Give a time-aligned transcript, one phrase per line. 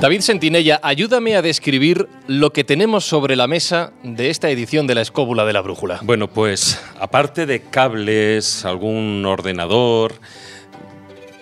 [0.00, 4.94] David Sentinella, ayúdame a describir lo que tenemos sobre la mesa de esta edición de
[4.94, 6.00] la Escóbula de la Brújula.
[6.02, 10.14] Bueno, pues aparte de cables, algún ordenador,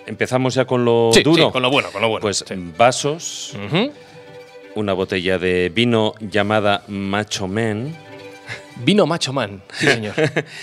[0.07, 1.47] empezamos ya con lo Sí, duro.
[1.47, 2.21] sí, con lo bueno, con lo bueno.
[2.21, 2.55] Pues sí.
[2.77, 3.53] vasos,
[4.73, 7.93] una botella de vino llamada Macho Man,
[8.77, 10.13] Vino Macho Man, sí señor.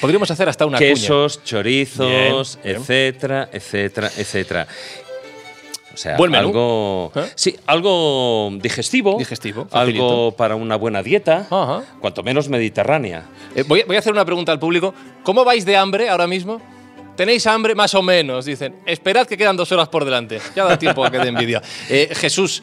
[0.01, 0.91] Podríamos hacer hasta una cuña.
[0.95, 2.77] quesos, chorizos, Bien, bien.
[2.83, 4.67] etcétera, etcétera, etcétera.
[5.93, 6.49] O sea, Buen menú.
[6.49, 7.31] algo, ¿Eh?
[7.35, 10.05] sí, algo digestivo, Digestivo, facilito.
[10.05, 11.83] algo para una buena dieta, Ajá.
[12.01, 13.25] cuanto menos mediterránea.
[13.55, 14.95] Eh, voy, a- voy a hacer una pregunta al público.
[15.23, 16.61] ¿Cómo vais de hambre ahora mismo?
[17.17, 17.75] ¿Tenéis hambre?
[17.75, 18.77] Más o menos, dicen.
[18.87, 20.41] Esperad que quedan dos horas por delante.
[20.57, 21.61] Ya da tiempo a que dé envidia.
[21.91, 22.63] Eh, Jesús,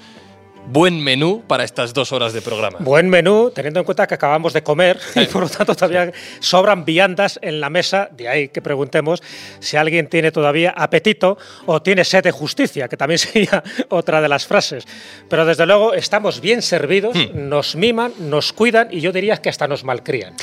[0.67, 2.79] buen menú para estas dos horas de programa.
[2.79, 6.85] Buen menú, teniendo en cuenta que acabamos de comer y por lo tanto todavía sobran
[6.85, 8.09] viandas en la mesa.
[8.11, 9.21] De ahí que preguntemos
[9.59, 14.29] si alguien tiene todavía apetito o tiene sed de justicia, que también sería otra de
[14.29, 14.85] las frases.
[15.27, 19.67] Pero desde luego estamos bien servidos, nos miman, nos cuidan y yo diría que hasta
[19.67, 20.35] nos malcrían.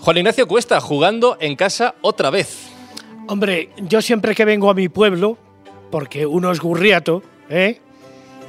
[0.00, 2.68] Juan Ignacio Cuesta jugando en casa otra vez.
[3.28, 5.38] Hombre, yo siempre que vengo a mi pueblo,
[5.92, 7.80] porque uno es gurriato, ¿eh?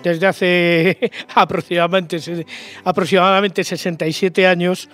[0.03, 2.19] Desde hace aproximadamente,
[2.83, 4.89] aproximadamente 67 años,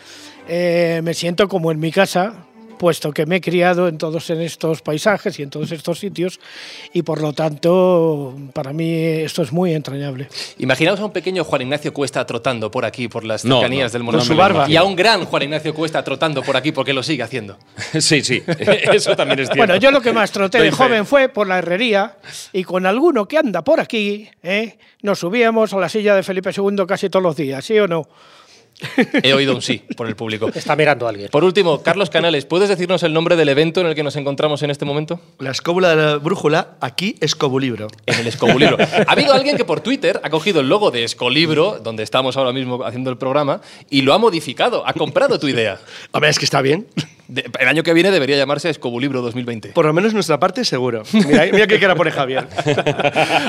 [0.48, 2.48] eh, me siento como en mi casa,
[2.80, 6.40] puesto que me he criado en todos en estos paisajes y en todos estos sitios,
[6.94, 10.30] y por lo tanto, para mí esto es muy entrañable.
[10.58, 14.06] Imaginaos a un pequeño Juan Ignacio Cuesta trotando por aquí, por las cercanías no, del
[14.08, 14.68] lo imagino.
[14.68, 17.60] Y a un gran Juan Ignacio Cuesta trotando por aquí porque lo sigue haciendo.
[18.00, 18.42] sí, sí,
[18.94, 19.58] eso también es cierto.
[19.58, 22.16] Bueno, yo lo que más troté de joven fue por la herrería
[22.54, 24.78] y con alguno que anda por aquí, ¿eh?
[25.02, 28.08] nos subíamos a la silla de Felipe II casi todos los días, ¿sí o no?
[29.24, 30.50] He oído un sí por el público.
[30.54, 31.30] Está mirando a alguien.
[31.30, 34.64] Por último, Carlos Canales, ¿puedes decirnos el nombre del evento en el que nos encontramos
[34.64, 35.20] en este momento?
[35.40, 37.88] La escóbula de la brújula, aquí Escobulibro.
[38.06, 38.78] En el Escobulibro.
[38.80, 42.54] ha habido alguien que por Twitter ha cogido el logo de Escolibro, donde estamos ahora
[42.54, 45.80] mismo haciendo el programa, y lo ha modificado, ha comprado tu idea.
[46.12, 46.88] Hombre, es que está bien.
[47.30, 49.70] De- el año que viene debería llamarse Escobulibro 2020.
[49.70, 51.04] Por lo menos nuestra parte, seguro.
[51.14, 52.48] Mira, mira qué cara pone Javier.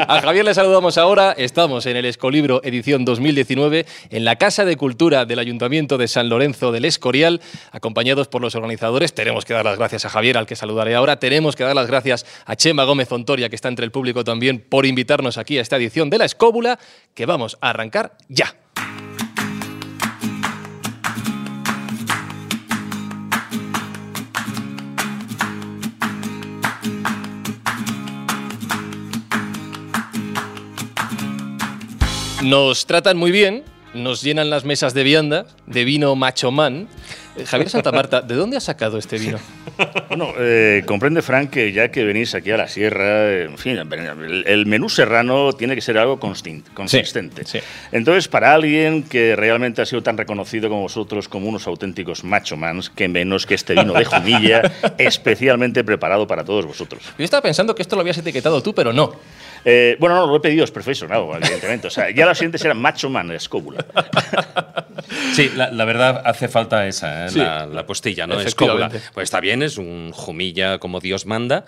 [0.08, 1.32] A Javier le saludamos ahora.
[1.36, 6.28] Estamos en el Escolibro edición 2019 en la Casa de Cultura del Ayuntamiento de San
[6.28, 7.40] Lorenzo del Escorial,
[7.72, 9.14] acompañados por los organizadores.
[9.14, 11.18] Tenemos que dar las gracias a Javier, al que saludaré ahora.
[11.18, 14.60] Tenemos que dar las gracias a Chema Gómez Ontoria, que está entre el público también,
[14.68, 16.78] por invitarnos aquí a esta edición de la Escóbula,
[17.14, 18.54] que vamos a arrancar ya.
[32.42, 36.88] Nos tratan muy bien, nos llenan las mesas de vianda, de vino macho man.
[37.36, 39.38] Eh, Javier Santa Marta, ¿de dónde has sacado este vino?
[40.08, 43.76] Bueno, eh, comprende, Frank, que ya que venís aquí a la sierra, eh, en fin,
[43.76, 47.44] el, el menú serrano tiene que ser algo consistente.
[47.44, 47.60] sí.
[47.92, 52.56] Entonces, para alguien que realmente ha sido tan reconocido como vosotros como unos auténticos macho
[52.56, 54.62] mans, que menos que este vino de Jumilla,
[54.98, 57.02] especialmente preparado para todos vosotros.
[57.18, 59.12] Yo estaba pensando que esto lo habías etiquetado tú, pero no.
[59.64, 61.86] Eh, bueno, no, lo he pedido, es profesional, evidentemente.
[61.88, 63.84] O sea, ya la siguiente será macho man, escóbula.
[65.32, 67.30] Sí, la, la verdad hace falta esa, ¿eh?
[67.30, 67.38] Sí.
[67.38, 68.38] la, la postilla, ¿no?
[68.40, 68.90] Escóbula.
[69.12, 71.64] Pues está bien, es un jumilla como Dios manda.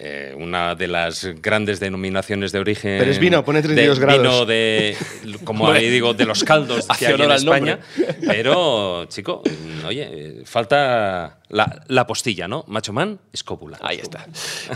[0.00, 2.98] Eh, una de las grandes denominaciones de origen.
[2.98, 4.22] Pero es vino, pone 32 de- grados.
[4.22, 4.96] Vino de,
[5.44, 7.80] como ahí digo, de los caldos que hay en España.
[7.96, 8.16] nombre.
[8.26, 9.42] Pero, chico,
[9.86, 12.64] oye, falta la, la postilla, ¿no?
[12.68, 13.78] Macho man, escóbula.
[13.80, 14.26] Ahí está.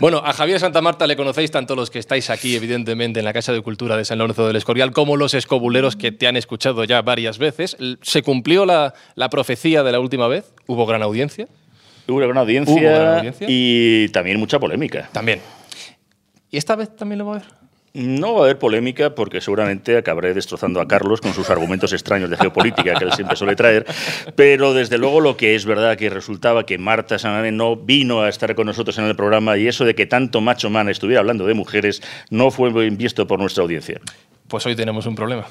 [0.00, 3.32] Bueno, a Javier Santa Marta le conocéis tanto los que estáis aquí, evidentemente, en la
[3.32, 6.84] Casa de Cultura de San Lorenzo del Escorial, como los escobuleros que te han escuchado
[6.84, 7.76] ya varias veces.
[8.02, 10.52] ¿Se cumplió la, la profecía de la última vez?
[10.66, 11.46] ¿Hubo gran audiencia?
[12.08, 13.46] Hubo una gran audiencia, Hubo gran audiencia.
[13.50, 15.08] y también mucha polémica.
[15.12, 15.40] También.
[16.50, 17.48] ¿Y esta vez también lo va a haber?
[17.94, 22.30] No va a haber polémica porque seguramente acabaré destrozando a Carlos con sus argumentos extraños
[22.30, 23.84] de geopolítica que él siempre suele traer,
[24.34, 28.30] pero desde luego lo que es verdad que resultaba que Marta Sanane no vino a
[28.30, 31.46] estar con nosotros en el programa y eso de que tanto macho man estuviera hablando
[31.46, 34.00] de mujeres no fue bien visto por nuestra audiencia.
[34.48, 35.46] Pues hoy tenemos un problema.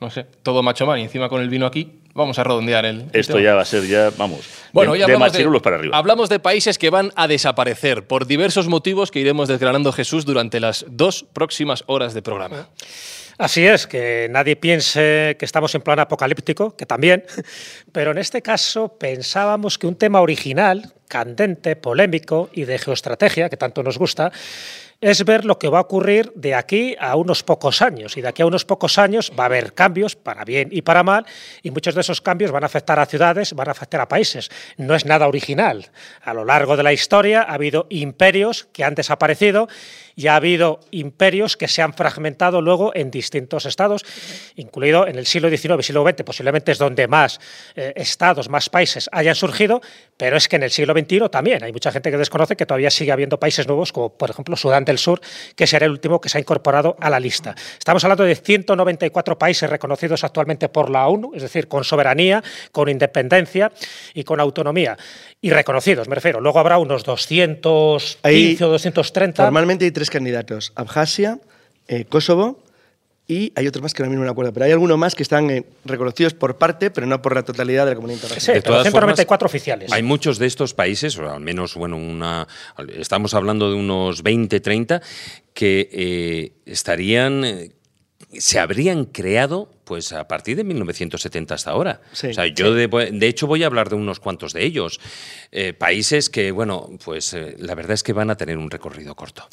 [0.00, 3.06] No sé, todo macho man y encima con el vino aquí, vamos a redondear el.
[3.14, 3.44] Esto tema.
[3.44, 4.40] ya va a ser ya, vamos,
[4.72, 5.96] Bueno, de, de hablamos de, para arriba.
[5.96, 10.60] hablamos de países que van a desaparecer por diversos motivos que iremos desgranando Jesús durante
[10.60, 12.68] las dos próximas horas de programa.
[13.38, 17.24] Así es, que nadie piense que estamos en plan apocalíptico, que también,
[17.92, 23.58] pero en este caso pensábamos que un tema original, candente, polémico y de geoestrategia, que
[23.58, 24.32] tanto nos gusta,
[25.00, 28.16] es ver lo que va a ocurrir de aquí a unos pocos años.
[28.16, 31.02] Y de aquí a unos pocos años va a haber cambios, para bien y para
[31.02, 31.26] mal,
[31.62, 34.50] y muchos de esos cambios van a afectar a ciudades, van a afectar a países.
[34.76, 35.90] No es nada original.
[36.22, 39.68] A lo largo de la historia ha habido imperios que han desaparecido
[40.16, 44.02] y ha habido imperios que se han fragmentado luego en distintos estados,
[44.56, 47.38] incluido en el siglo XIX, siglo XX, posiblemente es donde más
[47.76, 49.82] eh, estados, más países hayan surgido,
[50.16, 52.90] pero es que en el siglo XXI también hay mucha gente que desconoce que todavía
[52.90, 55.20] sigue habiendo países nuevos, como por ejemplo Sudán del Sur,
[55.54, 57.54] que será el último que se ha incorporado a la lista.
[57.78, 62.42] Estamos hablando de 194 países reconocidos actualmente por la ONU, es decir, con soberanía,
[62.72, 63.70] con independencia
[64.14, 64.96] y con autonomía.
[65.46, 66.40] Y reconocidos, me refiero.
[66.40, 69.42] Luego habrá unos 215 Hay- o 230.
[69.44, 71.38] Normalmente hay tres candidatos: Abjasia,
[71.88, 72.62] eh, Kosovo
[73.28, 74.52] y hay otros más que ahora mismo no me acuerdo.
[74.52, 77.84] Pero hay algunos más que están eh, reconocidos por parte, pero no por la totalidad
[77.84, 78.56] de la comunidad Sí, internacional.
[78.58, 79.92] De pero todas 194 oficiales.
[79.92, 82.46] Hay muchos de estos países, o al menos, bueno, una,
[82.96, 85.02] estamos hablando de unos 20, 30,
[85.54, 87.70] que eh, estarían, eh,
[88.32, 92.00] se habrían creado pues a partir de 1970 hasta ahora.
[92.12, 92.28] Sí.
[92.28, 95.00] o sea, yo de, de hecho voy a hablar de unos cuantos de ellos.
[95.52, 99.14] Eh, países que, bueno, pues eh, la verdad es que van a tener un recorrido
[99.14, 99.48] corto.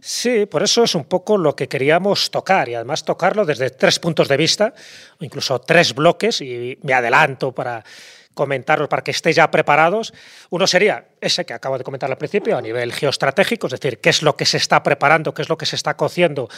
[0.00, 4.00] Sí, por eso es un poco lo que queríamos tocar y además tocarlo desde tres
[4.00, 4.74] puntos de vista,
[5.20, 7.84] o incluso tres bloques, y me adelanto para
[8.34, 10.12] comentarlos para que estéis ya preparados.
[10.50, 14.10] Uno sería ese que acabo de comentar al principio, a nivel geoestratégico, es decir, qué
[14.10, 16.48] es lo que se está preparando, qué es lo que se está cociendo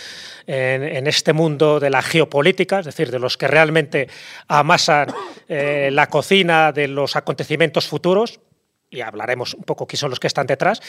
[0.46, 4.08] en, en este mundo de la geopolítica, es decir, de los que realmente
[4.48, 5.08] amasan
[5.48, 8.40] eh, la cocina de los acontecimientos futuros,
[8.94, 10.81] y hablaremos un poco quién son los que están detrás.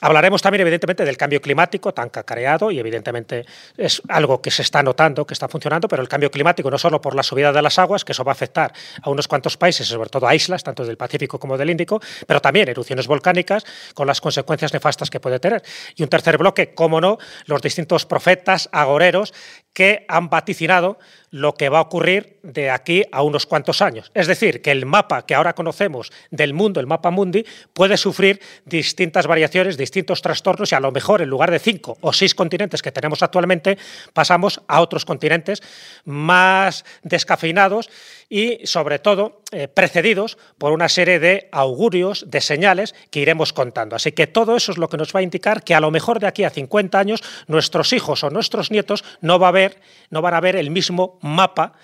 [0.00, 3.44] Hablaremos también, evidentemente, del cambio climático tan cacareado y, evidentemente,
[3.76, 7.00] es algo que se está notando, que está funcionando, pero el cambio climático no solo
[7.00, 8.72] por la subida de las aguas, que eso va a afectar
[9.02, 12.40] a unos cuantos países, sobre todo a islas, tanto del Pacífico como del Índico, pero
[12.40, 13.64] también erupciones volcánicas
[13.94, 15.62] con las consecuencias nefastas que puede tener.
[15.96, 19.34] Y un tercer bloque, cómo no, los distintos profetas, agoreros,
[19.72, 20.98] que han vaticinado
[21.30, 24.10] lo que va a ocurrir de aquí a unos cuantos años.
[24.12, 28.40] Es decir, que el mapa que ahora conocemos del mundo, el mapa mundi, puede sufrir
[28.66, 32.82] distintas variaciones, distintos trastornos y a lo mejor en lugar de cinco o seis continentes
[32.82, 33.78] que tenemos actualmente,
[34.12, 35.62] pasamos a otros continentes
[36.04, 37.88] más descafeinados
[38.32, 43.94] y sobre todo eh, precedidos por una serie de augurios, de señales que iremos contando.
[43.94, 46.18] Así que todo eso es lo que nos va a indicar que a lo mejor
[46.18, 50.22] de aquí a 50 años nuestros hijos o nuestros nietos no, va a ver, no
[50.22, 51.74] van a ver el mismo mapa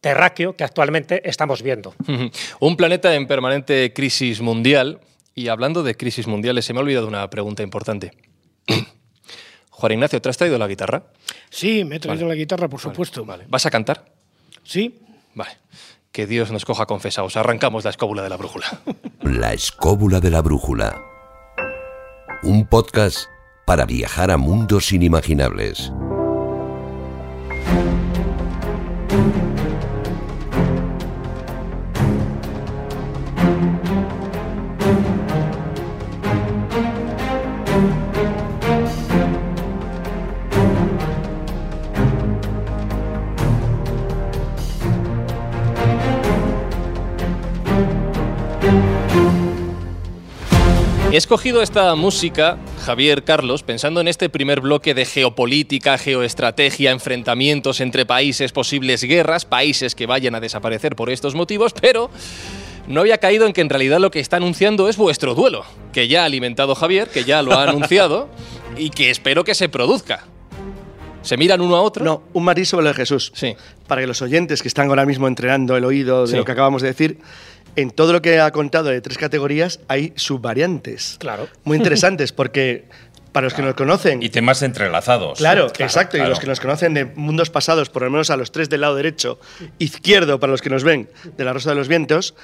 [0.00, 1.92] terráqueo que actualmente estamos viendo.
[2.60, 5.00] Un planeta en permanente crisis mundial.
[5.34, 8.12] Y hablando de crisis mundiales, se me ha olvidado una pregunta importante.
[9.70, 11.02] Juan Ignacio, ¿te has traído la guitarra?
[11.50, 13.24] Sí, me he traído la guitarra, por supuesto.
[13.24, 13.46] Vale.
[13.48, 14.04] ¿Vas a cantar?
[14.62, 15.00] Sí.
[15.34, 15.58] Vale.
[16.12, 17.36] Que Dios nos coja confesados.
[17.36, 18.80] Arrancamos la escóbula de la brújula.
[19.20, 21.00] La escóbula de la brújula.
[22.42, 23.28] Un podcast
[23.66, 25.92] para viajar a mundos inimaginables.
[51.18, 57.80] He escogido esta música, Javier Carlos, pensando en este primer bloque de geopolítica, geoestrategia, enfrentamientos
[57.80, 62.08] entre países, posibles guerras, países que vayan a desaparecer por estos motivos, pero
[62.86, 66.06] no había caído en que en realidad lo que está anunciando es vuestro duelo, que
[66.06, 68.28] ya ha alimentado Javier, que ya lo ha anunciado
[68.76, 70.24] y que espero que se produzca.
[71.22, 72.04] ¿Se miran uno a otro?
[72.04, 73.32] No, un matiz sobre lo de Jesús.
[73.34, 73.56] Sí.
[73.88, 76.36] Para que los oyentes que están ahora mismo entrenando el oído de Sí.
[76.36, 77.18] lo que acabamos de decir,
[77.76, 81.16] en todo lo que ha contado de tres categorías hay subvariantes.
[81.18, 81.48] Claro.
[81.64, 82.86] Muy interesantes, porque
[83.32, 84.22] para los que nos conocen.
[84.22, 85.38] Y temas entrelazados.
[85.38, 86.16] Claro, exacto.
[86.16, 86.30] Y claro.
[86.30, 88.96] los que nos conocen de mundos pasados, por lo menos a los tres del lado
[88.96, 89.38] derecho,
[89.78, 92.34] izquierdo para los que nos ven, de la Rosa de los Vientos,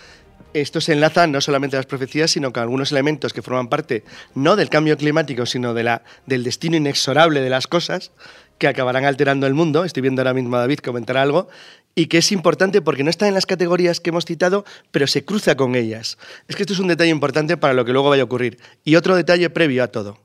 [0.52, 4.04] esto se enlaza no solamente a las profecías, sino con algunos elementos que forman parte
[4.35, 8.12] no del cambio climático, sino de la, del destino inexorable de las cosas
[8.59, 9.85] que acabarán alterando el mundo.
[9.85, 11.49] Estoy viendo ahora mismo a David comentar algo.
[11.94, 15.24] Y que es importante porque no está en las categorías que hemos citado, pero se
[15.24, 16.18] cruza con ellas.
[16.48, 18.58] Es que esto es un detalle importante para lo que luego vaya a ocurrir.
[18.84, 20.18] Y otro detalle previo a todo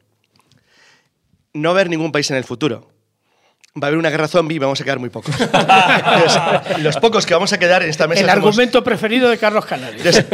[1.54, 2.90] no ver ningún país en el futuro.
[3.78, 5.34] Va a haber una guerra zombie y vamos a quedar muy pocos.
[6.80, 9.66] Los pocos que vamos a quedar en esta mesa El somos- argumento preferido de Carlos
[9.66, 10.26] Canales.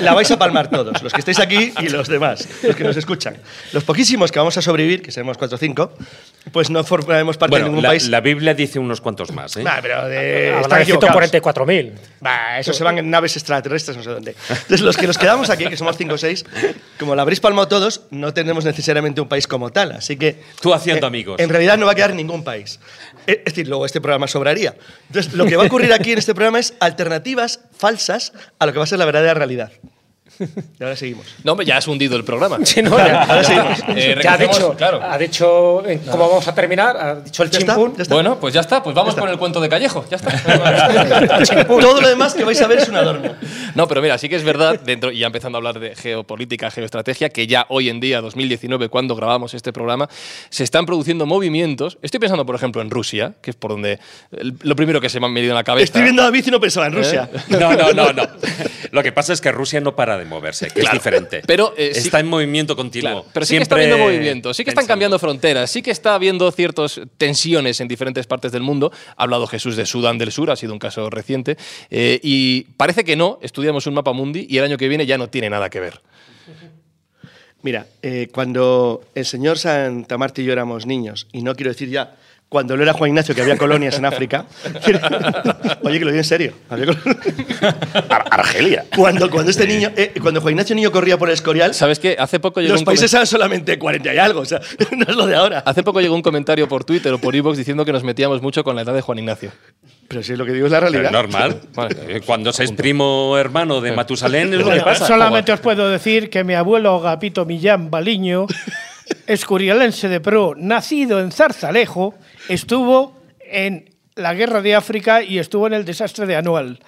[0.00, 2.96] la vais a palmar todos, los que estáis aquí y los demás, los que nos
[2.96, 3.36] escuchan.
[3.72, 5.92] Los poquísimos que vamos a sobrevivir, que seremos 4 o 5,
[6.52, 8.08] pues no formaremos parte de ningún la, país.
[8.08, 9.56] la Biblia dice unos cuantos más.
[9.56, 9.62] ¿eh?
[9.62, 11.30] Nah, pero de, están de equivocados.
[11.32, 11.92] 144.000.
[12.20, 14.34] Bah, eso se van en naves extraterrestres, no sé dónde.
[14.48, 16.44] Entonces, los que nos quedamos aquí, que somos 5 o 6,
[16.98, 19.92] como la habréis palmado todos, no tendremos necesariamente un país como tal.
[19.92, 20.42] Así que.
[20.60, 21.40] Tú haciendo eh, amigos.
[21.40, 22.63] En realidad no va a quedar ningún país.
[23.26, 24.74] Eh, Es decir, luego este programa sobraría.
[25.08, 28.72] Entonces, lo que va a ocurrir aquí en este programa es alternativas falsas a lo
[28.72, 29.72] que va a ser la verdadera realidad.
[30.80, 31.26] Y ahora seguimos.
[31.44, 32.58] No, hombre, ya has hundido el programa.
[32.64, 33.78] Sí, no, ya, Ahora seguimos.
[33.96, 35.00] Eh, ya ha dicho, claro.
[35.02, 37.94] ha dicho eh, cómo vamos a terminar, ha dicho el chimpún.
[38.08, 41.64] Bueno, pues ya está, pues vamos con el cuento de Callejo, ya está.
[41.66, 43.34] Todo lo demás que vais a ver es un adorno.
[43.74, 46.70] No, pero mira, sí que es verdad, dentro, y ya empezando a hablar de geopolítica,
[46.70, 50.08] geoestrategia, que ya hoy en día, 2019, cuando grabamos este programa,
[50.50, 51.98] se están produciendo movimientos.
[52.02, 53.98] Estoy pensando, por ejemplo, en Rusia, que es por donde
[54.32, 55.84] el- lo primero que se me ha venido en la cabeza.
[55.84, 57.28] Estoy viendo a David y no pensaba en Rusia.
[57.48, 58.22] No, no, no, no.
[58.90, 61.42] Lo que pasa es que Rusia no para de moverse, que es diferente.
[61.46, 63.10] Pero, eh, sí- está en movimiento continuo.
[63.22, 64.92] Claro, pero sí que está habiendo movimientos, sí que están pensando.
[64.92, 68.92] cambiando fronteras, sí que está habiendo ciertas tensiones en diferentes partes del mundo.
[69.16, 71.56] Ha hablado Jesús de Sudán del Sur, ha sido un caso reciente.
[71.90, 75.18] eh, y parece que no, estudiamos un mapa mundi y el año que viene ya
[75.18, 76.00] no tiene nada que ver.
[77.62, 81.88] Mira, eh, cuando el señor Santa Marta y yo éramos niños, y no quiero decir
[81.88, 82.14] ya
[82.54, 84.44] cuando lo era Juan Ignacio que había colonias en África,
[85.82, 86.98] oye, que lo digo en serio, había col-
[88.08, 88.84] Ar- Argelia.
[88.94, 92.14] cuando, cuando este niño, eh, cuando Juan Ignacio niño corría por el Escorial, ¿Sabes qué?
[92.16, 94.60] Hace poco llegó los un países eran solamente 40 y algo, o sea,
[94.96, 95.64] no es lo de ahora.
[95.66, 98.62] Hace poco llegó un comentario por Twitter o por iVoox diciendo que nos metíamos mucho
[98.62, 99.50] con la edad de Juan Ignacio.
[100.06, 101.06] Pero sí, lo que digo es la Pero realidad.
[101.06, 101.60] es normal.
[102.06, 105.08] Eh, Cuando se es primo hermano de Matusalén es lo que pasa.
[105.08, 108.46] Solamente os puedo decir que mi abuelo Agapito Millán Baliño,
[109.26, 112.14] escurialense de pro, nacido en Zarzalejo,
[112.48, 116.80] estuvo en la guerra de África y estuvo en el desastre de Anual.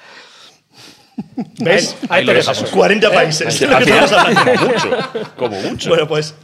[1.60, 1.96] ¿Ves?
[2.08, 2.70] Ahí dejamos.
[2.70, 3.58] 40 países.
[3.60, 4.52] de lo Al que final, estamos hablando.
[4.52, 5.34] como mucho.
[5.36, 5.88] Como mucho.
[5.88, 6.34] Bueno, pues.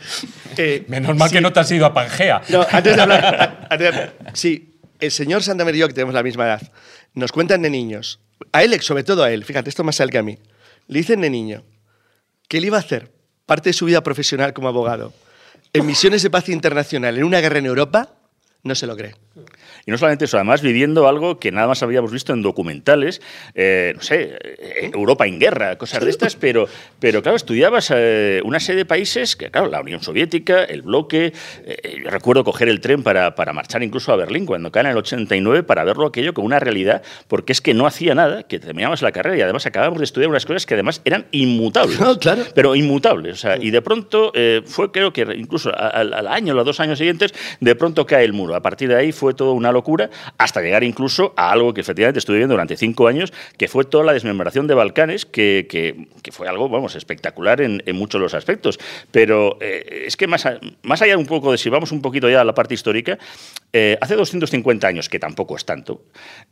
[0.56, 1.36] eh, Menos mal sí.
[1.36, 2.42] que no te has ido a Pangea.
[2.48, 3.66] No, antes de hablar.
[3.70, 6.62] antes de hablar- sí, el señor Santander y yo, que tenemos la misma edad,
[7.14, 8.20] nos cuentan de niños.
[8.52, 10.38] A él, sobre todo a él, fíjate, esto más a él que a mí.
[10.88, 11.62] Le dicen de niño
[12.48, 13.12] que él iba a hacer
[13.46, 15.12] parte de su vida profesional como abogado
[15.74, 18.10] en misiones de paz internacional en una guerra en Europa,
[18.62, 19.14] no se lo cree.
[19.84, 23.20] Y no solamente eso, además viviendo algo que nada más habíamos visto en documentales,
[23.54, 26.68] eh, no sé, eh, Europa en guerra, cosas de estas, pero,
[27.00, 31.32] pero claro, estudiabas eh, una serie de países que, claro, la Unión Soviética, el bloque,
[31.64, 34.90] eh, yo recuerdo coger el tren para, para marchar incluso a Berlín cuando cae en
[34.90, 38.58] el 89 para verlo aquello como una realidad, porque es que no hacía nada, que
[38.58, 42.00] terminabas la carrera y además acabábamos de estudiar unas cosas que además eran inmutables.
[42.02, 42.42] No, claro.
[42.52, 43.34] Pero inmutables.
[43.34, 46.80] O sea, y de pronto eh, fue, creo que incluso al, al año, los dos
[46.80, 48.56] años siguientes, de pronto cae el muro.
[48.56, 52.18] A partir de ahí fue toda una locura, hasta llegar incluso a algo que efectivamente
[52.18, 56.48] estuve viendo durante cinco años, que fue toda la desmembración de Balcanes, que, que- fue
[56.48, 58.78] algo, vamos, espectacular en, muchos de los aspectos.
[59.10, 62.28] Pero eh, es que más, a- más allá un poco de si vamos un poquito
[62.28, 63.18] ya a la parte histórica,
[63.72, 66.02] eh, hace 250 años, que tampoco es tanto,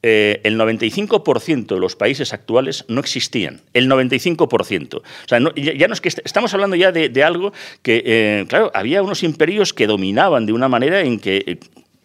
[0.03, 3.61] eh, el 95% de los países actuales no existían.
[3.75, 4.97] El 95%.
[4.99, 8.71] O sea, ya, no es que est- estamos hablando ya de, algo que, eh, claro,
[8.75, 11.59] había unos imperios que dominaban de una manera en que.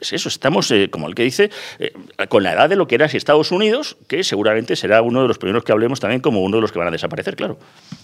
[0.05, 1.91] Es eso, estamos, eh, como el que dice, eh,
[2.29, 5.37] con la edad de lo que era Estados Unidos, que seguramente será uno de los
[5.37, 7.57] primeros que hablemos también como uno de los que van a desaparecer, claro.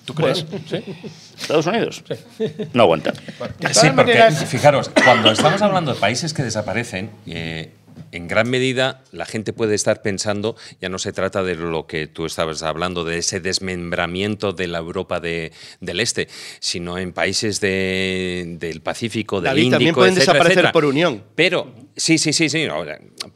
[0.05, 0.45] ¿Tú crees?
[0.69, 0.83] ¿Sí?
[1.39, 2.03] Estados Unidos
[2.73, 3.13] no aguanta.
[3.71, 7.71] Sí, porque fijaros, cuando estamos hablando de países que desaparecen, eh,
[8.11, 12.07] en gran medida la gente puede estar pensando, ya no se trata de lo que
[12.07, 16.27] tú estabas hablando, de ese desmembramiento de la Europa de- del Este,
[16.59, 20.71] sino en países de- del Pacífico, del David, Índico, también pueden etcétera, desaparecer etcétera.
[20.73, 21.23] por unión.
[21.35, 22.67] Pero, sí, sí, sí, sí,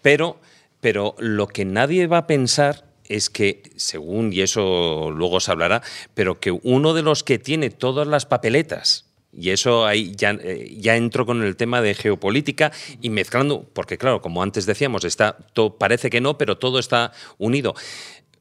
[0.01, 0.39] pero,
[0.81, 5.81] pero lo que nadie va a pensar es que, según, y eso luego se hablará,
[6.15, 9.04] pero que uno de los que tiene todas las papeletas,
[9.37, 13.97] y eso ahí ya, eh, ya entro con el tema de geopolítica y mezclando, porque
[13.97, 17.73] claro, como antes decíamos, está, to- parece que no, pero todo está unido.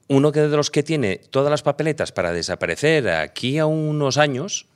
[0.09, 4.67] Uno de los que tiene todas las papeletas para desaparecer aquí a unos años,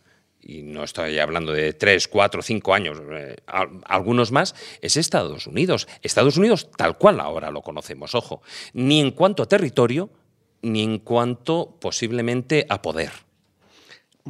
[0.40, 5.46] y no estoy hablando de tres, cuatro, cinco años, eh, al- algunos más, es Estados
[5.46, 5.86] Unidos.
[6.02, 8.40] Estados Unidos tal cual ahora lo conocemos, ojo,
[8.72, 10.08] ni en cuanto a territorio,
[10.62, 13.10] ni en cuanto posiblemente a poder.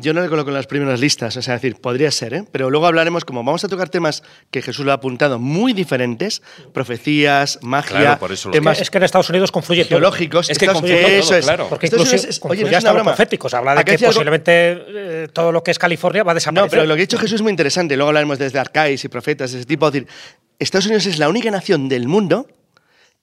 [0.01, 2.45] Yo no le coloco en las primeras listas, o sea, es decir, podría ser, ¿eh?
[2.53, 6.41] pero luego hablaremos, como vamos a tocar temas que Jesús lo ha apuntado, muy diferentes,
[6.73, 9.91] profecías, magia, Claro, por eso lo temas Es que en Estados Unidos confluye todo.
[9.99, 10.49] geológicos.
[10.51, 11.45] Es que Estados- confluye eso todo, es.
[11.45, 11.67] claro.
[11.69, 13.49] Porque incluso es- es- oye, no hasta lo profético.
[13.49, 14.53] Se habla de que algo- posiblemente
[14.89, 16.71] eh, todo lo que es California va a No, desaparecer.
[16.71, 17.97] pero lo que ha dicho Jesús es muy interesante.
[17.97, 19.87] Luego hablaremos desde arcáis y profetas, de ese tipo.
[19.89, 20.09] Es decir,
[20.59, 22.47] Estados Unidos es la única nación del mundo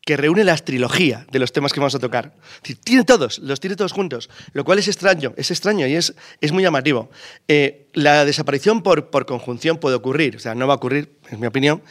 [0.06, 2.34] que reúne la trilogía de los temas que vamos a tocar.
[2.64, 6.14] Es tiene todos, los tiene todos juntos, lo cual es extraño, es extraño y es,
[6.42, 7.10] es muy llamativo.
[7.48, 11.40] Eh, la desaparición por, por conjunción puede ocurrir, o sea, no va a ocurrir, en
[11.40, 11.82] mi opinión,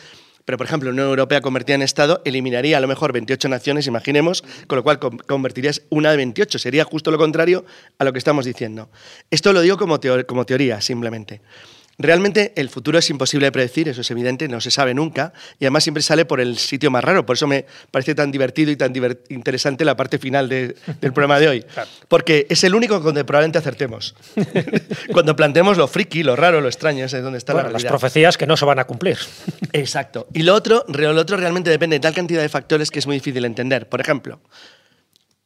[0.45, 3.87] pero, por ejemplo, la Unión Europea convertida en Estado eliminaría a lo mejor 28 naciones,
[3.87, 6.59] imaginemos, con lo cual con- convertirías una de 28.
[6.59, 7.65] Sería justo lo contrario
[7.99, 8.91] a lo que estamos diciendo.
[9.31, 11.41] Esto lo digo como, teo- como teoría, simplemente.
[11.99, 15.65] Realmente el futuro es imposible de predecir, eso es evidente, no se sabe nunca, y
[15.65, 17.25] además siempre sale por el sitio más raro.
[17.25, 18.93] Por eso me parece tan divertido y tan
[19.29, 21.65] interesante la parte final de- del programa de hoy.
[22.09, 24.15] Porque es el único donde probablemente acertemos.
[25.13, 27.91] Cuando planteemos lo friki, lo raro, lo extraño, es donde está Bueno, la las realidad.
[27.99, 29.19] profecías que no se van a cumplir.
[29.73, 30.27] Exacto.
[30.35, 33.17] Y lo otro, lo otro realmente depende de tal cantidad de factores que es muy
[33.17, 33.89] difícil de entender.
[33.89, 34.41] Por ejemplo,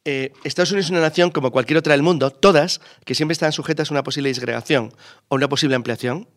[0.05, 3.51] eh, Estados Unidos es una nación como cualquier otra del mundo, todas, que siempre están
[3.51, 4.93] sujetas a una posible disgregación
[5.27, 6.27] o una posible ampliación.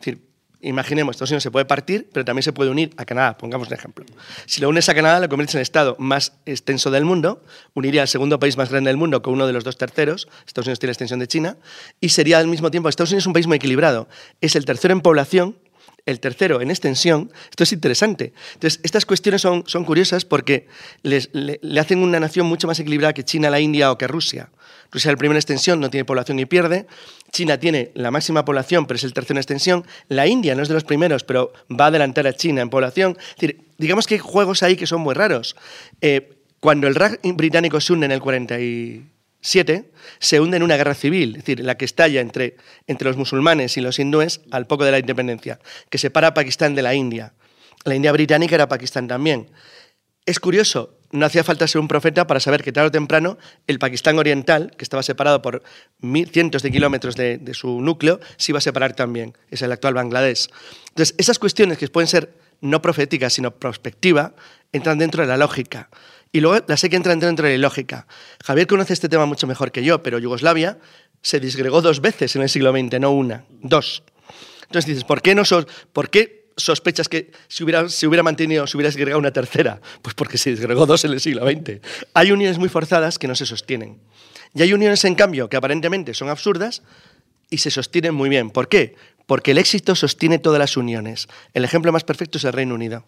[0.00, 0.26] Es decir,
[0.60, 3.74] imaginemos, Estados Unidos se puede partir, pero también se puede unir a Canadá, pongamos un
[3.74, 4.04] ejemplo.
[4.46, 8.02] Si lo unes a Canadá, lo conviertes en el estado más extenso del mundo, uniría
[8.02, 10.78] al segundo país más grande del mundo con uno de los dos terceros, Estados Unidos
[10.78, 11.56] tiene la extensión de China,
[12.00, 14.08] y sería al mismo tiempo, Estados Unidos es un país muy equilibrado,
[14.40, 15.56] es el tercero en población,
[16.06, 17.32] el tercero en extensión.
[17.50, 18.32] Esto es interesante.
[18.54, 20.68] Entonces, estas cuestiones son, curiosas porque
[21.02, 24.06] les- le, le hacen una nación mucho más equilibrada que China, la India o que
[24.06, 24.50] Rusia.
[24.96, 26.86] Rusia es el primero en extensión, no tiene población y pierde.
[27.30, 29.86] China tiene la máxima población, pero es el tercero en extensión.
[30.08, 33.18] La India no es de los primeros, pero va a adelantar a China en población.
[33.76, 35.54] Digamos que hay juegos ahí que son muy raros.
[36.00, 40.94] Eh, cuando el RAC británico se hunde en el 47, se hunde en una guerra
[40.94, 44.86] civil, es decir, la que estalla entre, entre los musulmanes y los hindúes al poco
[44.86, 45.60] de la independencia,
[45.90, 47.34] que separa a Pakistán de la India.
[47.84, 49.50] La India británica era Pakistán también.
[50.26, 53.78] Es curioso, no hacía falta ser un profeta para saber que tarde o temprano el
[53.78, 55.62] Pakistán oriental, que estaba separado por
[56.32, 59.38] cientos de kilómetros de, su núcleo, se iba a separar también.
[59.50, 60.48] Es el actual Bangladesh.
[60.88, 64.34] Entonces, esas cuestiones que pueden ser no proféticas, sino prospectiva,
[64.72, 65.90] entran dentro de la lógica.
[66.32, 68.08] Y luego las hay que entrar dentro de la ilógica.
[68.44, 70.78] Javier conoce este tema mucho mejor que yo, pero Yugoslavia
[71.22, 74.02] se disgregó dos veces en el siglo XX, no una, dos.
[74.62, 78.88] Entonces dices, ¿por qué, no sos, ¿por qué sospechas que se hubiera, mantenido, se hubiera
[78.88, 79.80] disgregado una tercera?
[80.02, 81.80] Pues porque se disgregó dos en el siglo XX.
[82.14, 83.98] Hay uniones muy forzadas que no se sostienen.
[84.54, 86.82] Y hay uniones, en cambio, que aparentemente son absurdas
[87.50, 88.50] y se sostienen muy bien.
[88.50, 88.94] ¿Por qué?
[89.26, 91.28] Porque el éxito sostiene todas las uniones.
[91.52, 93.04] El ejemplo más perfecto es el Reino Unido.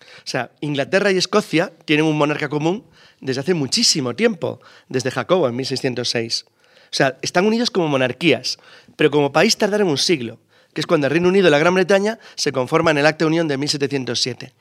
[0.00, 2.84] O sea, Inglaterra y Escocia tienen un monarca común
[3.20, 6.46] desde hace muchísimo tiempo, desde Jacobo en 1606.
[6.46, 8.58] O sea, están unidos como monarquías,
[8.96, 10.38] pero como país tardaron un siglo,
[10.76, 13.24] que es cuando el Reino Unido y la Gran Bretaña se conforman en el Acta
[13.24, 14.52] de Unión de 1707.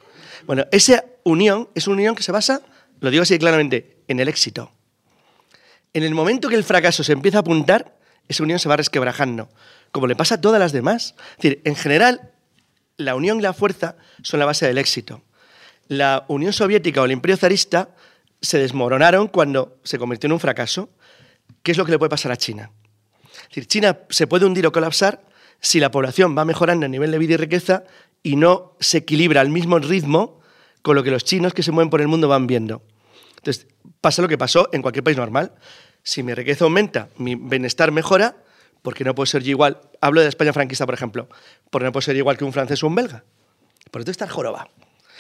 [0.46, 2.62] Bueno, esa unión es una unión que se basa,
[3.02, 4.72] lo digo así claramente, en el éxito.
[5.94, 7.98] En el momento que el fracaso se empieza a apuntar,
[8.30, 9.50] esa unión se va resquebrajando,
[9.92, 11.16] como le pasa a todas las demás.
[11.32, 12.32] Es decir, en general,
[12.96, 15.22] la unión y la fuerza son la base del éxito.
[15.90, 17.90] La Unión Soviética o el Imperio zarista
[18.42, 20.88] se desmoronaron cuando se convirtió en un fracaso.
[21.62, 22.72] ¿Qué es lo que le puede pasar a China?
[23.34, 25.25] Es decir, China se puede hundir o colapsar
[25.60, 27.84] si la población va mejorando a nivel de vida y riqueza
[28.24, 30.42] y no se equilibra al mismo ritmo
[30.82, 32.84] con lo que los chinos que se mueven por el mundo van viendo.
[33.38, 33.68] Entonces,
[34.02, 35.54] pasa lo que pasó en cualquier país normal.
[36.04, 38.38] Si mi riqueza aumenta, mi bienestar mejora,
[38.82, 39.82] porque no puedo ser yo igual.
[40.02, 41.28] Hablo de España franquista, por ejemplo,
[41.72, 43.24] porque no puedo ser igual que un francés o un belga.
[43.92, 44.70] Por esto está el joroba.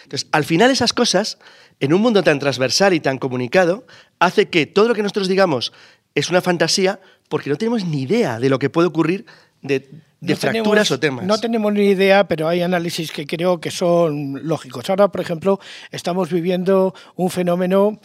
[0.03, 1.39] Entonces, al final esas cosas,
[1.79, 3.87] en un mundo tan transversal y tan comunicado,
[4.19, 5.73] hace que todo lo que nosotros digamos
[6.13, 9.25] es una fantasía porque no tenemos ni idea de lo que puede ocurrir
[9.63, 9.89] de,
[10.25, 11.25] de No fracturas tenemos- o temas.
[11.25, 14.89] No tenemos ni idea, pero hay análisis que creo que son lógicos.
[14.89, 15.59] Ahora, por ejemplo,
[15.91, 17.99] estamos viviendo un fenómeno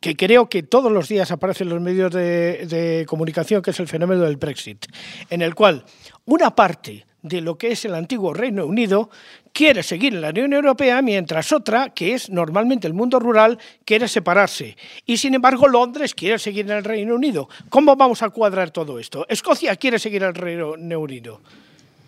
[0.00, 3.80] que creo que todos los días aparece en los medios de, de comunicación, que es
[3.80, 4.86] el fenómeno del Brexit,
[5.28, 5.84] en el cual
[6.24, 9.10] una parte de lo que es el antiguo Reino Unido
[9.52, 14.08] quiere seguir en la Unión Europea, mientras otra, que es normalmente el mundo rural, quiere
[14.08, 14.76] separarse.
[15.06, 17.48] Y sin embargo, Londres quiere seguir en el Reino Unido.
[17.68, 19.26] ¿Cómo vamos a cuadrar todo esto?
[19.28, 21.40] Escocia quiere seguir en el Reino Unido.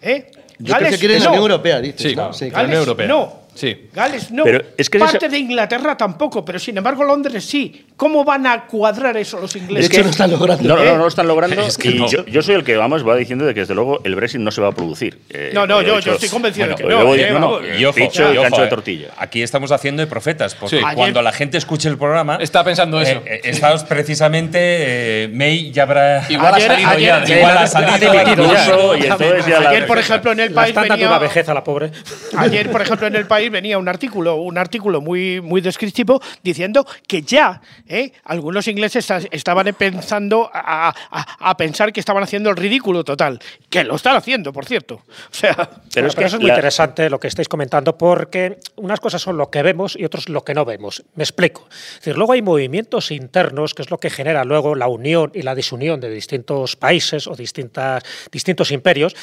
[0.01, 0.31] ¿Eh?
[0.59, 1.31] Yo creo que quiere la no.
[1.31, 2.03] Unión Europea, dices.
[2.03, 2.33] Sí, ¿no?
[2.33, 2.65] Sí, la.
[2.65, 3.07] Unión Europea.
[3.07, 3.42] No.
[3.55, 3.89] Sí.
[3.93, 4.45] Gales no.
[4.45, 7.87] Pero es que Parte esa- de Inglaterra tampoco, pero sin embargo Londres sí.
[7.97, 9.91] ¿Cómo van a cuadrar eso los ingleses?
[9.93, 10.69] hecho, no están logrando.
[10.69, 10.87] No, no, ¿Eh?
[10.87, 11.61] no, no lo están logrando.
[11.63, 12.09] Es que y no.
[12.09, 14.51] yo, yo soy el que, vamos, va diciendo de que desde luego el Brexit no
[14.51, 15.21] se va a producir.
[15.31, 17.05] Eh, No, no, yo, yo estoy convencido de que Bueno, no.
[17.05, 19.09] luego eh, no, no, Y ojo, Dicho y ojo, de eh, tortilla.
[19.19, 20.83] Aquí estamos haciendo de profetas, porque Sí.
[20.83, 22.39] cuando Ayer- la gente escuche el programa.
[22.41, 23.13] Está pensando eso.
[23.13, 24.59] eh, eh, estamos precisamente.
[24.61, 26.25] eh, May ya habrá.
[26.29, 27.37] Igual ha salido ayer- ya.
[27.39, 28.15] Igual ha salido.
[28.31, 31.63] incluso, y entonces ya Ayer, por ejemplo, en el país venía- una vejez a la
[31.65, 31.91] pobre.
[32.37, 36.21] Ayer, por ejemplo, en el país País venía un artículo, un artículo muy, muy descriptivo
[36.43, 38.13] diciendo que ya ¿eh?
[38.25, 43.39] algunos ingleses estaban pensando a, a- a pensar que estaban haciendo el ridículo total.
[43.69, 44.95] Que lo están haciendo, por cierto.
[44.95, 47.97] O sea, Pero, Pero es que eso es muy la- interesante lo que estáis comentando,
[47.99, 51.03] porque unas cosas son lo que vemos y otros lo que no vemos.
[51.15, 51.67] Me explico.
[51.71, 55.43] Es decir, luego hay movimientos internos, que es lo que genera luego la unión y
[55.43, 59.15] la disunión de distintos países o distintas, distintos imperios,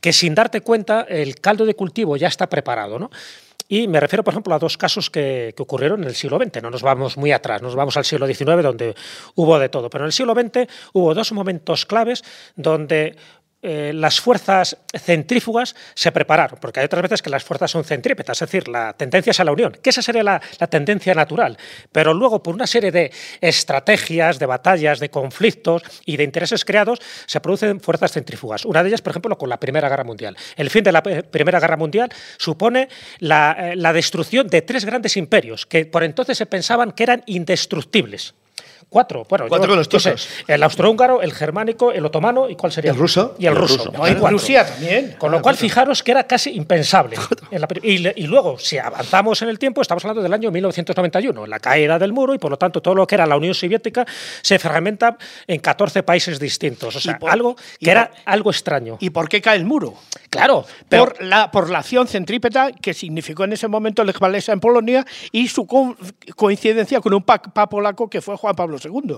[0.00, 3.10] que sin darte cuenta el caldo de cultivo ya está preparado, ¿no?
[3.72, 6.60] Y me refiero, por ejemplo, a dos casos que, que ocurrieron en el siglo XX.
[6.60, 8.96] No nos vamos muy atrás, nos vamos al siglo XIX, donde
[9.36, 9.88] hubo de todo.
[9.88, 12.24] Pero en el siglo XX hubo dos momentos claves
[12.56, 13.14] donde
[13.62, 18.40] eh, las fuerzas centrífugas se prepararon, porque hay otras veces que las fuerzas son centrípetas,
[18.40, 21.58] es decir, la tendencia es a la unión, que esa sería la, tendencia natural,
[21.92, 27.00] pero luego por una serie de estrategias, de batallas, de conflictos y de intereses creados,
[27.26, 28.64] se producen fuerzas centrífugas.
[28.64, 30.36] Una de ellas, por ejemplo, con la Primera Guerra Mundial.
[30.56, 32.88] El fin de la Primera Guerra Mundial supone eh,
[33.20, 38.34] la destrucción de tres grandes imperios, que por entonces se pensaban que eran indestructibles.
[38.88, 40.28] Cuatro, bueno, Cuatro con los yo sé, tusos.
[40.48, 43.34] el austrohúngaro, el germánico, el otomano y cuál sería El ruso.
[43.38, 43.76] y el, El ruso.
[43.78, 43.92] ruso.
[43.92, 44.38] No, hay en cuatro.
[44.38, 45.16] Rusia también.
[45.18, 47.16] Con lo cual, fijaros que era casi impensable.
[47.50, 50.50] En la pri- y, y luego, si avanzamos en el tiempo, estamos hablando del año
[50.52, 53.54] 1991, la caída del muro, y por lo tanto todo lo que era la Unión
[53.54, 54.06] Soviética
[54.40, 55.16] se fragmenta
[55.48, 56.94] en 14 países distintos.
[56.94, 58.96] O sea, por- algo y que era por- algo extraño.
[59.00, 59.94] ¿Y por qué cae el muro?
[60.30, 64.52] claro, pero por, la, por la acción centrípeta que significó en ese momento Lech Walesa
[64.52, 65.96] en Polonia y su co-
[66.36, 69.16] coincidencia con un pa- papa polaco que fue Juan Pablo II.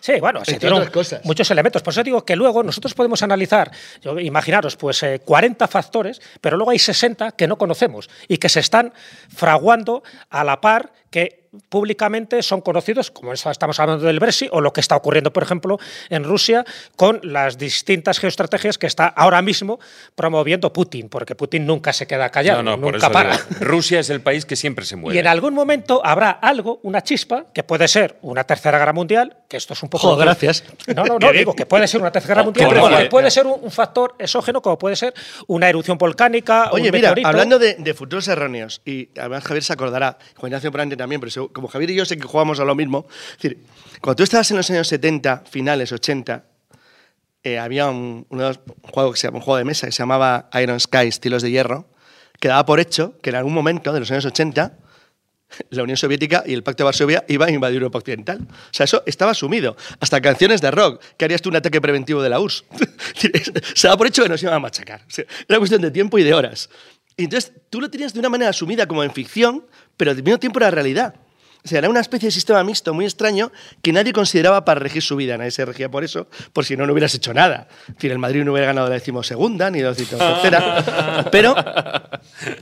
[0.00, 1.24] Sí, bueno, se dieron cosas.
[1.24, 1.82] muchos elementos.
[1.82, 3.70] Por eso digo que luego nosotros podemos analizar,
[4.18, 8.60] imaginaros, pues eh, 40 factores, pero luego hay 60 que no conocemos y que se
[8.60, 8.92] están
[9.28, 14.60] fraguando a la par que públicamente son conocidos, como eso estamos hablando del Brexit, o
[14.60, 16.64] lo que está ocurriendo, por ejemplo, en Rusia,
[16.96, 19.80] con las distintas geoestrategias que está ahora mismo
[20.14, 23.36] promoviendo Putin, porque Putin nunca se queda callado, No, no, por nunca eso para.
[23.36, 25.16] digo, Rusia es el país que siempre se mueve.
[25.16, 29.38] Y en algún momento habrá algo, una chispa, que puede ser una tercera guerra mundial,
[29.48, 30.08] que esto es un poco.
[30.08, 30.62] Jo, gracias.
[30.94, 33.46] No, no, no, digo que puede ser una tercera guerra mundial, pero que puede ser
[33.46, 35.14] un, factor exógeno, como puede ser
[35.48, 36.70] una erupción volcánica.
[36.72, 37.28] Oye, un mira, meteorito.
[37.28, 41.39] hablando de, de futuros erróneos, y además Javier se acordará, Juan Ignacio Brande también, pero
[41.48, 43.06] como Javier y yo sé que jugamos a lo mismo.
[43.08, 43.64] Es decir,
[44.00, 46.44] cuando tú estabas en los años 70, finales 80,
[47.42, 50.78] eh, había un, un juego que se un juego de mesa que se llamaba Iron
[50.78, 51.88] Sky, estilos de hierro,
[52.38, 54.76] que daba por hecho que en algún momento de los años 80
[55.70, 58.38] la Unión Soviética y el Pacto de Varsovia iban a invadir Europa Occidental.
[58.40, 59.76] O sea, eso estaba asumido.
[59.98, 61.02] Hasta canciones de rock.
[61.16, 62.64] ¿Qué harías tú un ataque preventivo de la URSS?
[63.74, 65.02] Se da por hecho que nos iban a machacar.
[65.02, 66.70] O sea, era cuestión de tiempo y de horas.
[67.16, 70.38] Y entonces tú lo tenías de una manera asumida como en ficción, pero al mismo
[70.38, 71.14] tiempo era realidad.
[71.64, 75.02] O sea, era una especie de sistema mixto muy extraño que nadie consideraba para regir
[75.02, 75.36] su vida.
[75.36, 77.68] Nadie se regía por eso, por si no, no hubieras hecho nada.
[77.88, 81.28] Es decir, el Madrid no hubiera ganado la decimosegunda ni la decimotercera.
[81.32, 81.54] pero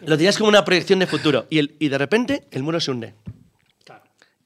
[0.07, 1.47] lo tenías como una proyección de futuro.
[1.51, 3.15] Y, el- y de repente el muro se hunde.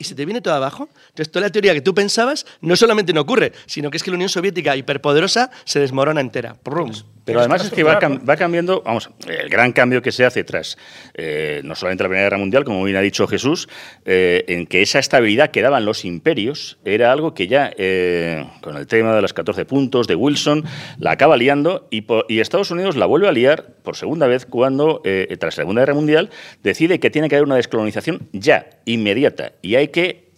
[0.03, 0.89] Y se te viene todo abajo.
[1.11, 4.11] Entonces, toda la teoría que tú pensabas no solamente no ocurre, sino que es que
[4.11, 6.57] la Unión Soviética hiperpoderosa se desmorona entera.
[6.61, 6.91] Prum.
[7.25, 10.43] Pero además es que va, cam- va cambiando, vamos, el gran cambio que se hace
[10.43, 10.77] tras
[11.15, 13.69] eh, no solamente la Primera Guerra Mundial, como bien ha dicho Jesús,
[14.05, 18.77] eh, en que esa estabilidad que daban los imperios era algo que ya, eh, con
[18.77, 20.65] el tema de los 14 puntos de Wilson,
[20.99, 25.01] la acaba liando y, y Estados Unidos la vuelve a liar por segunda vez cuando,
[25.05, 26.29] eh, tras la Segunda Guerra Mundial,
[26.65, 30.33] decide que tiene que haber una descolonización ya, inmediata, y hay que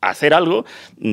[0.00, 0.64] hacer algo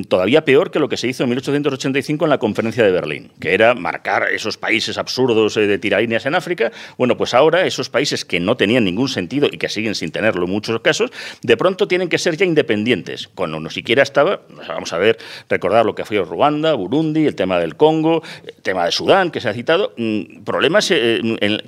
[0.08, 3.54] todavía peor que lo que se hizo en 1885 en la conferencia de Berlín, que
[3.54, 6.72] era marcar esos países absurdos eh, de tiralíneas en África.
[6.98, 10.46] Bueno, pues ahora esos países que no tenían ningún sentido y que siguen sin tenerlo
[10.46, 14.94] en muchos casos, de pronto tienen que ser ya independientes, cuando no siquiera estaba, vamos
[14.94, 15.18] a ver,
[15.50, 19.42] recordar lo que fue Ruanda, Burundi, el tema del Congo, el tema de Sudán, que
[19.42, 21.22] se ha citado, mm, problemas eh,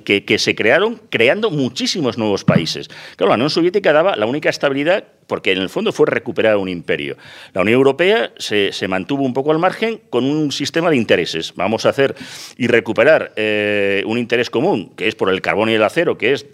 [0.04, 2.88] que, que se crearon creando muchísimos nuevos países.
[3.16, 6.68] Claro, la Unión Soviética daba la única estabilidad porque en el fondo fue recuperar un
[6.68, 7.16] imperio.
[7.52, 11.52] La Unión Europea se, mantuvo un poco al margen con un sistema de intereses.
[11.54, 12.16] Vamos a hacer
[12.56, 16.32] y recuperar eh, un interés común, que es por el carbón y el acero, que
[16.32, 16.46] es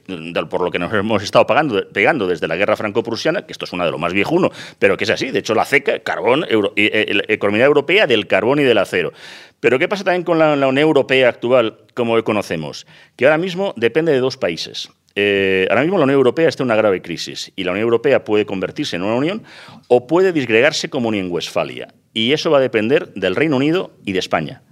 [0.51, 3.73] por lo que nos hemos estado pagando, pegando desde la guerra franco-prusiana, que esto es
[3.73, 5.31] una de lo más viejuno, pero que es así.
[5.31, 9.13] De hecho, la CECA, carbón, eh, eh, la economía europea del carbón y del acero.
[9.61, 12.87] Pero ¿qué pasa también con la, la Unión Europea actual, como hoy conocemos?
[13.17, 14.91] Que ahora mismo depende de dos países.
[15.17, 18.25] Eh, ahora mismo la Unión Europea está en una grave crisis y la Unión Europea
[18.25, 19.43] puede convertirse en una unión
[19.89, 21.89] o puede disgregarse como Unión Westfalia.
[22.13, 24.63] Y eso va a depender del Reino Unido y de España.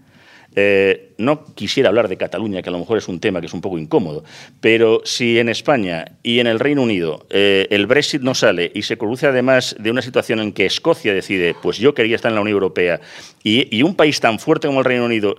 [0.55, 3.55] Eh, no quisiera hablar de Cataluña, que a lo mejor es un tema que es
[3.55, 4.25] un poco incómodo,
[4.61, 8.83] pero si en España y en el Reino Unido eh, el Brexit no sale y
[8.83, 12.35] se produce además de una situación en que Escocia decide, pues yo quería estar en
[12.35, 13.01] la Unión Europea,
[13.45, 15.37] y, un país tan fuerte como el Reino Unido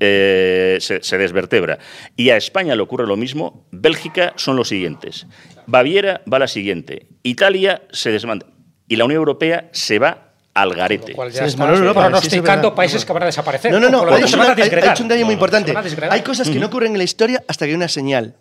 [0.00, 1.78] eh, se, se desvertebra,
[2.16, 5.26] y a España le ocurre lo mismo, Bélgica son los siguientes.
[5.66, 7.08] Baviera va la siguiente.
[7.24, 8.46] Italia se desmanda.
[8.88, 10.25] Y la Unión Europea se va
[10.56, 11.14] al garete.
[11.32, 13.70] Se desmoronó Europa, pronosticando países que van a desaparecer.
[13.70, 14.12] No, no, no.
[14.14, 14.96] Hay, disgregar.
[15.00, 15.74] un detalle muy importante.
[16.10, 18.34] Hay cosas que no ocurren en la historia hasta que hay una señal.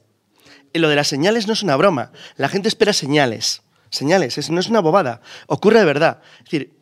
[0.71, 2.11] Y lo de las señales no es una broma.
[2.37, 3.61] La gente espera señales.
[3.89, 5.21] Señales, es- no es una bobada.
[5.47, 6.19] Ocurre de verdad.
[6.39, 6.73] Es decir,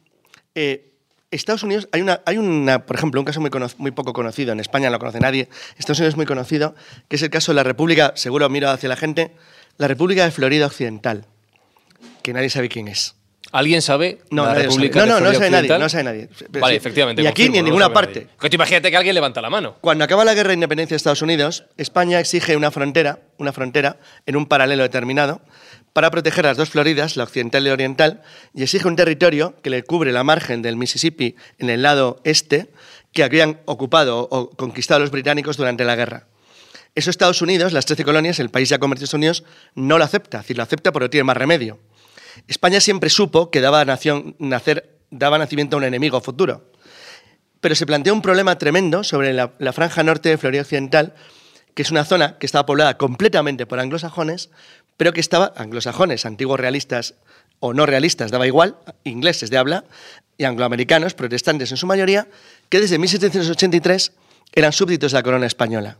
[0.55, 0.91] eh,
[1.31, 4.51] Estados Unidos, hay una, hay una, por ejemplo, un caso muy, cono- muy poco conocido,
[4.51, 6.75] en España no lo conoce nadie, Estados Unidos es muy conocido,
[7.07, 9.31] que es el caso de la República, seguro miro hacia la gente,
[9.77, 11.25] la República de Florida Occidental,
[12.21, 13.15] que nadie sabe quién es.
[13.53, 15.11] ¿Alguien sabe No, la República sabe.
[15.11, 16.29] no, no, no sabe nadie, no sabe nadie.
[16.49, 16.77] Vale, sí.
[16.77, 17.21] efectivamente.
[17.21, 18.27] Ni aquí ni en no ninguna parte.
[18.39, 19.75] Que tú imagínate que alguien levanta la mano.
[19.79, 23.99] Cuando acaba la guerra de independencia de Estados Unidos, España exige una frontera, una frontera
[24.25, 25.41] en un paralelo determinado
[25.93, 28.23] para proteger las dos Floridas, la occidental y la oriental,
[28.55, 32.71] y exige un territorio que le cubre la margen del Mississippi en el lado este,
[33.11, 36.25] que habían ocupado o conquistado los británicos durante la guerra.
[36.95, 39.43] Eso Estados Unidos, las 13 colonias, el país ya convertido en Estados Unidos,
[39.75, 41.79] no lo acepta, es decir, lo acepta porque no tiene más remedio.
[42.47, 46.73] España siempre supo que daba, nación, nacer, daba nacimiento a un enemigo futuro
[47.63, 51.13] pero se plantea un problema tremendo sobre la, la franja norte de Florida Occidental,
[51.73, 54.49] que es una zona que estaba poblada completamente por anglosajones,
[54.97, 57.15] pero que estaba, anglosajones, antiguos realistas
[57.61, 59.85] o no realistas, daba igual, ingleses de habla,
[60.37, 62.27] y angloamericanos, protestantes en su mayoría,
[62.67, 64.11] que desde 1783
[64.55, 65.97] eran súbditos de la corona española.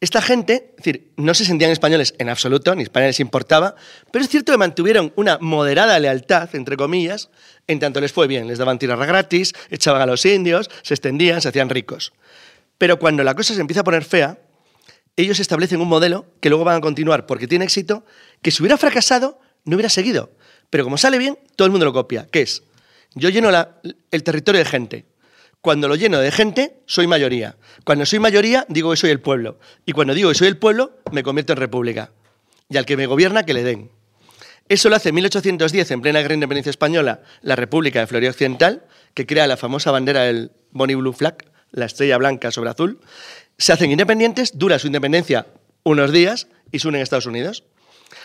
[0.00, 3.74] Esta gente, es decir, no se sentían españoles en absoluto, ni España les importaba,
[4.12, 7.30] pero es cierto que mantuvieron una moderada lealtad, entre comillas,
[7.66, 8.46] en tanto les fue bien.
[8.46, 12.12] Les daban tierra gratis, echaban a los indios, se extendían, se hacían ricos.
[12.78, 14.38] Pero cuando la cosa se empieza a poner fea,
[15.16, 18.04] ellos establecen un modelo que luego van a continuar porque tiene éxito,
[18.40, 20.30] que si hubiera fracasado, no hubiera seguido.
[20.70, 22.28] Pero como sale bien, todo el mundo lo copia.
[22.30, 22.62] ¿Qué es?
[23.16, 23.50] Yo lleno
[24.12, 25.06] el territorio de gente.
[25.60, 27.56] Cuando lo lleno de gente, soy mayoría.
[27.84, 29.58] Cuando soy mayoría, digo que soy el pueblo.
[29.84, 32.12] Y cuando digo que soy el pueblo, me convierto en república.
[32.68, 33.90] Y al que me gobierna, que le den.
[34.68, 38.30] Eso lo hace en 1810, en plena Guerra de Independencia Española, la República de Florida
[38.30, 41.36] Occidental, que crea la famosa bandera del Bonnie Blue Flag,
[41.72, 43.00] la estrella blanca sobre azul.
[43.56, 45.46] Se hacen independientes, dura su independencia
[45.84, 47.64] unos días y se unen a Estados Unidos.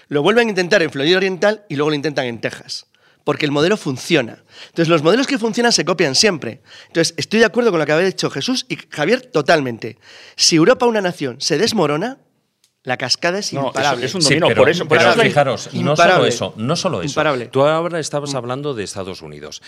[0.08, 2.88] Lo vuelven a intentar en Florida Oriental y luego lo intentan en Texas.
[3.24, 4.44] Porque el modelo funciona.
[4.66, 6.62] Entonces, los modelos que funcionan se copian siempre.
[6.88, 9.98] Entonces, estoy de acuerdo con lo que había dicho Jesús y Javier totalmente.
[10.36, 12.18] Si Europa, una nación, se desmorona,
[12.86, 14.04] la cascada es No, imparable.
[14.06, 16.54] es- es un Sí, dominó, pero, por eso- por pero eso fijaros, no solo eso,
[16.58, 17.12] no solo eso.
[17.12, 17.46] Imparable.
[17.46, 19.62] Tú ahora estabas hablando de Estados Unidos.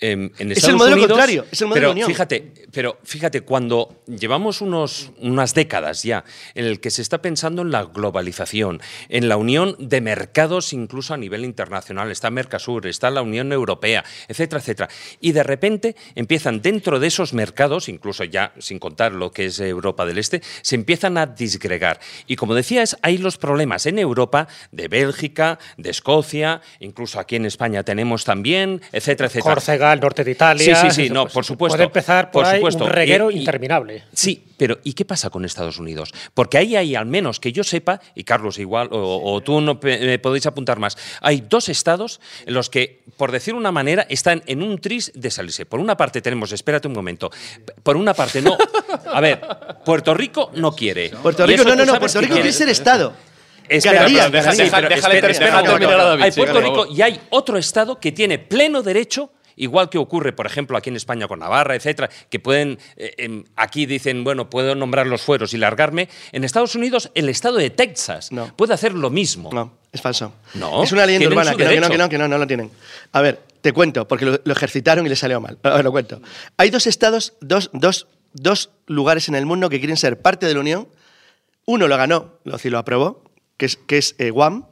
[0.00, 2.08] Em, en el modelo Unidos- contrario, es el modelo pero de unión.
[2.08, 7.62] Fíjate, pero fíjate, cuando llevamos unos, unas décadas ya en el que se está pensando
[7.62, 13.10] en la globalización, en la unión de mercados incluso a nivel internacional, está Mercosur, está
[13.10, 14.88] la Unión Europea, etcétera, etcétera,
[15.20, 19.60] y de repente empiezan dentro de esos mercados, incluso ya sin contar lo que es
[19.60, 22.00] Europa del Este, se empiezan a disgregar.
[22.26, 27.44] Y como decías, hay los problemas en Europa de Bélgica, de Escocia, incluso aquí en
[27.46, 29.54] España tenemos también, etcétera, etcétera.
[29.54, 30.76] Córcega, el norte de Italia.
[30.76, 31.76] Sí, sí, sí, no, pues, por supuesto.
[31.76, 32.84] Puede empezar por, por ahí supuesto.
[32.84, 34.04] un reguero Y- y- interminable.
[34.12, 36.12] Sí, pero ¿y qué pasa con Estados Unidos?
[36.34, 39.78] Porque ahí hay, al menos que yo sepa, y Carlos igual, o, o tú no
[39.82, 44.42] me podéis apuntar más, hay dos estados en los que, por decir una manera, están
[44.46, 45.66] en un tris de salirse.
[45.66, 47.30] Por una parte tenemos, espérate un momento,
[47.82, 48.56] por una parte no.
[49.12, 49.40] A ver,
[49.84, 51.10] Puerto Rico no quiere.
[51.10, 52.42] Puerto Rico, no, no, no, Puerto Rico quiere.
[52.50, 53.12] quiere ser Estado.
[53.68, 57.20] Espera, Ganaría, pero deja- pero Déjale espera, espera, déjale terminar Hay Puerto Rico y hay
[57.30, 61.38] otro estado que tiene pleno derecho Igual que ocurre, por ejemplo, aquí en España con
[61.40, 66.08] Navarra, etcétera, que pueden, eh, em, aquí dicen, bueno, puedo nombrar los fueros y largarme.
[66.32, 68.56] En Estados Unidos, el estado de Texas No.
[68.56, 69.50] puede hacer lo mismo.
[69.52, 70.32] No, es falso.
[70.54, 72.46] No, Es una leyenda urbana, que no, que no, que no, que no, no lo
[72.46, 72.70] tienen.
[73.12, 75.58] A ver, te cuento, porque lo, lo ejercitaron y les salió mal.
[75.62, 76.22] A ver, lo cuento.
[76.56, 80.54] Hay dos estados, dos, dos, dos lugares en el mundo que quieren ser parte de
[80.54, 80.88] la Unión.
[81.66, 83.24] Uno lo ganó, lo, lo aprobó,
[83.58, 84.64] que es, que es eh, Guam,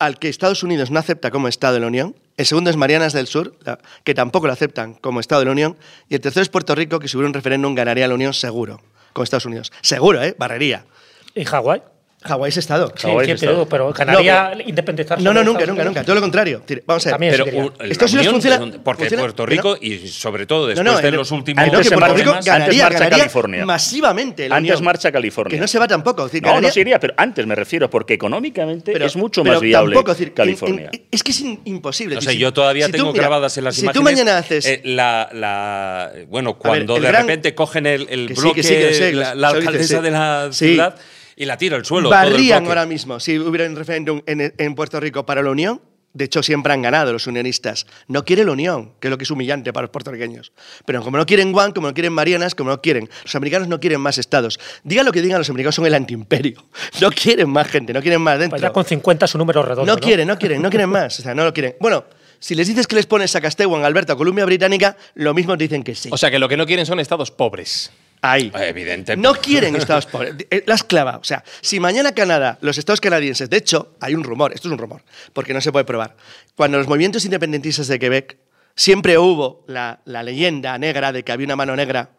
[0.00, 2.16] al que Estados Unidos no acepta como Estado de la Unión.
[2.40, 3.54] El segundo es Marianas del Sur,
[4.02, 5.76] que tampoco lo aceptan como Estado de la Unión.
[6.08, 8.80] Y el tercero es Puerto Rico, que si hubiera un referéndum ganaría la Unión seguro,
[9.12, 9.70] con Estados Unidos.
[9.82, 10.34] Seguro, ¿eh?
[10.38, 10.86] Barrería.
[11.34, 11.82] ¿Y Hawái?
[12.22, 12.92] Hawái es Estado.
[12.96, 13.68] Sí, Hawái sí, es pero, Estado.
[13.68, 15.24] pero ganaría No, independizarse.
[15.24, 16.02] No, no, nunca, nunca, nunca.
[16.04, 16.62] Todo lo contrario.
[16.86, 17.12] Vamos a ver.
[17.14, 20.84] También Pero un- Estados Unidos unión, funciona- porque funciona- Puerto Rico y sobre todo después
[20.84, 23.64] no, de los últimos Antes que Puerto antes marcha ganaría California.
[23.64, 24.84] masivamente la Antes Unión.
[24.84, 25.56] marcha California.
[25.56, 26.24] Que no se va tampoco.
[26.24, 29.54] decir, No, no se iría, pero antes me refiero, porque económicamente pero- es mucho pero
[29.54, 30.90] más viable tampoco, decir, California.
[30.92, 32.16] en- es que es imposible.
[32.20, 33.98] Si- sé, yo todavía si tú- tengo mira, grabadas en las si imágenes.
[33.98, 34.66] tú mañana haces.
[34.66, 38.94] eh, la, bueno, cuando de repente cogen el, el Que sí, bloque, que sí, que
[38.94, 40.02] sí, la, sí, alcaldesa sí.
[40.02, 40.68] de la Sí.
[40.68, 40.94] ciudad,
[41.40, 42.10] y la tira al suelo.
[42.10, 45.50] todo el barrían ahora mismo si hubiera un referéndum en, en Puerto Rico para la
[45.50, 45.80] Unión.
[46.12, 47.86] De hecho, siempre han ganado los unionistas.
[48.08, 50.52] No quiere la Unión, que es lo que es humillante para los puertorriqueños.
[50.84, 53.08] Pero como no quieren Guam, como no quieren Marianas, como no quieren.
[53.22, 54.58] Los americanos no quieren más estados.
[54.82, 56.62] Digan lo que digan, los americanos son el antiimperio.
[57.00, 58.56] No quieren más gente, no quieren más dentro.
[58.58, 59.90] Pues ya con 50 es un número redondo.
[59.90, 61.20] No quieren, no quieren, no quieren más.
[61.20, 61.76] O sea, no lo quieren.
[61.80, 62.04] Bueno,
[62.38, 65.82] si les dices que les pones a Castewan, Alberta, Columbia Británica, lo mismo te dicen
[65.82, 66.10] que sí.
[66.12, 67.92] O sea, que lo que no quieren son estados pobres.
[68.22, 68.52] Ahí.
[68.54, 69.16] Evidente.
[69.16, 70.34] No quieren estados pobres.
[70.50, 71.16] Eh, La esclava.
[71.18, 74.72] O sea, si mañana Canadá, los estados canadienses, de hecho, hay un rumor, esto es
[74.72, 75.02] un rumor,
[75.32, 76.16] porque no se puede probar.
[76.54, 78.36] Cuando los movimientos independentistas de Quebec,
[78.76, 82.10] siempre hubo la, la leyenda negra de que había una mano negra,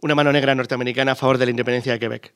[0.00, 2.32] una mano negra norteamericana a favor de la independencia de Quebec.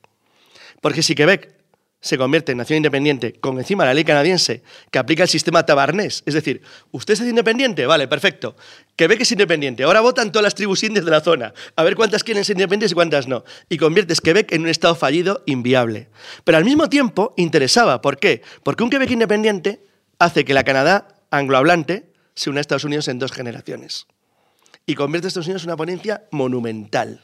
[0.80, 1.59] Porque si Quebec
[2.00, 6.22] se convierte en nación independiente con encima la ley canadiense que aplica el sistema tabarnés,
[6.24, 8.56] es decir, usted es independiente, vale, perfecto.
[8.96, 12.24] Quebec es independiente, ahora votan todas las tribus indias de la zona, a ver cuántas
[12.24, 13.44] quieren ser independientes y cuántas no.
[13.68, 16.08] Y conviertes Quebec en un estado fallido, inviable.
[16.44, 18.42] Pero al mismo tiempo interesaba, ¿por qué?
[18.62, 19.80] Porque un Quebec independiente
[20.18, 24.06] hace que la Canadá anglohablante se una a Estados Unidos en dos generaciones
[24.86, 27.20] y convierte a Estados Unidos en una ponencia monumental.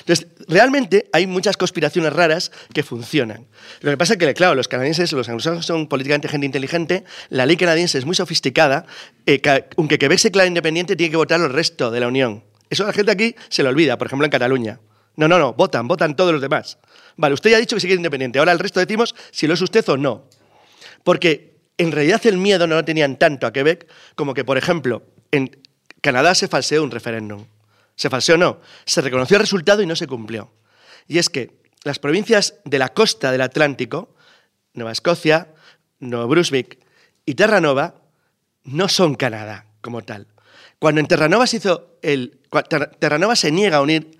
[0.00, 3.46] Entonces, realmente hay muchas conspiraciones raras que funcionan.
[3.80, 7.46] Lo que pasa es que, claro, los canadienses, los anglosajones son políticamente gente inteligente, la
[7.46, 8.86] ley canadiense es muy sofisticada,
[9.26, 9.40] eh,
[9.76, 12.44] aunque Quebec se declare independiente, tiene que votar el resto de la Unión.
[12.68, 14.80] Eso la gente aquí se lo olvida, por ejemplo, en Cataluña.
[15.16, 16.78] No, no, no, votan, votan todos los demás.
[17.16, 19.62] Vale, usted ya ha dicho que se independiente, ahora el resto decimos si lo es
[19.62, 20.28] usted o no.
[21.04, 25.02] Porque en realidad el miedo no lo tenían tanto a Quebec como que, por ejemplo,
[25.30, 25.56] en
[26.00, 27.46] Canadá se falseó un referéndum.
[27.96, 30.52] Se falseó no, se reconoció el resultado y no se cumplió.
[31.08, 34.14] Y es que las provincias de la costa del Atlántico,
[34.74, 35.48] Nueva Escocia,
[35.98, 36.78] Nuevo Brunswick
[37.24, 37.94] y Terranova,
[38.64, 40.26] no son Canadá como tal.
[40.78, 42.40] Cuando en Terranova se hizo el.
[42.98, 44.18] Terranova se niega a unir.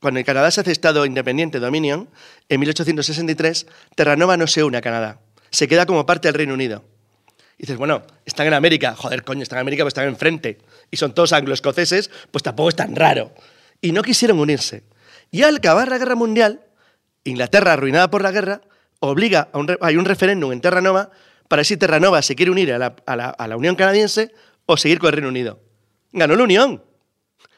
[0.00, 2.08] Cuando en Canadá se hace Estado independiente, Dominion,
[2.48, 5.20] en 1863, Terranova no se une a Canadá.
[5.50, 6.84] Se queda como parte del Reino Unido.
[7.58, 8.94] Y dices, bueno, están en América.
[8.94, 10.58] Joder, coño, están en América, pues están enfrente.
[10.90, 13.32] Y son todos anglo-escoceses, pues tampoco es tan raro.
[13.80, 14.84] Y no quisieron unirse.
[15.30, 16.62] Y al acabar la guerra mundial,
[17.24, 18.62] Inglaterra, arruinada por la guerra,
[19.00, 21.10] obliga a un, hay un referéndum en Terranova
[21.48, 24.32] para ver si Terranova se quiere unir a la, a la- a la Unión Canadiense
[24.66, 25.60] o seguir con el Reino Unido.
[26.12, 26.82] Ganó la Unión.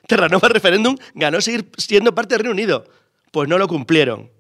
[0.07, 2.85] Terranova referéndum ganó seguir siendo parte del Reino Unido.
[3.31, 4.31] Pues no lo cumplieron.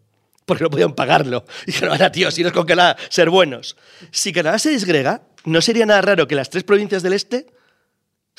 [0.46, 1.44] Porque no podían pagarlo.
[1.62, 3.76] Y dijeron, ahora tío, si nos con Canadá, ser buenos.
[4.11, 7.46] Si Canadá se disgrega, no sería nada raro que las tres provincias del este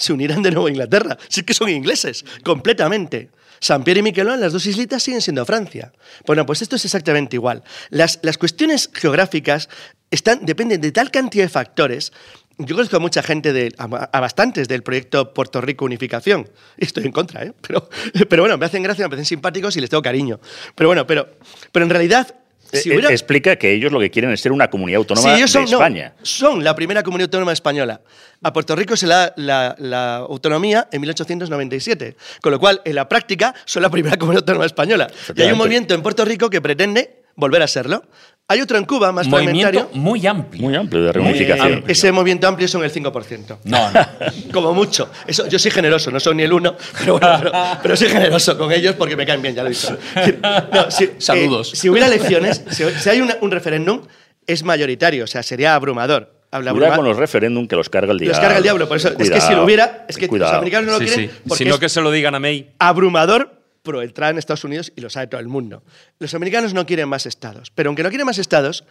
[0.02, 1.18] se unieran de nuevo a Inglaterra.
[1.30, 3.30] Sí que son ingleses, completamente.
[3.60, 5.94] San Pierre y Miquelón, las dos islitas siguen siendo Francia.
[6.26, 7.64] Bueno, pues esto es exactamente igual.
[7.92, 9.70] Las, las cuestiones geográficas
[10.10, 12.12] están, dependen de tal cantidad de factores.
[12.58, 13.88] Yo conozco a mucha gente, de, a,
[14.20, 16.50] bastantes del proyecto Puerto Rico Unificación.
[16.78, 17.54] Estoy en contra, ¿eh?
[17.62, 17.88] Pero,
[18.28, 20.40] pero bueno, me hacen gracia, me parecen simpáticos y les tengo cariño.
[20.74, 21.30] Pero bueno, pero,
[21.72, 22.36] pero en realidad,
[22.74, 23.10] si Eh, hubiera...
[23.10, 25.72] eh, Explica que ellos lo que quieren es ser una comunidad autónoma Sí, son, de
[25.72, 26.14] no, España.
[26.22, 28.02] son la primera comunidad autónoma española.
[28.44, 32.96] A Puerto Rico se le da la, la autonomía en 1897, con lo cual, en
[32.96, 35.08] la práctica, son la primera comunidad autónoma española.
[35.36, 38.04] Y hay un movimiento en Puerto Rico que pretende volver a serlo.
[38.48, 40.02] Hay otro en Cuba, más Movimiento fragmentario.
[40.02, 40.62] muy amplio.
[40.64, 41.72] Muy amplio de reunificación.
[41.74, 43.60] Eh, ese movimiento amplio son el 5%.
[43.64, 44.08] No, no.
[44.54, 45.10] Como mucho.
[45.26, 47.52] Eso, yo soy generoso, no soy ni el uno, pero bueno, pero,
[47.82, 49.98] pero soy generoso con ellos porque me caen bien, ya lo he dicho.
[50.74, 51.72] No, si, Saludos.
[51.74, 54.02] eh, si hubiera elecciones, si, si hay una- un referéndum,
[54.46, 56.34] es mayoritario, o sea, sería abrumador.
[56.52, 58.34] Habla Cuidado con los referéndum que los carga el diablo.
[58.34, 59.14] los carga el diablo, por eso.
[59.18, 60.52] Es que si lo hubiera, es que Cuidado.
[60.52, 61.56] los americanos no lo Sí, quieren sí.
[61.56, 62.72] Sino es que se lo digan a May.
[62.80, 65.84] abrumador pro entrada en Estados Unidos y lo sabe todo el mundo.
[66.20, 68.86] Los americanos no quieren más estados, pero aunque no quieren más estados,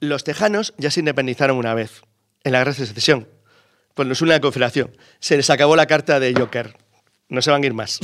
[0.00, 2.02] los tejanos ya se independizaron una vez
[2.42, 3.28] en la guerra de secesión.
[3.96, 4.96] Nos une la confederación.
[5.20, 6.76] Se les acabó la carta de Joker.
[7.30, 8.00] No se van a ir más.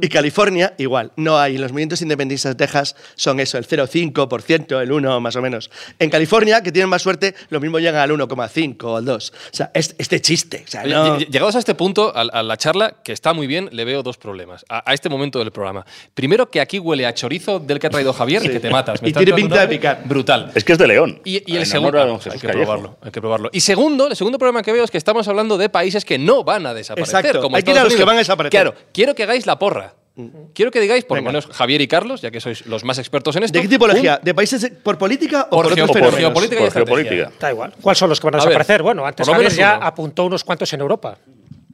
[0.00, 1.12] y California, igual.
[1.16, 1.56] No hay.
[1.56, 5.70] Los movimientos independentistas de Texas son eso, el 0,5%, el 1 más o menos.
[5.98, 9.30] En California, que tienen más suerte, lo mismo llegan al 1,5 o al 2.
[9.30, 10.64] O sea, es, es de chiste.
[10.66, 13.32] O sea, Oye, no- ll- Llegados a este punto, a, a la charla, que está
[13.32, 14.64] muy bien, le veo dos problemas.
[14.68, 15.86] A, a este momento del programa.
[16.14, 19.00] Primero, que aquí huele a chorizo del que ha traído Javier, que te matas.
[19.02, 20.02] Me Y tiene pinta de picar.
[20.04, 20.52] Brutal.
[20.54, 21.20] Es que es de León.
[21.24, 21.98] Y, y el segundo.
[21.98, 22.64] Ah, hay que Callejo.
[22.66, 23.50] probarlo, hay que probarlo.
[23.52, 26.44] Y segundo, el segundo problema que veo es que estamos hablando de países que no
[26.44, 27.16] van a desaparecer.
[27.20, 28.49] Exacto, como hay que ir a los que van a desaparecer.
[28.50, 29.94] Claro, quiero que hagáis la porra.
[30.52, 33.36] Quiero que digáis, por lo menos Javier y Carlos, ya que sois los más expertos
[33.36, 33.56] en esto.
[33.56, 34.20] ¿De qué tipología?
[34.22, 37.32] ¿De países por política o Por por, geo- otros por geopolítica y Por geopolítica.
[37.40, 37.72] Da igual.
[37.80, 38.82] ¿Cuáles son los que van a A ver, desaparecer?
[38.82, 39.86] bueno, antes Javier ya uno.
[39.86, 41.16] apuntó unos cuantos en Europa.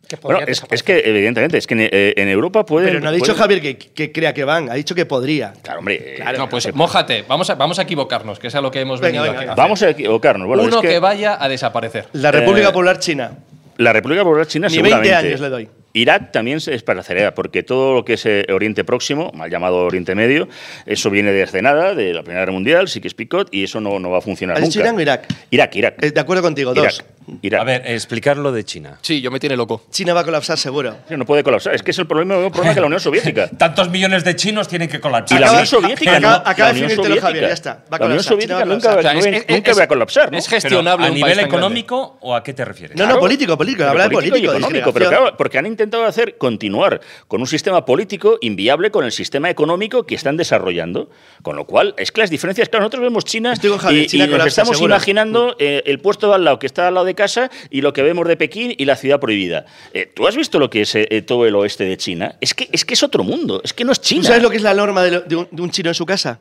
[0.06, 2.86] que Bueno, podrían es, que evidentemente, es que en, eh, en Europa puede.
[2.86, 5.52] Pero no ha dicho Javier que, que crea que van, ha dicho que podría.
[5.62, 6.16] Claro, hombre.
[6.18, 9.00] eh, No, pues mójate, vamos a, vamos a equivocarnos, que es a lo que hemos
[9.00, 9.60] Venga, venido venga, aquí.
[9.60, 10.46] Vamos a equivocarnos.
[10.46, 10.88] Bueno, Uno es que...
[10.90, 12.06] que, vaya a desaparecer.
[12.12, 13.32] La República Eh, Popular China.
[13.78, 15.26] La República Popular China Ni 20 seguramente.
[15.28, 15.68] años le doy.
[16.00, 20.14] Irak también se desparecería, porque todo lo que es eh, Oriente Próximo, mal llamado Oriente
[20.14, 20.48] Medio,
[20.84, 23.80] eso viene desde nada, de la Primera Guerra Mundial, sí que es picot, y eso
[23.80, 24.88] no, no va a funcionar ¿Has dicho nunca.
[24.90, 25.34] Irán o Irak?
[25.50, 26.04] Irak, Irak.
[26.04, 27.02] Eh, de acuerdo contigo, dos.
[27.42, 27.60] Irak.
[27.60, 28.98] A ver, explicar lo de China.
[29.02, 29.82] Sí, yo me tiene loco.
[29.90, 30.94] China va a colapsar seguro.
[31.08, 31.74] Sí, No puede colapsar.
[31.74, 33.48] Es que es el problema, el mismo problema que la Unión Soviética.
[33.58, 35.40] Tantos millones de chinos tienen que Y colapsar.
[35.40, 36.28] la Acaba- Unión Soviética no.
[36.28, 37.26] acaba- la de Unión definírtelo, Soviética.
[37.26, 37.70] Javier, ya está.
[37.72, 39.56] Va a La Unión colapsar, China va Soviética nunca, va- O sea, es- es- es-
[39.56, 40.30] nunca es- va a colapsar.
[40.32, 40.38] ¿no?
[40.38, 41.56] Es Pero, gestionable ¿A un nivel país tan grande.
[41.56, 42.96] económico o a qué te refieres?
[42.96, 43.84] No, no, político, político.
[43.84, 47.46] Habla de político, y de económico, pero claro, porque han intentado hacer continuar con un
[47.46, 51.10] sistema político inviable con el sistema económico que están desarrollando.
[51.42, 54.06] Con lo cual, es que las diferencias, claro, nosotros vemos China, Estoy con Javier, y,
[54.06, 54.94] China y nos colapsa, estamos seguro.
[54.94, 57.92] imaginando eh, el puesto de al lado que está al lado de casa y lo
[57.92, 59.66] que vemos de Pekín y la ciudad prohibida.
[59.94, 62.36] Eh, ¿Tú has visto lo que es eh, todo el oeste de China?
[62.40, 64.24] Es que, es que es otro mundo, es que no es ¿Tú China.
[64.24, 66.04] sabes lo que es la norma de, lo- de un, de un chino en su
[66.06, 66.40] casa?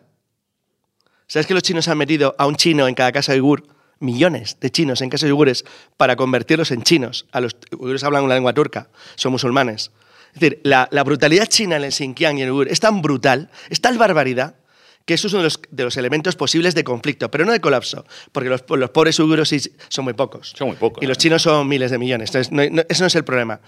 [1.28, 3.64] ¿Sabes que los chinos han metido a un chino en cada casa uigur?
[4.00, 5.64] Millones de chinos en casas uigures
[5.98, 7.26] para convertirlos en chinos.
[7.32, 9.92] A los uigures hablan una lengua turca, son musulmanes.
[10.34, 13.02] Es decir, la, la brutalidad china en el Xinjiang y en el Uigur es tan
[13.02, 14.56] brutal, es tal barbaridad,
[15.06, 17.62] que eso es uno de los, de los elementos posibles de conflicto, pero no de
[17.62, 19.54] colapso, porque los, los pobres uiguros
[19.88, 20.54] son muy pocos.
[20.58, 22.30] Son muy pocos, Y los chinos son miles de millones.
[22.36, 23.62] Entonces, no- no es el problema.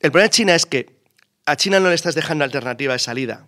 [0.00, 0.96] El problema de China es que
[1.44, 3.46] a China no le estás dejando alternativa de salida.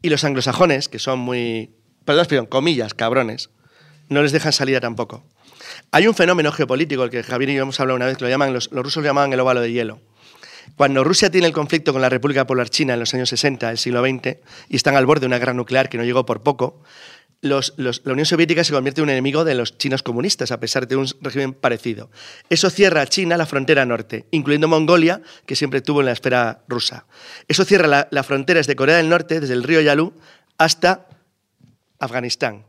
[0.00, 3.50] Y los anglosajones, que son muy, perdón, perdón, comillas, cabrones,
[4.08, 5.24] no les dejan salida tampoco.
[5.96, 8.28] Hay un fenómeno geopolítico, el que Javier y yo hemos hablado una vez, que lo
[8.28, 9.98] llaman, los, rusos lo llamaban el óvalo de hielo.
[10.76, 13.78] Cuando Rusia tiene el conflicto con la República Popular China en los años 60 del
[13.78, 14.36] siglo XX
[14.68, 16.82] y están al borde de una guerra nuclear que no llegó por poco,
[17.40, 17.62] la
[18.12, 21.08] Unión Soviética se convierte en un enemigo de los chinos comunistas, a pesar de un
[21.22, 22.10] régimen parecido.
[22.50, 26.62] Eso cierra a China la frontera norte, incluyendo Mongolia, que siempre tuvo en la esfera
[26.68, 27.06] rusa.
[27.48, 30.12] Eso cierra la, la frontera desde Corea del Norte, desde el río Yalu,
[30.58, 31.06] hasta
[31.98, 32.66] Afganistán.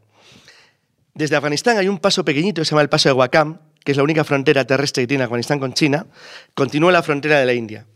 [1.18, 3.97] Desde Afganistán hay un paso pequeñito que se llama el paso de Wakam, que es
[3.97, 6.05] la única frontera terrestre que tiene Afganistán con China.
[6.53, 7.88] Continúa la frontera de la India.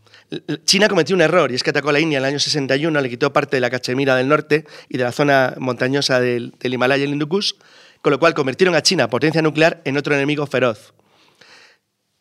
[0.64, 3.00] China cometió un error y es que atacó a la India en el año 61,
[3.00, 7.04] le quitó parte de la Cachemira del norte y de la zona montañosa del, Himalaya
[7.04, 7.52] y el Hindu Kush,
[8.00, 10.92] con lo cual convirtieron a China, potencia nuclear, en otro enemigo feroz.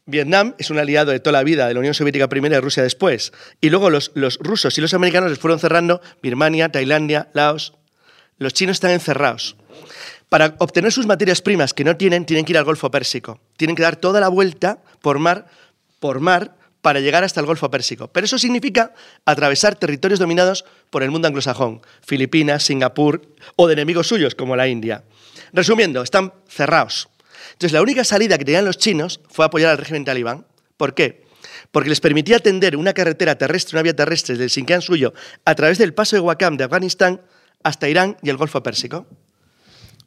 [0.06, 2.84] Vietnam es un aliado de toda la vida de la Unión Soviética primero y Rusia
[2.84, 3.34] después.
[3.60, 7.74] Y luego los rusos y los americanos les fueron cerrando Birmania, Tailandia, Laos.
[8.38, 9.56] Los chinos están encerrados.
[10.32, 13.42] Para obtener sus materias primas que no tienen, tienen que ir al Golfo Pérsico.
[13.58, 15.48] Tienen que dar toda la vuelta por mar,
[16.00, 18.08] por mar para llegar hasta el Golfo Pérsico.
[18.08, 18.94] Pero eso significa
[19.26, 23.28] atravesar territorios dominados por el mundo anglosajón, Filipinas, Singapur
[23.58, 25.04] o de enemigos suyos como la India.
[25.52, 27.10] Resumiendo, están cerrados.
[27.52, 30.46] Entonces, la única salida que tenían los chinos fue apoyar al régimen talibán.
[30.78, 31.26] ¿Por qué?
[31.72, 35.14] Porque les permitía tender una carretera terrestre, una vía terrestre desde el Xinjiang suyo
[35.44, 37.20] a través del paso de Wakam de Afganistán
[37.64, 39.08] hasta Irán y el Golfo Pérsico.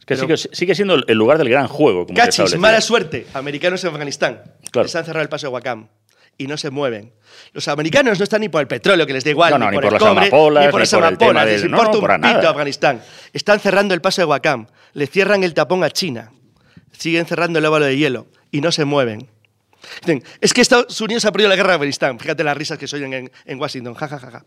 [0.07, 2.07] Que sigue, sigue siendo el lugar del gran juego.
[2.07, 3.26] Como Cachis, mala suerte.
[3.34, 4.42] Americanos en Afganistán.
[4.70, 4.84] Claro.
[4.86, 5.88] Les han cerrado el paso de Wakam.
[6.36, 7.12] Y no se mueven.
[7.52, 9.76] Los americanos no están ni por el petróleo, que les da igual, No, no, ni,
[9.76, 11.46] ni por, por el las cobre, ni por ni las por el amapolas.
[11.46, 12.50] Les importa no, un pito nada.
[12.50, 13.02] Afganistán.
[13.32, 14.66] Están cerrando el paso de Wakam.
[14.94, 16.32] Le cierran el tapón a China.
[16.98, 18.26] Siguen cerrando el óvalo de hielo.
[18.50, 19.28] Y no se mueven.
[20.00, 22.18] Dicen, es que Estados Unidos ha perdido la guerra de Afganistán.
[22.18, 23.94] Fíjate las risas que se oyen en, en Washington.
[23.94, 24.44] Ja, ja, ja, ja.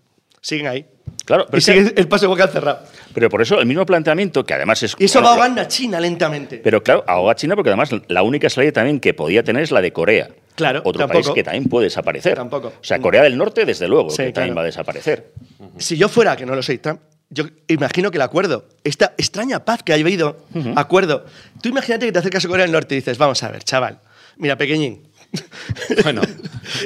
[0.48, 0.86] Siguen ahí.
[1.26, 2.80] Claro, pero, y que- sigue el paso de Wakam cerrado.
[3.14, 4.96] pero por eso el mismo planteamiento, que además es.
[4.98, 6.60] Y eso va bueno, ahogando a China lentamente.
[6.64, 9.72] Pero claro, ahoga a China porque además la única salida también que podía tener es
[9.72, 10.30] la de Corea.
[10.56, 11.22] Claro, Otro tampoco.
[11.24, 12.36] país que también puede desaparecer.
[12.36, 12.70] Tampoco.
[12.80, 14.56] O sea, Corea del Norte, desde luego, Sí, que también claro.
[14.56, 15.34] va a desaparecer.
[15.78, 19.66] Si yo fuera, que no lo soy, Trump, yo imagino que el acuerdo, esta extraña
[19.66, 20.46] paz que ha habido,
[20.78, 21.26] acuerdo.
[21.62, 24.00] Tú imagínate que te acercas a Corea del Norte y dices, vamos a ver, chaval,
[24.38, 25.10] mira, pequeñín.
[26.04, 26.22] Bueno,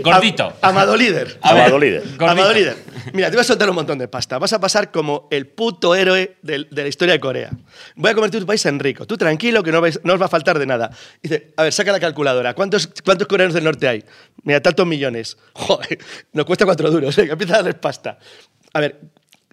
[0.03, 0.45] gordito.
[0.61, 1.39] Am- amado líder.
[1.41, 2.01] A ver, Amado líder.
[2.01, 2.25] gordito.
[2.29, 2.77] Amado líder.
[3.13, 4.37] Mira, te voy a soltar un montón de pasta.
[4.37, 7.51] Vas a pasar como el puto héroe del- de, la historia de Corea.
[7.95, 9.05] Voy a convertir tu país en rico.
[9.07, 10.91] Tú tranquilo, que no, vais- no os va a faltar de nada.
[11.21, 12.53] Dice, a ver, saca la calculadora.
[12.53, 14.03] ¿Cuántos, ¿Cuántos coreanos del norte hay?
[14.43, 15.37] Mira, tantos millones.
[15.53, 15.97] Joder,
[16.33, 17.15] nos cuesta cuatro duros.
[17.15, 18.19] Venga, empieza a darles pasta.
[18.73, 18.99] A ver,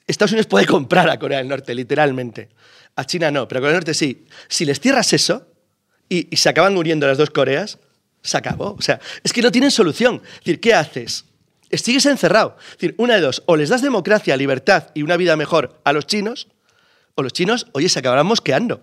[0.07, 2.49] Estados Unidos puede comprar a Corea del Norte, literalmente.
[2.97, 4.27] A China no, pero a Corea del Norte sí.
[4.49, 5.47] Si les cierras eso
[6.09, 7.79] y, y se acaban muriendo las dos Coreas,
[8.23, 8.77] se acabó.
[8.79, 10.23] O sea, es que no tienen solución.
[10.25, 11.25] Es decir, ¿qué haces?
[11.71, 12.57] Sigues encerrado.
[12.73, 15.93] Es decir, una de dos, o les das democracia, libertad y una vida mejor a
[15.93, 16.49] los chinos,
[17.15, 18.81] o los chinos, oye, se acabarán mosqueando.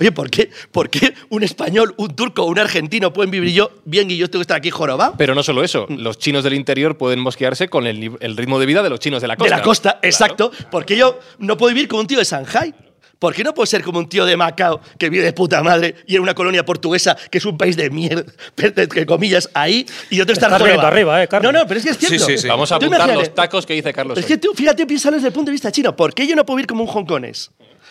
[0.00, 4.08] Oye, ¿por qué, ¿por qué un español, un turco, un argentino pueden vivir yo bien
[4.10, 5.14] y yo tengo que estar aquí jorobado?
[5.18, 8.82] Pero no solo eso, los chinos del interior pueden mosquearse con el, ritmo de vida
[8.84, 9.56] de los chinos de la de costa.
[9.56, 10.06] la costa, Claro.
[10.08, 10.52] exacto.
[10.70, 12.72] Porque yo no puedo vivir como un tío de Shanghai.
[13.18, 15.96] ¿Por qué no puedo ser como un tío de Macao que vive de puta madre
[16.06, 18.24] y en una colonia portuguesa que es un país de mierda,
[18.56, 20.86] entre comillas, ahí y otro viendo jorobado?
[20.86, 21.52] arriba, eh, Carlos.
[21.52, 22.26] No, no, pero es que es cierto.
[22.26, 22.48] Sí, sí, sí.
[22.48, 24.18] Vamos a apuntar imagínate, los tacos que dice Carlos.
[24.18, 24.28] Es hoy.
[24.28, 25.96] que tú, fíjate, piénsalo desde el punto de vista chino.
[25.96, 27.50] ¿Por qué yo no puedo vivir como un hongkonés?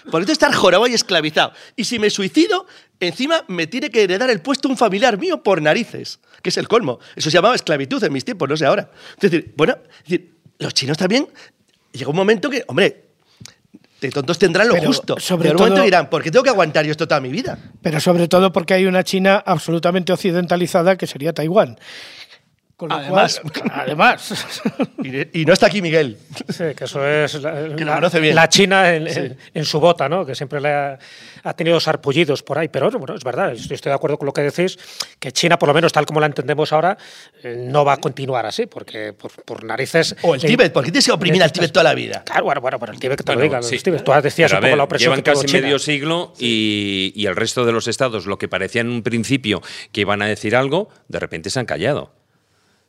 [0.10, 1.52] Por qué estar jorobado y esclavizado.
[1.76, 2.66] Y si me suicido,
[3.00, 6.70] encima me tiene que heredar el puesto un familiar mío por narices, que es el
[6.70, 7.00] colmo.
[7.16, 8.90] Eso se llamaba esclavitud en mis tiempos, no sé ahora.
[9.16, 11.28] Es decir, bueno, es decir, los chinos también,
[11.92, 13.07] llega un momento que, hombre,
[14.02, 15.16] de tontos tendrán lo Pero, justo.
[15.20, 17.30] sobre Pero un momento todo- dirán, ¿por qué tengo que aguantar yo esto toda mi
[17.30, 17.58] vida?
[17.82, 21.80] Pero sobre todo porque hay una China absolutamente occidentalizada que sería Taiwán.
[22.78, 23.42] Con Además.
[23.42, 24.46] cual- además.
[25.04, 26.16] Y, y no está aquí Miguel.
[26.48, 28.36] Sí, que eso es la, Que lo la- conoce bien.
[28.36, 30.24] la China en, en- en su bota, ¿no?
[30.28, 31.00] Que siempre le ha,
[31.44, 32.68] ha tenido sarpullidos por ahí.
[32.68, 34.78] Pero bueno, es verdad, estoy, estoy de acuerdo con lo que decís,
[35.20, 36.96] que China, por lo menos tal como la entendemos ahora,
[37.42, 40.16] eh, no va a continuar así, porque por, por narices.
[40.22, 42.22] O el le- Tíbet, ¿por qué tienes que oprimir al Tíbet toda la vida?
[42.26, 43.64] Claro, bueno, bueno, pero el Tíbet que te Bueno, lo digan.
[43.64, 43.74] sí.
[43.74, 44.04] los Tíbet.
[44.04, 45.62] Tú decías un poco ver, la opresión llevan que tuvo casi China.
[45.64, 49.64] medio siglo y, y el resto de los estados, lo que parecía en un principio
[49.92, 52.14] que iban a decir algo, de repente se han callado.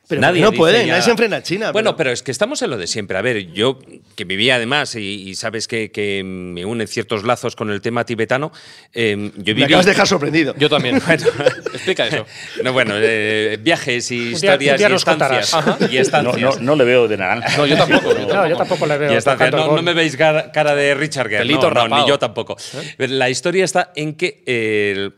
[0.09, 1.71] Pero no dice pueden, ya- nadie se enfrena a China.
[1.73, 3.19] Bueno, pero- pero es que estamos en lo de siempre.
[3.19, 3.79] A ver, yo
[4.17, 8.05] que vivía además y, y sabes que, que me unen ciertos lazos con el tema
[8.05, 8.51] tibetano,
[8.95, 9.63] eh, yo Me viví...
[9.65, 10.55] acabas de dejar sorprendido.
[10.59, 10.97] Yo también.
[11.75, 12.27] Explica eso.
[12.65, 15.53] No, bueno, eh, viajes y día- un historias día y estancias.
[15.91, 16.41] Y No, estancias.
[16.57, 17.57] no, no le veo de naranja.
[17.57, 18.15] No, yo tampoco.
[18.15, 19.13] No, yo tampoco le veo.
[19.13, 19.51] Y estancias.
[19.51, 21.41] tocando el No, me veis cara, de Richard Gere.
[21.43, 22.57] Pelito no, ni yo tampoco.
[22.99, 25.11] La historia está en que eh,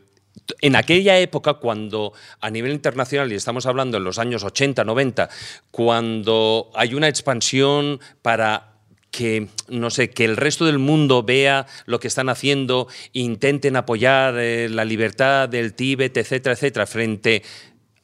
[0.61, 5.29] en aquella época, cuando a nivel internacional, y estamos hablando en los años 80, 90,
[5.71, 8.71] cuando hay una expansión para
[9.11, 14.35] que, no sé, que el resto del mundo vea lo que están haciendo, intenten apoyar
[14.37, 17.43] eh, la libertad del Tíbet, etcétera, etcétera, frente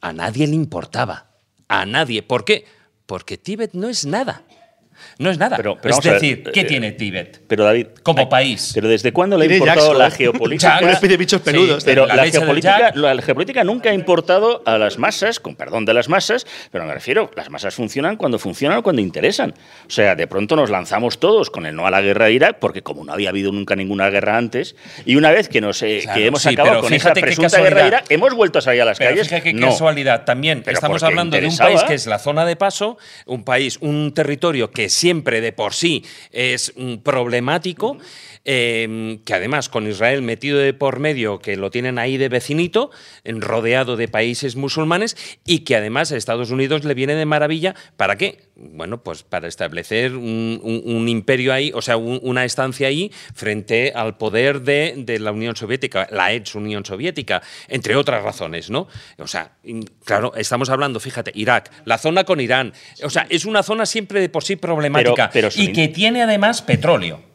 [0.00, 1.30] a nadie le importaba.
[1.66, 2.22] A nadie.
[2.22, 2.66] ¿Por qué?
[3.06, 4.42] Porque Tíbet no es nada.
[5.18, 5.56] No es nada.
[5.56, 7.42] Pero- pero es ver, decir, ¿qué eh, tiene Tíbet?
[7.46, 7.88] Pero David.
[8.02, 8.72] Como país.
[8.74, 10.78] Pero ¿desde cuándo le ha importado Jackson, la geopolítica?
[10.82, 11.84] Una especie de bichos peludos.
[11.84, 16.08] Pero La geopolítica, la geopolítica nunca ha importado a las masas, con perdón de las
[16.08, 19.54] masas, pero me refiero, las masas funcionan cuando funcionan o cuando interesan.
[19.86, 22.58] O sea, de pronto nos lanzamos todos con el no a la guerra de Irak,
[22.60, 26.00] porque como no había habido nunca ninguna guerra antes, y una vez que, nos, eh,
[26.02, 27.88] Claro, que hemos sí, acabado con esa presunta guerra de.
[27.88, 29.28] Irak, hemos vuelto a salir a las Pero calles.
[29.28, 29.68] fíjate qué no.
[29.68, 30.62] casualidad también.
[30.62, 34.12] Pero Estamos hablando de un país que es la zona de paso, un país, un
[34.14, 37.98] territorio que siempre de por sí es mm, problemático,
[38.50, 42.90] eh, que además con Israel metido de por medio, que lo tienen ahí de vecinito,
[43.26, 47.74] rodeado de países musulmanes, y que además a Estados Unidos le viene de maravilla.
[47.98, 48.40] ¿Para qué?
[48.56, 53.12] Bueno, pues para establecer un, un- un imperio ahí, o sea, un- una estancia ahí
[53.34, 58.70] frente al poder de, de la Unión Soviética, la ex Unión Soviética, entre otras razones,
[58.70, 58.88] ¿no?
[59.18, 59.52] O sea,
[60.04, 62.72] claro, estamos hablando, fíjate, Irak, la zona con Irán,
[63.04, 66.62] o sea, es una zona siempre de por sí problemática pero y que tiene además
[66.62, 67.27] petróleo.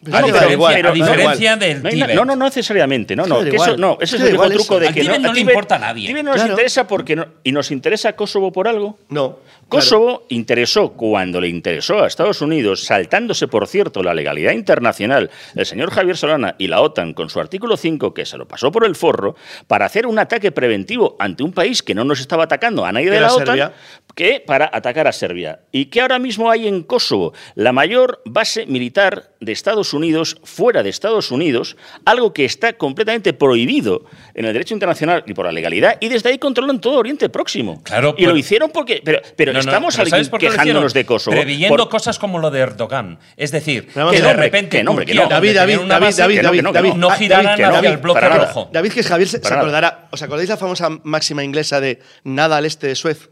[0.00, 2.14] Pues a diferencia, del No, Tíbet.
[2.14, 3.16] no, no, no necesariamente.
[3.16, 3.80] No, no, eso, igual.
[3.80, 4.80] no, Es ese es el mismo truco eso.
[4.80, 6.06] de que Tíbet no le importa a nadie.
[6.08, 8.98] Tíbet no nos interesa porque no, y nos interesa Kosovo por algo.
[9.08, 9.38] No.
[9.68, 15.66] Kosovo interesó cuando le interesó a Estados Unidos, saltándose, por cierto, la legalidad internacional, el
[15.66, 18.86] señor Javier Solana y la OTAN con su artículo 5, que se lo pasó por
[18.86, 19.34] el forro,
[19.66, 23.10] para hacer un ataque preventivo ante un país que no nos estaba atacando a nadie
[23.10, 23.72] de la OTAN, Serbia.
[24.14, 25.60] que para atacar a Serbia.
[25.70, 30.82] Y que ahora mismo hay en Kosovo la mayor base militar de Estados Unidos fuera
[30.82, 35.52] de Estados Unidos, algo que está completamente prohibido en el derecho internacional y por la
[35.52, 37.82] legalidad, y desde ahí controlan todo Oriente Próximo.
[37.82, 39.00] Claro, y lo pero- hicieron porque...
[39.04, 41.36] Pero, pero No, no, estamos pero alguien ¿sabes por quejándonos de Kosovo.
[41.36, 43.18] Preveyendo por- cosas como lo de Erdogan.
[43.36, 45.28] Es decir, que de repente no, que no.
[45.28, 46.92] David, David, David, David, no, David, no, David.
[46.94, 48.70] no Ah, giraran no, hacia David, el bloque rojo.
[48.72, 50.08] David, que Javier se, se acordará.
[50.10, 53.30] ¿Os acordáis la famosa máxima inglesa de nada al este de Suez?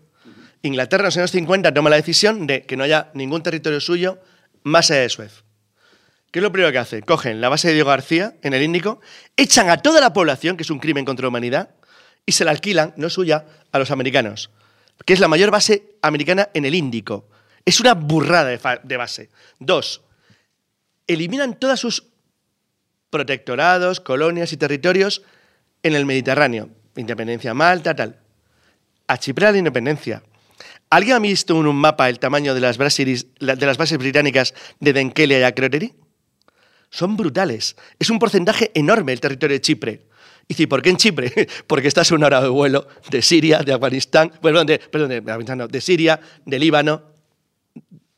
[0.63, 4.19] Inglaterra en los años 50 toma la decisión de que no haya ningún territorio suyo
[4.63, 5.45] más allá de Suez.
[6.31, 7.03] ¿Qué es lo primero que hace?
[7.03, 9.01] Cogen la base de Diego García en el Índico,
[9.37, 11.71] echan a toda la población, que es un crimen contra la humanidad,
[12.27, 14.51] y se la alquilan, no suya, a los americanos,
[15.05, 17.29] que es la mayor base americana en el Índico.
[17.65, 18.51] Es una burrada
[18.83, 19.31] de, base.
[19.59, 20.03] Dos,
[21.07, 22.05] eliminan todas sus
[23.11, 25.23] protectorados, colonias y territorios
[25.83, 26.69] en el Mediterráneo.
[26.97, 28.19] Independencia Malta, tal.
[29.07, 30.23] A Chipre la independencia.
[30.91, 32.79] ¿Alguien ha visto en un mapa el tamaño de las,
[33.39, 35.95] la- de las bases británicas de Denkelia y Akrotiri?
[36.91, 37.77] Son brutales.
[37.99, 40.07] Es un porcentaje enorme el territorio de Chipre.
[40.49, 41.33] Y dice, ¿por qué en Chipre?
[41.67, 45.81] Porque estás una hora de vuelo de Siria, de Afganistán, de, perdón, de, Afganistán de
[45.81, 47.03] Siria, de Líbano,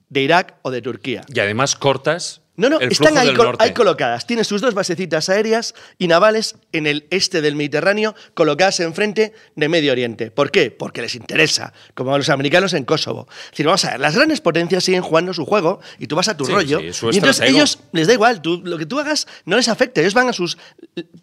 [0.08, 1.22] de Irak o de Turquía.
[1.32, 3.64] Y además cortas No, no, el están ahí, del col- norte.
[3.64, 4.26] ahí colocadas.
[4.26, 9.68] Tiene sus dos basecitas aéreas y navales en el este del Mediterráneo, colocadas enfrente de
[9.68, 10.30] Medio Oriente.
[10.30, 10.70] ¿Por qué?
[10.70, 13.26] Porque les interesa, como a los americanos en Kosovo.
[13.46, 16.28] Es decir, vamos a ver, las grandes potencias siguen jugando su juego y tú vas
[16.28, 16.78] a tu Sí, rollo.
[16.80, 17.56] sí, y entonces estratego.
[17.56, 20.32] ellos les da igual, tú, lo que tú hagas no les afecta, ellos van a
[20.32, 20.58] sus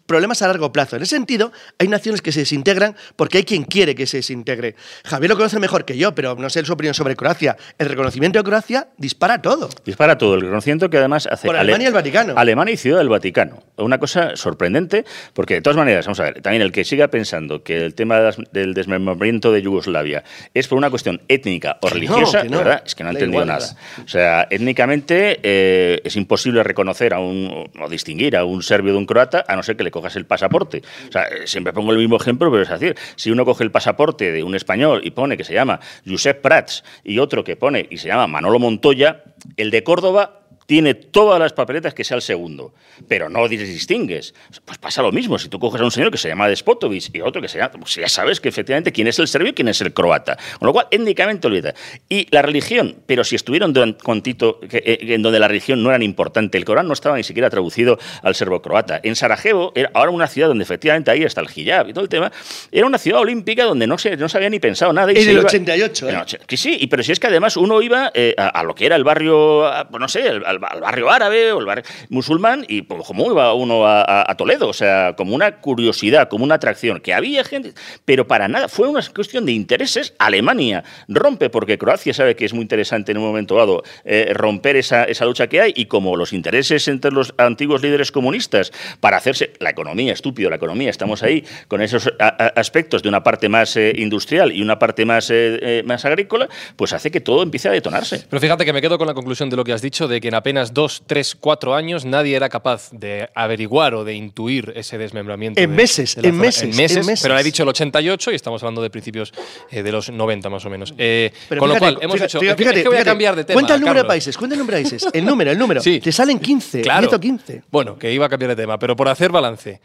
[0.06, 0.96] problemas a largo plazo.
[0.96, 4.74] En ese sentido, hay naciones que se desintegran porque hay quien quiere que se desintegre.
[5.04, 7.56] Javier lo conoce mejor que yo, pero no sé su opinión sobre Croacia.
[7.78, 9.68] El reconocimiento de Croacia dispara todo.
[9.84, 12.34] Dispara todo el reconocimiento que además hace Por Ale- Alemania y el Vaticano.
[12.36, 13.62] Alemania y Ciudad del Vaticano.
[13.76, 15.04] Una cosa sorprendente,
[15.34, 18.20] porque de todas maneras, vamos a ver, también el que siga pensando que el tema
[18.52, 20.24] del desmembramiento de Yugoslavia
[20.54, 22.58] es por una cuestión étnica o no, religiosa, no.
[22.58, 23.66] verdad, es que no ha entendido nada.
[24.04, 28.98] O sea, étnicamente eh, es imposible reconocer a un, o distinguir a un serbio de
[28.98, 30.82] un croata a no ser que le cojas el pasaporte.
[31.08, 34.32] O sea, siempre pongo el mismo ejemplo, pero es decir, si uno coge el pasaporte
[34.32, 37.98] de un español y pone que se llama Josep Prats y otro que pone y
[37.98, 39.22] se llama Manolo Montoya,
[39.56, 42.74] el de Córdoba tiene todas las papeletas que sea el segundo,
[43.08, 44.34] pero no distingues.
[44.64, 47.20] Pues pasa lo mismo, si tú coges a un señor que se llama Despotovic y
[47.20, 49.68] otro que se llama, pues ya sabes que efectivamente quién es el serbio y quién
[49.68, 50.36] es el croata.
[50.58, 51.74] Con lo cual, étnicamente olvida.
[52.08, 56.02] Y la religión, pero si estuvieron con Tito, eh, en donde la religión no era
[56.02, 59.00] importante, el Corán no estaba ni siquiera traducido al serbo-croata.
[59.02, 62.08] En Sarajevo, era ahora una ciudad donde efectivamente ahí está el hijab y todo el
[62.10, 62.32] tema,
[62.72, 65.12] era una ciudad olímpica donde no se, no se había ni pensado nada.
[65.12, 66.10] Y En el iba- 88, ¿eh?
[66.10, 68.62] En el och- Que sí, pero si es que además uno iba eh, a, a
[68.64, 70.22] lo que era el barrio, pues no sé,
[70.56, 74.30] al- al barrio árabe o el barrio musulmán, y pues, como iba uno a, a-
[74.30, 77.72] a Toledo, o sea, como una curiosidad, como una atracción, que había gente,
[78.04, 80.14] pero para nada, fue una cuestión de intereses.
[80.18, 84.76] Alemania rompe, porque Croacia sabe que es muy interesante en un momento dado eh, romper
[84.76, 89.16] esa, esa lucha que hay, y como los intereses entre los antiguos líderes comunistas para
[89.16, 92.26] hacerse la economía, estúpido, la economía, estamos ahí con esos a-
[92.56, 96.48] aspectos de una parte más eh, industrial y una parte más, eh, eh, más agrícola,
[96.76, 98.24] pues hace que todo empiece a detonarse.
[98.28, 100.28] Pero fíjate que me quedo con la conclusión de lo que has dicho, de que
[100.28, 104.96] en apenas dos, tres, cuatro años nadie era capaz de averiguar o de intuir ese
[104.96, 105.60] desmembramiento.
[105.60, 106.96] En de- meses, de en meses, en meses.
[106.98, 107.22] en meses.
[107.22, 109.32] Pero le he dicho el 88 y estamos hablando de principios
[109.72, 110.94] eh, de los 90 más o menos.
[110.98, 112.40] Eh, Pero con lo cual, hemos fíjate, hecho.
[112.40, 113.54] fíjate, es que- voy a cambiar de tema.
[113.56, 115.08] Cuenta el número de países, cuenta el número de países.
[115.12, 115.80] El número, el número.
[115.86, 115.98] Sí.
[115.98, 117.00] Te salen 15, Claro.
[117.08, 117.62] 10 o 15.
[117.72, 119.80] Bueno, que iba a cambiar de tema, pero por hacer balance.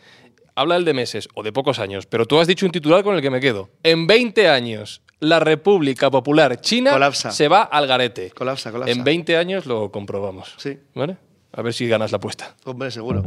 [0.53, 3.15] Habla el de meses o de pocos años, pero tú has dicho un titular con
[3.15, 3.69] el que me quedo.
[3.81, 7.31] En 20 años, la República Popular China Colapsa.
[7.31, 8.31] se va al garete.
[8.31, 8.91] Colapsa, colapsa.
[8.91, 10.53] En 20 años lo comprobamos.
[10.57, 10.77] Sí.
[10.93, 11.17] ¿Vale?
[11.53, 12.55] A ver si ganas la apuesta.
[12.65, 13.23] Hombre, seguro.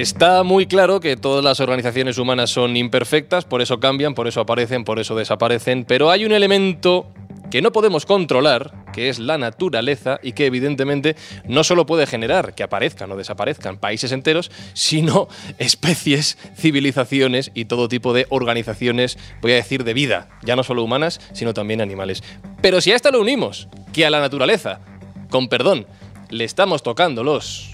[0.00, 4.40] Está muy claro que todas las organizaciones humanas son imperfectas, por eso cambian, por eso
[4.40, 7.12] aparecen, por eso desaparecen, pero hay un elemento
[7.50, 12.54] que no podemos controlar, que es la naturaleza y que evidentemente no solo puede generar
[12.54, 15.28] que aparezcan o desaparezcan países enteros, sino
[15.58, 20.82] especies, civilizaciones y todo tipo de organizaciones, voy a decir, de vida, ya no solo
[20.82, 22.22] humanas, sino también animales.
[22.62, 24.80] Pero si a esta lo unimos, que a la naturaleza,
[25.28, 25.86] con perdón,
[26.30, 27.69] le estamos tocando los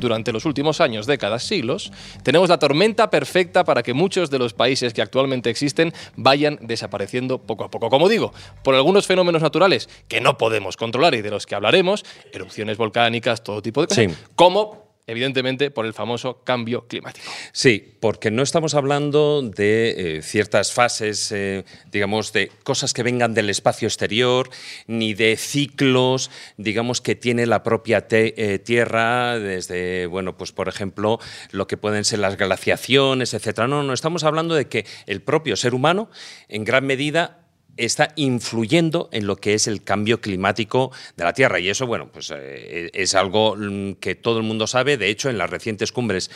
[0.00, 1.92] durante los últimos años, décadas, siglos,
[2.22, 7.38] tenemos la tormenta perfecta para que muchos de los países que actualmente existen vayan desapareciendo
[7.38, 7.88] poco a poco.
[7.90, 8.32] Como digo,
[8.64, 13.44] por algunos fenómenos naturales que no podemos controlar y de los que hablaremos, erupciones volcánicas,
[13.44, 14.14] todo tipo de cosas, Sí.
[14.34, 17.26] como evidentemente por el famoso cambio climático.
[17.52, 23.34] Sí, porque no estamos hablando de eh, ciertas fases, eh, digamos, de cosas que vengan
[23.34, 24.48] del espacio exterior,
[24.86, 31.18] ni de ciclos, digamos, que tiene la propia eh, Tierra, desde, bueno, pues por ejemplo,
[31.50, 33.66] lo que pueden ser las glaciaciones, etcétera.
[33.66, 36.10] No, no, estamos hablando de que el propio ser humano,
[36.48, 37.39] en gran medida,
[37.84, 41.58] está influyendo en lo que es el cambio climático de la Tierra.
[41.60, 44.96] Y eso, bueno, pues eh, es algo mm, que todo el mundo sabe.
[44.96, 46.30] De hecho, en las recientes cumbres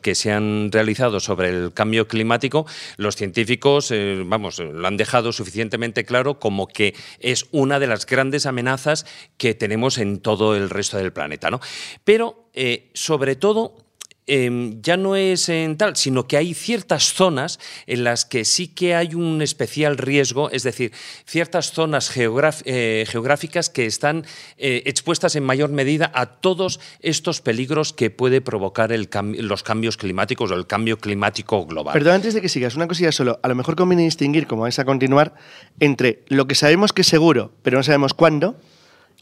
[0.00, 2.66] que se han realizado sobre el cambio climático,
[2.96, 8.06] los científicos, eh, vamos, lo han dejado suficientemente claro como que es una de las
[8.06, 11.60] grandes amenazas que tenemos en todo el resto del planeta, ¿no?
[12.04, 13.76] Pero, eh, sobre todo,
[14.26, 18.68] em, ya no es en tal, sino que hay ciertas zonas en las que sí
[18.68, 20.92] que hay un especial riesgo, es decir,
[21.26, 24.24] ciertas zonas eh, geográficas que están
[24.58, 30.50] eh, expuestas en mayor medida a todos estos peligros que puede provocar los cambios climáticos
[30.50, 31.92] o el cambio climático global.
[31.92, 33.40] Perdón, antes de que sigas, una cosilla solo.
[33.42, 35.34] A lo mejor conviene distinguir, como vais a continuar,
[35.80, 38.56] entre lo que sabemos que es seguro, pero no sabemos cuándo,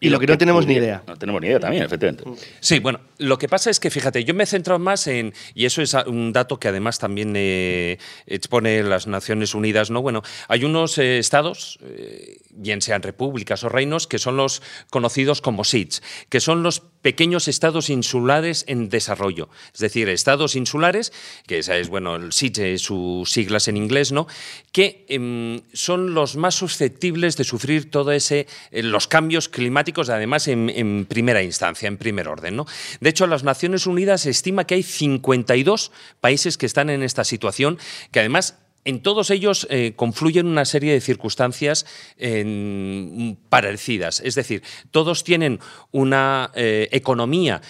[0.01, 1.03] y, lo que no tenemos ni idea.
[1.07, 2.25] No tenemos ni idea también, efectivamente.
[2.61, 5.67] Sí, bueno, lo que pasa es que, fíjate, yo me he centrado más en, y
[5.67, 10.01] eso es un dato que además también eh, expone las Naciones Unidas, ¿no?
[10.01, 15.41] Bueno, hay unos eh, estados, eh, bien sean repúblicas o reinos, que son los conocidos
[15.41, 19.49] como SIDS, que son los pequeños estados insulares en desarrollo.
[19.73, 21.13] Es decir, estados insulares,
[21.47, 24.27] que esa es, bueno, el SIDS, sus siglas en inglés, ¿no?
[24.73, 30.49] Que em, son los más susceptibles de sufrir todo ese, eh, los cambios climáticos, además
[30.49, 32.67] en, en, primera instancia, en primer orden, ¿no?
[33.01, 37.79] De hecho, las Naciones Unidas estima que hay 52 países que están en esta situación,
[38.11, 41.85] que además en todos ellos eh, confluyen una serie de circunstancias
[42.17, 44.21] eh, parecidas.
[44.25, 45.61] Es decir, todos tienen
[45.91, 47.61] una eh, economía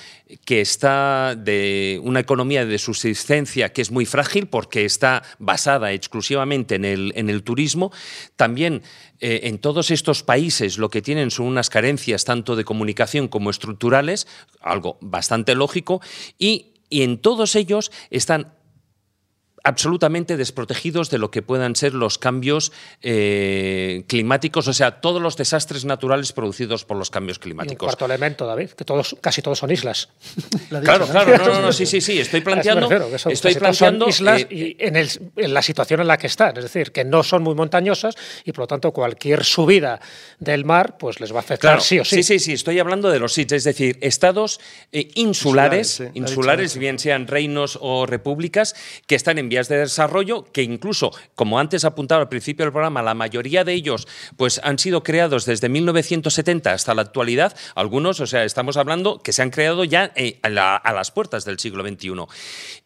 [0.44, 6.76] que está de una economía de subsistencia que es muy frágil porque está basada exclusivamente
[6.76, 7.90] en el, en el turismo.
[8.36, 8.82] También
[9.18, 14.26] en todos estos países lo que tienen son unas carencias tanto de comunicación como estructurales,
[14.60, 16.00] algo bastante lógico,
[16.38, 18.54] y, y en todos ellos están
[19.62, 25.36] absolutamente desprotegidos de lo que puedan ser los cambios eh, climáticos, o sea, todos los
[25.36, 27.72] desastres naturales producidos por los cambios climáticos.
[27.72, 30.08] Y un cuarto elemento, David, que todos, casi todos son islas.
[30.68, 32.88] claro, claro, no, no, no, sí, sí, sí, estoy planteando,
[33.18, 36.56] son, estoy planteando islas eh, y en, el, en, la situación en la que están,
[36.56, 40.00] es decir, que no son muy montañosas y por lo tanto cualquier subida
[40.38, 42.16] del mar pues les va a afectar claro, sí o sí.
[42.16, 44.60] Sí, sí, sí, estoy hablando de los sitios, es decir, estados
[44.92, 48.74] eh, insulares, insulares, sí, insulares bien sean reinos o repúblicas,
[49.06, 53.02] que están en vías de desarrollo que incluso, como antes apuntaba al principio del programa,
[53.02, 57.54] la mayoría de ellos pues, han sido creados desde 1970 hasta la actualidad.
[57.74, 61.44] Algunos, o sea, estamos hablando que se han creado ya eh, a, a las puertas
[61.44, 62.10] del siglo XXI.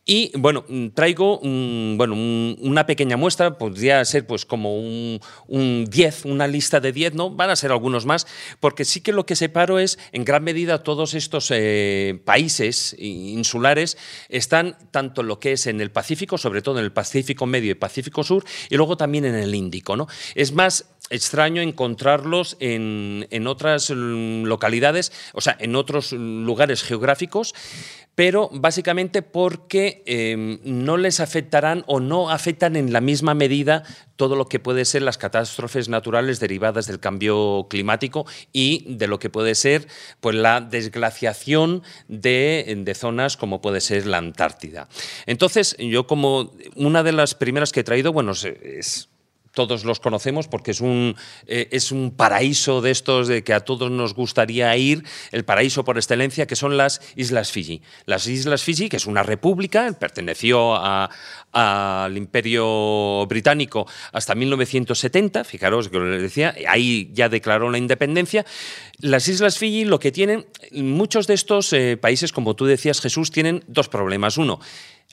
[0.06, 5.86] Y bueno, traigo un, bueno, un, una pequeña muestra, podría ser pues como un, un
[5.88, 7.30] 10, una lista de 10, ¿no?
[7.30, 8.26] Van a ser algunos más,
[8.60, 13.96] porque sí que lo que separo es, en gran medida, todos estos eh, países insulares
[14.28, 17.74] están tanto lo que es en el Pacífico, sobre todo en el Pacífico Medio y
[17.74, 20.06] Pacífico Sur, y luego también en el Índico, ¿no?
[20.34, 27.54] Es más extraño encontrarlos en, en otras localidades, o sea, en otros lugares geográficos,
[28.14, 33.84] pero básicamente porque eh, no les afectarán o no afectan en la misma medida
[34.16, 39.18] todo lo que puede ser las catástrofes naturales derivadas del cambio climático y de lo
[39.18, 39.88] que puede ser
[40.20, 44.88] pues, la desglaciación de, de zonas como puede ser la Antártida.
[45.26, 49.08] Entonces, yo como una de las primeras que he traído, bueno, es
[49.54, 53.60] todos los conocemos porque es un, eh, es un paraíso de estos de que a
[53.60, 57.82] todos nos gustaría ir, el paraíso por excelencia, que son las Islas Fiji.
[58.06, 66.00] Las Islas Fiji, que es una república, perteneció al Imperio Británico hasta 1970, fijaros que
[66.00, 68.44] les decía, ahí ya declaró la independencia.
[68.98, 73.30] Las Islas Fiji lo que tienen, muchos de estos eh, países, como tú decías Jesús,
[73.30, 74.38] tienen dos problemas.
[74.38, 74.60] Uno,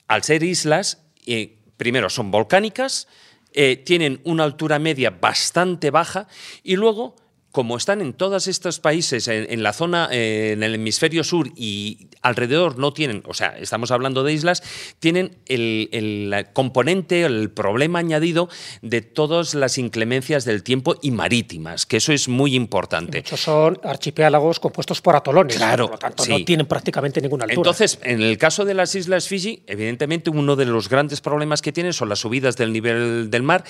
[0.08, 3.08] al ser islas, eh, primero son volcánicas,
[3.54, 6.28] eh, tienen una altura media bastante baja
[6.64, 7.16] y luego
[7.52, 11.50] como están en todos estos países, en, en la zona, eh, en el hemisferio sur
[11.56, 14.64] y alrededor no tienen, o sea, estamos hablando de islas,
[15.00, 18.50] tienen el, el, componente, el problema añadido
[18.82, 23.20] de todas las inclemencias del tiempo y marítimas, que eso es muy importante.
[23.20, 26.32] Muchos son archipiélagos compuestos por atolones, claro, por lo tanto sí.
[26.32, 27.60] no tienen prácticamente ninguna altura.
[27.60, 31.72] Entonces, en el caso de las islas Fiji, evidentemente uno de los grandes problemas que
[31.72, 33.64] tienen son las subidas del nivel del mar,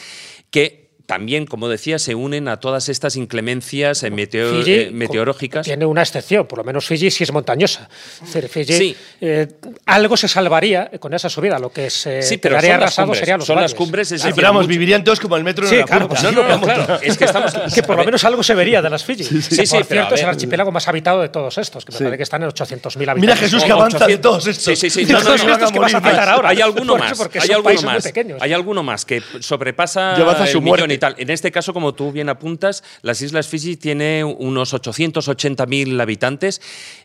[0.52, 5.66] que también, como decía, se unen a todas estas inclemencias meteo Fiji, eh, meteorológicas.
[5.66, 7.90] Tiene una excepción, por lo menos Fiji sí es montañosa.
[8.24, 8.96] Es decir, Fiji, sí.
[9.20, 9.48] eh,
[9.88, 13.40] algo se salvaría con esa subida, lo que se sí, pero quedaría arrasado cumbres, serían
[13.40, 13.72] los son valles.
[13.72, 14.12] las cumbres.
[14.14, 16.22] Es Sí, decir, pero vamos, mucho- vivirían todos como el metro Sí, la claro, curva.
[16.22, 17.00] pues No, no, no, claro.
[17.02, 17.52] Es que estamos.
[17.76, 19.26] que por lo menos algo se vería de las Fiji.
[19.26, 21.98] sí, que, sí, por cierto, es el archipiélago más habitado de todos estos, que me
[21.98, 22.04] Sí.
[22.06, 23.20] parece que están en 800.000 habitantes.
[23.20, 24.22] Mira Jesús que avanza de 800.
[24.32, 24.64] todos estos.
[24.64, 25.06] Sí, sí, sí.
[25.06, 26.14] De No, no, todos no, van a estos que vas a morir.
[26.16, 26.50] matar ahora.
[26.50, 28.42] Hay alguno más, hay alguno más, pequeños.
[28.42, 30.16] hay alguno más que sobrepasa
[30.48, 31.16] su millón y tal.
[31.18, 36.62] En este caso, como tú bien apuntas, las Islas Fiji tiene unos 880.000 habitantes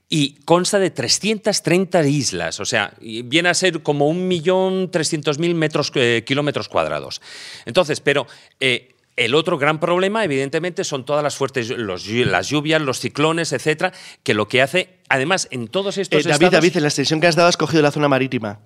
[0.09, 5.55] y consta de 330 islas, o sea, viene a ser como un millón trescientos mil
[5.57, 7.21] metros eh, kilómetros cuadrados.
[7.65, 8.27] Entonces, pero
[8.61, 13.53] eh, el otro gran problema, evidentemente, son todas las fuertes, los las lluvias, los ciclones,
[13.53, 13.93] etcétera,
[14.23, 17.21] que lo que hace, además, en todos Eh, estos David, estados- David, en la extensión
[17.21, 18.61] que has dado has cogido la zona marítima.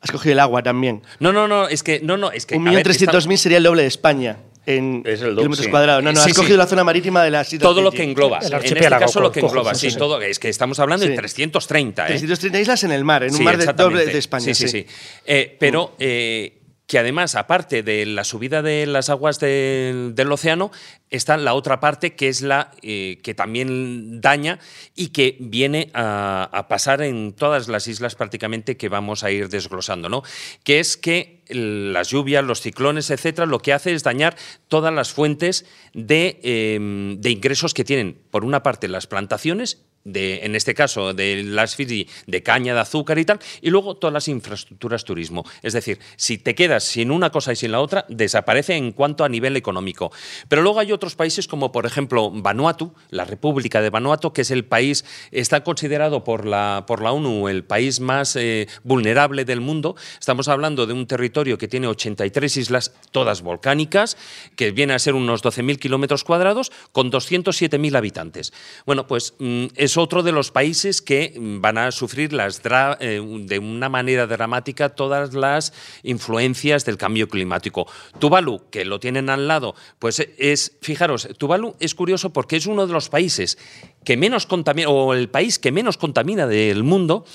[0.00, 1.02] Has cogido el agua también.
[1.20, 3.38] No, no, no, es que no, no, es que Un a millón ver, trescientos mil
[3.38, 5.70] sería el doble de España en Es el doble, kilómetros sí.
[5.70, 6.04] cuadrados.
[6.04, 6.40] No, no, Sí, has sí.
[6.40, 8.38] cogido la zona marítima de las islas todo lo que engloba.
[8.38, 9.98] El En este caso lo que engloba, cojo, sí, sí, sí.
[9.98, 10.20] todo.
[10.20, 11.16] Es que estamos hablando de Sí.
[11.16, 12.08] 330, ¿eh?
[12.08, 14.44] 330 islas en el mar, en un Sí, mar de doble de España.
[14.44, 14.86] Sí, sí, sí.
[15.26, 16.58] Eh, pero eh,
[16.92, 20.70] que además, aparte de la subida de las aguas del, océano,
[21.08, 24.58] está la otra parte que es la eh, que también daña
[24.94, 30.10] y que viene a, pasar en todas las islas prácticamente que vamos a ir desglosando,
[30.10, 30.22] ¿no?
[30.64, 34.36] Que es que las lluvias, los ciclones, etcétera, lo que hace es dañar
[34.68, 35.64] todas las fuentes
[35.94, 41.14] de, eh, de ingresos que tienen, por una parte, las plantaciones de, en este caso,
[41.14, 45.44] de las Fiji, de caña de azúcar y tal, y luego todas las infraestructuras turismo.
[45.62, 49.24] Es decir, si te quedas sin una cosa y sin la otra, desaparece en cuanto
[49.24, 50.12] a nivel económico.
[50.48, 54.50] Pero luego hay otros países como, por ejemplo, Vanuatu, la República de Vanuatu, que es
[54.50, 59.60] el país, está considerado por la, por la ONU el país más eh, vulnerable del
[59.60, 59.96] mundo.
[60.18, 64.16] Estamos hablando de un territorio que tiene 83 islas, todas volcánicas,
[64.56, 68.52] que viene a ser unos 12.000 kilómetros cuadrados, con 207.000 habitantes.
[68.86, 73.58] Bueno, pues mm, es otro de los países que mm, van a sufrir eh, de
[73.58, 77.86] una manera dramática todas las influencias del cambio climático.
[78.18, 82.86] Tuvalu, que lo tienen al lado, pues es, fijaros, Tuvalu es curioso porque es uno
[82.86, 83.58] de los países
[84.02, 87.26] que menos contamina, o el país que menos contamina del mundo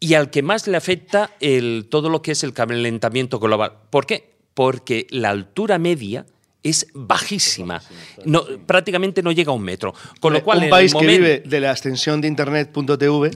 [0.00, 1.30] y al que más le afecta
[1.90, 3.72] todo lo que es el calentamiento global.
[3.90, 4.32] ¿Por qué?
[4.54, 6.24] Porque la altura media
[6.62, 7.82] es bajísima,
[8.24, 9.92] no, prácticamente no llega a un metro.
[10.20, 13.30] Con lo cual, en un el país que momento- vive de la extensión de internet.tv.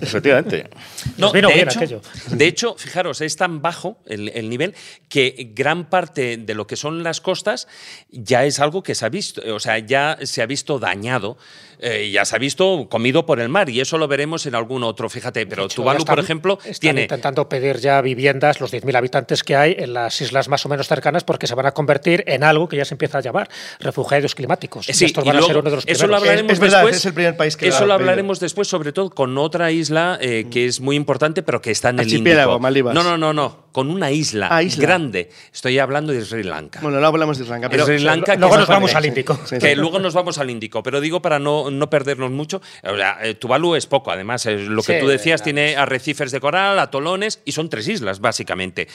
[0.00, 0.68] Efectivamente.
[1.16, 2.00] No, de, hecho, aquello.
[2.30, 4.74] de hecho, fijaros, es tan bajo el, el nivel
[5.08, 7.68] que gran parte de lo que son las costas
[8.10, 11.38] ya es algo que se ha visto, o sea, ya se ha visto dañado,
[11.78, 14.82] eh, ya se ha visto comido por el mar y eso lo veremos en algún
[14.82, 17.02] otro, fíjate, pero hecho, Tuvalu, están- por ejemplo, están tiene...
[17.02, 20.88] intentando pedir ya viviendas, los 10.000 habitantes que hay en las islas más o menos
[20.88, 23.48] cercanas, porque se van a convertir en algo que ya se empieza a llamar
[23.80, 24.88] refugiados climáticos.
[24.88, 26.22] Eh, Y sí, estos y van a ser uno de los eso lo primeros.
[26.22, 26.96] hablaremos Es- es verdad, después.
[26.96, 27.94] es el primer país que lo eso lo pedido.
[27.94, 31.90] hablaremos después, sobre todo con otra isla eh, que es muy importante, pero que está
[31.90, 32.62] en el Archipiélago, Índico.
[32.62, 32.94] Maldivas.
[32.94, 34.82] No, no, no, no, con una isla, Ah, isla.
[34.82, 35.30] grande.
[35.52, 36.80] Estoy hablando de Sri Lanka.
[36.82, 39.38] Bueno, no hablamos de Sri Lanka, pero Sri Lanka, que Luego nos vamos al Índico.
[39.44, 39.74] Sí, que sí.
[39.74, 42.60] luego nos vamos al Índico, pero digo para no, no perdernos mucho.
[42.82, 46.30] O sea, eh, Tuvalu es poco, además, es lo que Sí, tú decías, tiene arrecifes
[46.30, 48.88] de coral, atolones y son tres islas, básicamente.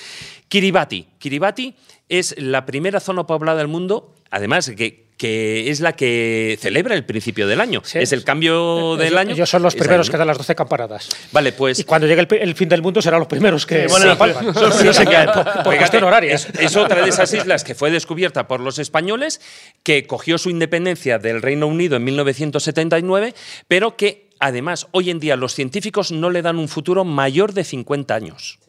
[0.48, 1.08] Kiribati.
[1.18, 1.76] Kiribati
[2.12, 7.06] es la primera zona poblada del mundo, además que, que es la que celebra el
[7.06, 7.82] principio del año.
[7.86, 8.00] Sí.
[8.00, 9.32] es el cambio del Ellos- año.
[9.34, 10.20] Ellos son los primeros ahí, que ¿no?
[10.20, 11.10] dan las 12 campanadas.
[11.32, 11.80] Vale, pues.
[11.80, 14.54] Y cuando llegue el, fin del mundo serán los primeros que bueno, se los- palman.
[14.54, 15.30] son los primeros que caen.
[15.32, 16.34] Por, por Fíjate, cuestión horaria.
[16.36, 19.40] Es, es otra de esas islas que fue descubierta por los españoles,
[19.84, 23.34] que cogió su independencia del Reino Unido en 1979,
[23.68, 27.64] pero que además hoy en día los científicos no le dan un futuro mayor de
[27.64, 28.60] 50 años.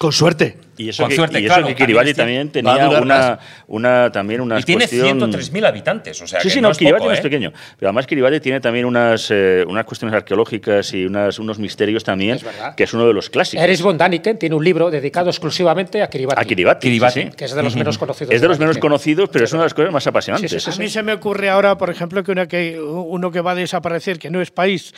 [0.00, 0.56] Con suerte.
[0.78, 4.40] Y eso, Con que, suerte, y eso claro, que Kiribati también tenía una, una, también
[4.40, 5.20] una y tiene cuestión...
[5.20, 7.22] 103.000 habitantes, o sea Sí, que sí, no, no, es Kiribati poco, no es ¿eh?
[7.22, 7.52] pequeño.
[7.78, 12.36] Pero además Kiribati tiene también unas, eh, unas cuestiones arqueológicas y unas, unos misterios también,
[12.36, 12.74] Es verdad.
[12.74, 13.62] que es uno de los clásicos.
[13.62, 16.40] Erich von Daniken tiene un libro dedicado exclusivamente a Kiribati.
[16.40, 16.88] A Kiribati.
[16.88, 17.20] Kiribati.
[17.20, 17.36] sí, sí.
[17.36, 18.32] Que es de los menos conocidos.
[18.32, 20.50] Es de los menos conocidos, pero es una de las cosas más apasionantes.
[20.50, 20.80] Sí, sí, A sí.
[20.80, 24.18] mí se me ocurre ahora, por ejemplo, que, una que uno que va a desaparecer,
[24.18, 24.94] que no es país,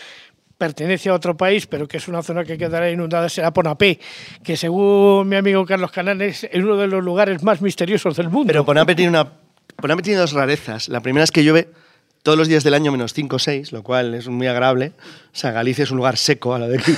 [0.63, 3.99] pertenece a otro país, pero que es una zona que quedará inundada, será Ponapé,
[4.45, 8.47] que según mi amigo Carlos Canales es uno de los lugares más misteriosos del mundo.
[8.47, 9.29] Pero Ponape tiene, una,
[9.75, 10.89] Ponape tiene dos rarezas.
[10.89, 11.67] La primera es que llueve
[12.23, 14.93] todos los días del año menos 5 o 6, lo cual es muy agradable.
[15.35, 16.95] O sea, Galicia es un lugar seco a lo de aquí.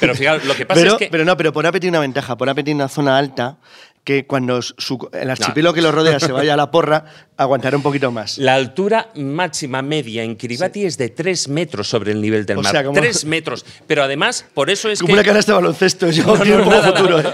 [0.00, 1.08] Pero fíjate, lo que pasa pero, es que.
[1.10, 2.38] pero no, pero Ponape tiene una ventaja.
[2.38, 3.58] Ponape tiene una zona alta
[4.06, 7.82] que cuando su- el archipiélago que lo rodea se vaya a la porra, aguantará un
[7.82, 8.38] poquito más.
[8.38, 12.62] La altura máxima media en Kiribati es de 3 metros sobre el nivel del O
[12.62, 12.70] mar.
[12.70, 13.66] sea, como- 3 metros.
[13.88, 15.28] Pero además, por eso es Como que.
[15.28, 17.18] una de baloncesto, yo No, no, nada, futuro.
[17.18, 17.24] ¿eh?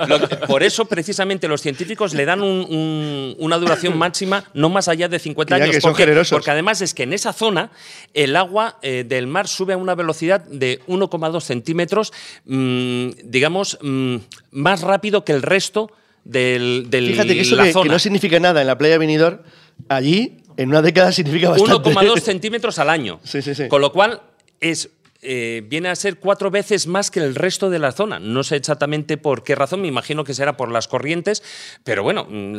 [0.47, 5.11] Por eso, precisamente, los científicos le dan un- un- una duración máxima no más allá
[5.11, 5.77] de 50 Mira años.
[5.77, 6.31] que son porque, generosos.
[6.37, 7.70] porque además es que en esa zona
[8.14, 12.14] el agua eh, del mar sube a una velocidad de 1,2 centímetros,
[12.47, 14.16] mm, digamos, mm,
[14.53, 15.91] más rápido que el resto
[16.25, 17.93] del, del Fíjate que eso la que, que zona.
[17.93, 19.41] no significa nada en la playa Benidorm,
[19.89, 21.91] allí en una década significa bastante.
[21.91, 23.20] 1,2 centímetros al año.
[23.25, 23.68] Sí, sí, sí.
[23.68, 24.20] Con lo cual
[24.61, 24.91] es
[25.23, 28.18] eh, viene a ser cuatro veces más que el resto de la zona.
[28.18, 31.43] No sé exactamente por qué razón, me imagino que será por las corrientes,
[31.85, 32.55] pero bueno, mm,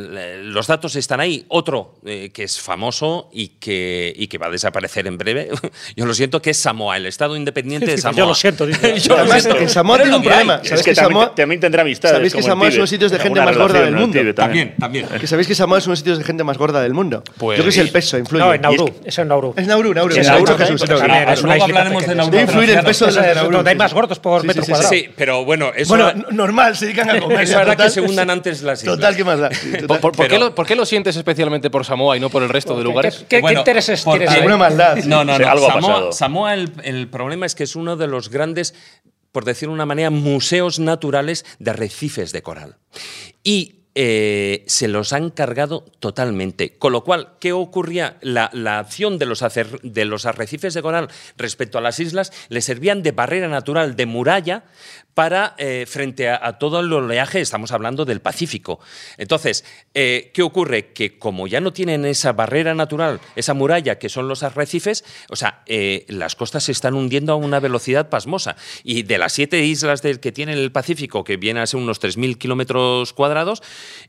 [0.52, 1.44] los datos están ahí.
[1.48, 5.50] Otro eh, que es famoso y que, y que va a desaparecer en breve,
[5.96, 8.18] yo lo siento, que es Samoa, el Estado independiente de Dice, Samoa.
[8.18, 8.98] yo lo siento, dice.
[9.00, 9.58] Yo lo siento.
[9.58, 10.60] en Samoa tiene es un que problema.
[10.62, 12.16] Es ¿Sabes que que también, Samoa- también tendrá amistades.
[12.16, 12.80] ¿Sabéis que Samoa es Tíbet.
[12.80, 14.34] unos sitios de gente más gorda del mundo?
[14.34, 15.06] También, también.
[15.20, 17.22] Que sabéis que Samoa es uno de los sitios de gente más gorda del mundo.
[17.36, 18.44] Pues- Yo creo que es el peso, influye.
[18.44, 18.94] No, en Nauru.
[19.04, 19.54] Es en Nauru.
[19.56, 20.14] Es Nauru, Nauru.
[20.14, 21.12] Sí, es Nauru, Nauru, Jesús, también, Nauru.
[21.14, 22.14] también, es una Luego hablaremos de.
[22.14, 22.53] Nauru.
[22.54, 24.88] Influir el peso de donde hay más gordos por metro cuadrado.
[24.88, 27.42] Sí, pero bueno, eso, Bueno, normal, se dedican a comer.
[27.42, 28.96] eso hará que se hundan antes las islas.
[28.96, 29.48] Total, ¿qué más da?
[30.00, 33.26] ¿Por, qué lo, sientes especialmente por Samoa y no por el resto de ¿Qué- lugares?
[33.28, 34.36] ¿Qué, intereses tienes ahí?
[34.38, 34.96] Alguna maldad.
[35.04, 35.44] No, no, no.
[35.44, 36.12] Samoa, pasado.
[36.12, 38.74] Samoa, el, el problema es que es uno de los grandes,
[39.32, 42.76] por decirlo de una manera, museos naturales de arrecifes de coral.
[43.42, 46.76] Y eh, se los han cargado totalmente.
[46.78, 48.16] Con lo cual, ¿qué ocurría?
[48.20, 49.44] La, la acción de los,
[49.82, 54.06] de los arrecifes de coral respecto a las islas le servían de barrera natural, de
[54.06, 54.64] muralla,
[55.14, 58.80] para eh, frente a, todo el oleaje, estamos hablando del Pacífico.
[59.16, 60.92] Entonces, eh, ¿qué ocurre?
[60.92, 65.36] Que como ya no tienen esa barrera natural, esa muralla que son los arrecifes, o
[65.36, 68.56] sea, eh, las costas se están hundiendo a una velocidad pasmosa.
[68.82, 72.02] Y de las siete islas del que tiene el Pacífico, que viene a ser unos
[72.02, 73.62] 3.000 kilómetros cuadrados,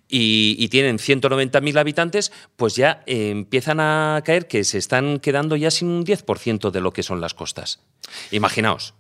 [0.07, 5.69] y, y tienen 190.000 habitantes, pues ya empiezan a caer que se están quedando ya
[5.69, 7.81] sin un 10% de lo que son las costas.
[8.31, 8.95] Imaginaos.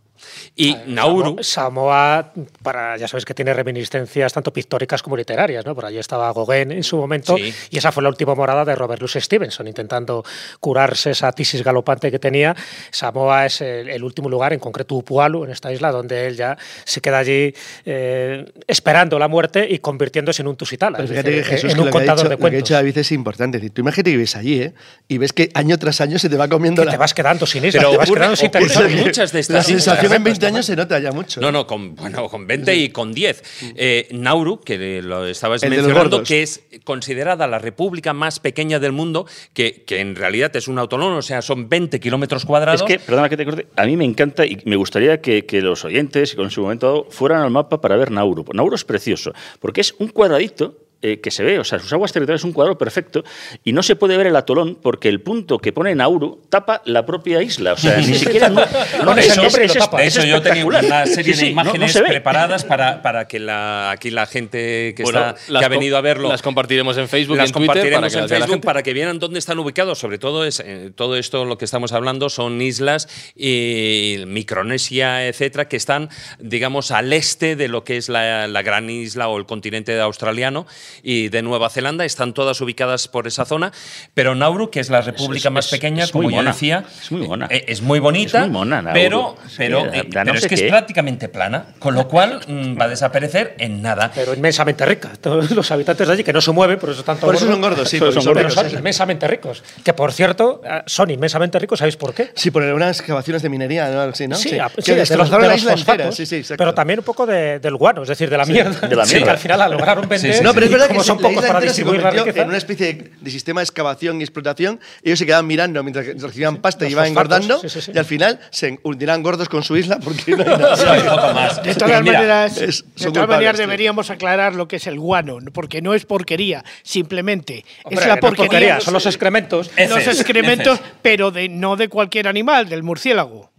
[0.55, 1.37] Y Nauru...
[1.37, 2.31] Samo- Samoa,
[2.63, 5.73] para, ya sabes que tiene reminiscencias tanto pictóricas como literarias, ¿no?
[5.75, 7.53] Por allí estaba Gauguin en su momento Sí.
[7.71, 10.23] y esa fue la última morada de Robert Louis Stevenson, intentando
[10.59, 12.55] curarse esa tisis galopante que tenía.
[12.91, 16.57] Samoa es el, el último lugar, en concreto Upualu, en esta isla, donde él ya
[16.83, 17.53] se queda allí
[17.85, 21.73] eh, esperando la muerte y convirtiéndose en un tusitala, Pero es fíjate decir, que Jesús,
[21.73, 22.63] en un contador dicho, de lo que ha cuentos.
[22.63, 23.57] dicho David es importante.
[23.57, 24.73] Es decir, tú imagínate que vives allí, ¿eh?
[25.07, 26.91] Y ves que año tras año se te va comiendo Que la...
[26.91, 28.97] te vas quedando sin islas, Pero te vas ocurre- quedando sin territorio.
[29.05, 31.41] muchas de estas La sensación en 20 años se nota ya mucho.
[31.41, 33.73] No, no, con, bueno, con 20 y con 10.
[33.75, 38.91] Eh, Nauru, que lo estabas El mencionando, que es considerada la república más pequeña del
[38.91, 42.81] mundo, que, que en realidad es un autolón, o sea, son 20 kilómetros cuadrados.
[42.81, 45.61] Es que, perdona que te corte, a mí me encanta y me gustaría que, que
[45.61, 48.45] los oyentes, y con su momento dado, fueran al mapa para ver Nauru.
[48.53, 52.11] Nauru es precioso, porque es un cuadradito eh, que se ve, o sea, sus aguas
[52.11, 53.23] territoriales es un cuadrado perfecto
[53.63, 57.05] y no se puede ver el atolón porque el punto que pone Nauru tapa la
[57.05, 57.73] propia isla.
[57.73, 58.49] O sea, ni siquiera.
[58.49, 59.97] No, no, Pones es- el nombre y es- tapa.
[59.99, 63.01] de es hecho, yo tenía una serie Sí, sí, de no- no imágenes preparadas para,
[63.01, 66.29] para que la, aquí la gente que, Bueno, está, las que ha venido a verlo
[66.29, 68.93] Las compartiremos en Facebook las y en Twitter para compartiremos que en Facebook para que
[68.93, 69.99] vieran dónde están ubicados.
[69.99, 75.67] Sobre todo, es, eh, todo esto lo que estamos hablando son islas, y Micronesia, etcétera,
[75.67, 79.45] que están, digamos, al este de lo que es la, la gran isla o el
[79.45, 80.65] continente australiano
[81.03, 82.05] y de Nueva Zelanda.
[82.05, 83.71] Están todas ubicadas por esa zona.
[84.13, 86.51] Pero Nauru, que es la república es- más es- pequeña, es como yo mona.
[86.51, 87.47] decía, Es muy mona.
[87.49, 88.93] eh, es muy bonita, Es muy mona, Nauru.
[88.99, 90.65] pero, Sí, pero, eh, no pero es que qué.
[90.65, 94.11] es prácticamente plana, con lo cual mm, va a desaparecer en nada.
[94.13, 95.11] Pero inmensamente rica.
[95.21, 97.61] Todos los habitantes de allí que no se mueven, por eso tanto Por eso son
[97.61, 98.75] gordos, sí, Pero porque son ricos, son sí.
[98.77, 99.63] inmensamente ricos.
[99.83, 102.31] Que por cierto, eh, son inmensamente ricos, ¿sabéis por qué?
[102.35, 104.01] Sí, por unas excavaciones de minería, ¿no?
[104.01, 104.35] Así, ¿no?
[104.35, 106.11] Sí, a- Que sí, de los- destrozaron de la isla entera.
[106.11, 106.43] Sí, sí.
[106.57, 108.87] Pero también un poco de- del guano, es decir, de la mierda.
[108.87, 109.25] de la Sí, mierda.
[109.25, 110.33] que al final la lograron vender.
[110.33, 112.25] sí, No, pero es y verdad como que son la pocos para distribuir la convirtió
[112.25, 112.41] riqueza.
[112.43, 114.79] en una especie de, de sistema de excavación y explotación.
[115.03, 117.59] Ellos se quedaban mirando mientras recibían pasta y iban engordando.
[117.59, 117.91] sí, sí, sí.
[117.93, 120.75] Y al final se hundirán gordos con su isla porque no hay nada.
[120.77, 121.63] Sí, un poco más.
[121.63, 125.37] De todas mira, maneras, es- de todas maneras deberíamos aclarar lo que es el guano,
[125.53, 128.47] porque no es porquería, simplemente Hombre, es la no porquería.
[128.49, 129.71] porquería, son los excrementos.
[129.89, 133.51] los excrementos, pero de, no de cualquier animal, del murciélago.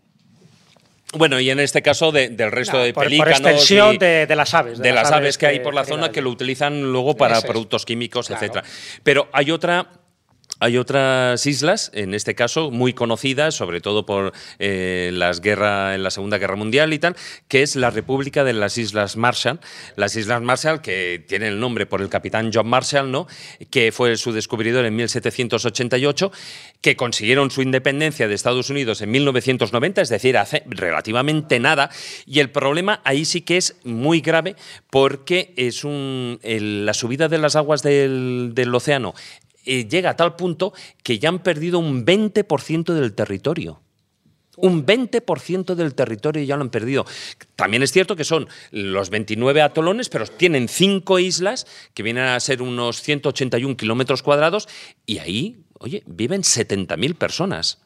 [1.15, 3.33] Bueno, y en este caso de- del resto de por, por pelícanos.
[3.39, 4.79] extensión y- de, de las aves.
[4.79, 7.45] de las aves que hay por la zona que lo utilizan luego para es.
[7.45, 8.45] productos químicos, Claro.
[8.45, 8.65] etcétera.
[9.03, 9.87] Pero hay otra.
[10.59, 16.03] Hay otras islas, en este caso muy conocidas, sobre todo por eh, las guerras en
[16.03, 17.15] la Segunda Guerra Mundial y tal,
[17.47, 19.61] que es la República de las Islas Marshall.
[19.97, 23.27] Las Islas Marshall, que tienen el nombre por el capitán John Marshall, ¿no?
[23.71, 26.33] que fue su descubridor en 1788,
[26.81, 31.91] que consiguieron su independencia de Estados Unidos en 1990, es decir, hace relativamente nada.
[32.25, 34.57] Y el problema ahí sí que es muy grave
[34.89, 39.15] porque es un, la subida de las aguas del océano
[39.67, 43.83] eh, llega a tal punto que ya han perdido un 20% del territorio.
[44.57, 47.05] Un 20% del territorio ya lo han perdido.
[47.57, 52.41] También es cierto que son los 29 atolones, pero tienen cinco islas que vienen a
[52.41, 54.67] ser unos 181 kilómetros cuadrados
[55.05, 57.81] y ahí, oye, viven 70.000 personas.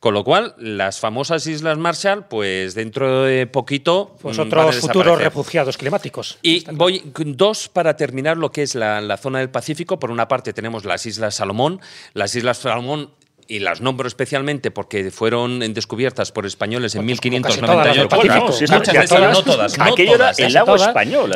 [0.00, 4.16] Con lo cual, las famosas Islas Marshall, pues dentro de poquito.
[4.20, 4.50] Pues mm,
[4.80, 6.38] futuros refugiados climáticos.
[6.42, 9.98] Y voy dos para terminar lo que es la, la zona del Pacífico.
[9.98, 11.80] Por una parte tenemos las Islas Salomón.
[12.14, 13.10] Las Islas Salomón
[13.50, 17.96] y las nombro especialmente porque fueron descubiertas por españoles en Pues como casi todas las
[17.96, 18.08] del 1598.
[18.08, 18.34] Pacífico.
[18.40, 20.76] Vamos, si es Muchas que de ellas, todas- no todas, no Aquello era el lago
[20.76, 21.32] español.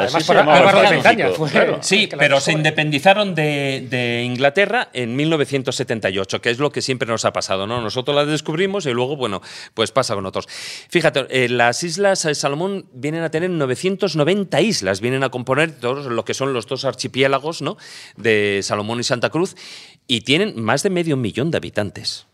[1.80, 7.24] Sí, pero se independizaron de, de Inglaterra en 1978, que es lo que siempre nos
[7.24, 7.80] ha pasado, ¿no?
[7.80, 9.40] Nosotros las descubrimos y luego, bueno,
[9.74, 10.46] pues pasa con otros.
[10.88, 16.24] Fíjate, eh, las islas Salomón vienen a tener 990 islas, vienen a componer todos lo
[16.24, 17.76] que son los dos archipiélagos, ¿no?
[18.16, 19.56] De Salomón y Santa Cruz,
[20.06, 22.26] y tienen más de medio millón de habitantes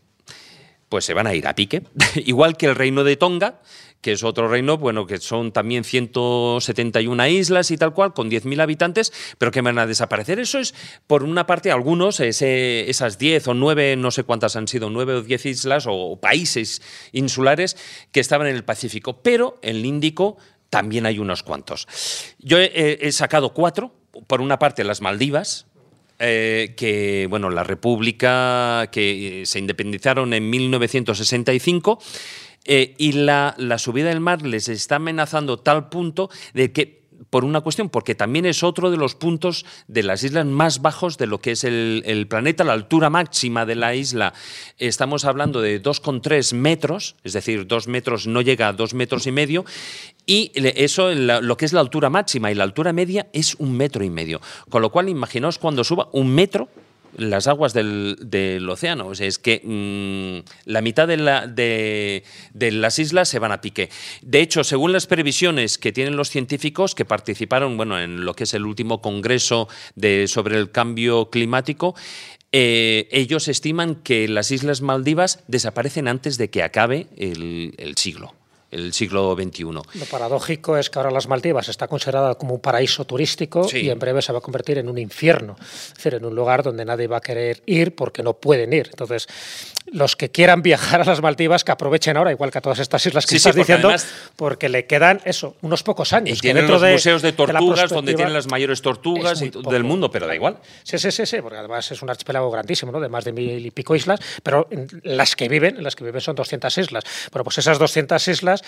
[0.88, 1.82] pues se van a ir a pique.
[2.14, 3.60] Igual que el reino de Tonga,
[4.00, 8.62] que es otro reino, bueno, que son también 171 islas y tal cual, con 10.000
[8.62, 10.38] habitantes, pero que van a desaparecer.
[10.38, 10.74] Eso es,
[11.06, 15.22] por una parte, algunos, esas 10 o 9, no sé cuántas han sido, 9 o
[15.22, 16.80] 10 islas o países
[17.12, 17.76] insulares
[18.12, 20.36] que estaban en el Pacífico, pero en el Índico
[20.70, 21.88] también hay unos cuantos.
[22.38, 23.94] Yo he sacado cuatro
[24.26, 25.66] por una parte, las Maldivas,
[26.18, 31.98] eh, que, bueno, la República que se independizaron en 1965
[32.64, 36.98] eh, y la, la subida del mar les está amenazando tal punto de que
[37.30, 41.18] por una cuestión, porque también es otro de los puntos de las islas más bajos
[41.18, 44.32] de lo que es el, planeta, la altura máxima de la isla.
[44.78, 49.32] Estamos hablando de 2,3 metros, es decir, 2 metros no llega a 2 metros y
[49.32, 49.64] medio,
[50.26, 54.04] y eso, lo que es la altura máxima y la altura media es un metro
[54.04, 54.40] y medio.
[54.68, 56.68] Con lo cual, imaginaos cuando suba un metro
[57.18, 59.08] las aguas del, océano.
[59.08, 62.22] O sea, es que mm, la mitad de, la- de-
[62.54, 63.90] las islas se van a pique.
[64.22, 68.44] De hecho, según las previsiones que tienen los científicos que participaron bueno, en lo que
[68.44, 69.68] es el último congreso
[70.26, 71.94] sobre el cambio climático,
[72.52, 78.32] eh, ellos estiman que las Islas Maldivas desaparecen antes de que acabe el siglo,
[78.70, 79.62] el siglo XXI.
[79.64, 83.78] Lo paradójico es que ahora las Maldivas está considerada como un paraíso turístico Sí.
[83.78, 86.62] y en breve se va a convertir en un infierno, es decir, en un lugar
[86.62, 88.88] donde nadie va a querer ir porque no pueden ir.
[88.90, 89.26] Entonces,
[89.92, 93.04] los que quieran viajar a las Maldivas que aprovechen ahora, igual que a todas estas
[93.06, 96.38] islas que Sí, sí, estás porque diciendo, además- porque le quedan eso, unos pocos años.
[96.38, 100.10] Y tienen los de- museos de tortugas donde tienen las mayores tortugas y- del mundo,
[100.10, 100.58] pero da igual.
[100.84, 103.00] Sí, sí, sí, sí, porque además es un archipiélago grandísimo, ¿no?
[103.00, 104.68] De más de mil y pico islas, pero
[105.02, 107.04] las que viven, en las que viven son 200 islas.
[107.32, 108.62] Bueno, pues esas 200 islas,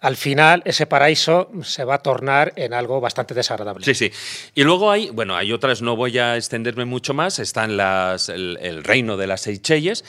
[0.00, 3.84] al final, ese paraíso se va a tornar en algo bastante desagradable.
[3.84, 4.10] Sí, sí.
[4.54, 8.58] Y luego hay, bueno, hay otras, no voy a extenderme mucho más, están las, el,
[8.60, 10.04] el reino de las Seychelles,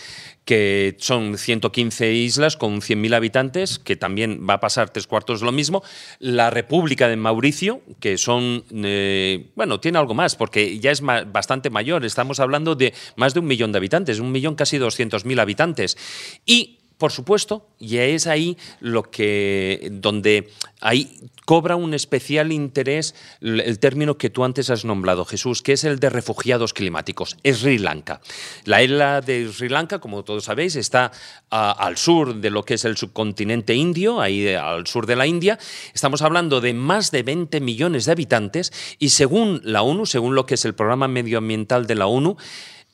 [0.45, 5.51] que son 115 islas con 100.000 habitantes, que también va a pasar tres cuartos lo
[5.51, 5.83] mismo.
[6.19, 11.69] La República de Mauricio, que son, eh, bueno, tiene algo más, porque ya es bastante
[11.71, 15.97] mayor, estamos hablando de más de un millón de habitantes, un millón casi 200.000 habitantes.
[16.45, 23.79] Y por supuesto, y es ahí lo que donde ahí cobra un especial interés el
[23.79, 27.77] término que tú antes has nombrado, Jesús, que es el de refugiados climáticos, es Sri
[27.77, 28.21] Lanka.
[28.63, 31.11] La isla de Sri Lanka, como todos sabéis, está
[31.49, 35.59] al sur de lo que es el subcontinente indio, ahí al sur de la India.
[35.93, 40.45] Estamos hablando de más de 20 millones de habitantes y según la ONU, según lo
[40.45, 42.37] que es el programa medioambiental de la ONU,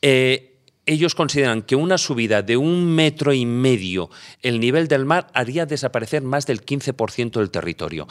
[0.01, 0.50] eh,
[0.85, 4.09] ellos consideran que una subida de un metro y medio
[4.41, 8.07] el nivel del mar haría desaparecer más del 15% del territorio.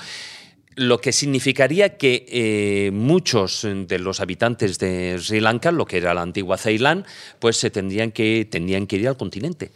[0.77, 6.15] Lo que significaría que eh, muchos de los habitantes de Sri Lanka, lo que era
[6.15, 7.05] la antigua Ceilán,
[7.41, 9.73] pues se tendrían que, tendrían que ir al continente.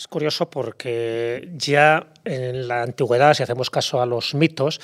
[0.00, 4.80] Es curioso porque ya en la antigüedad, si hacemos caso a los mitos,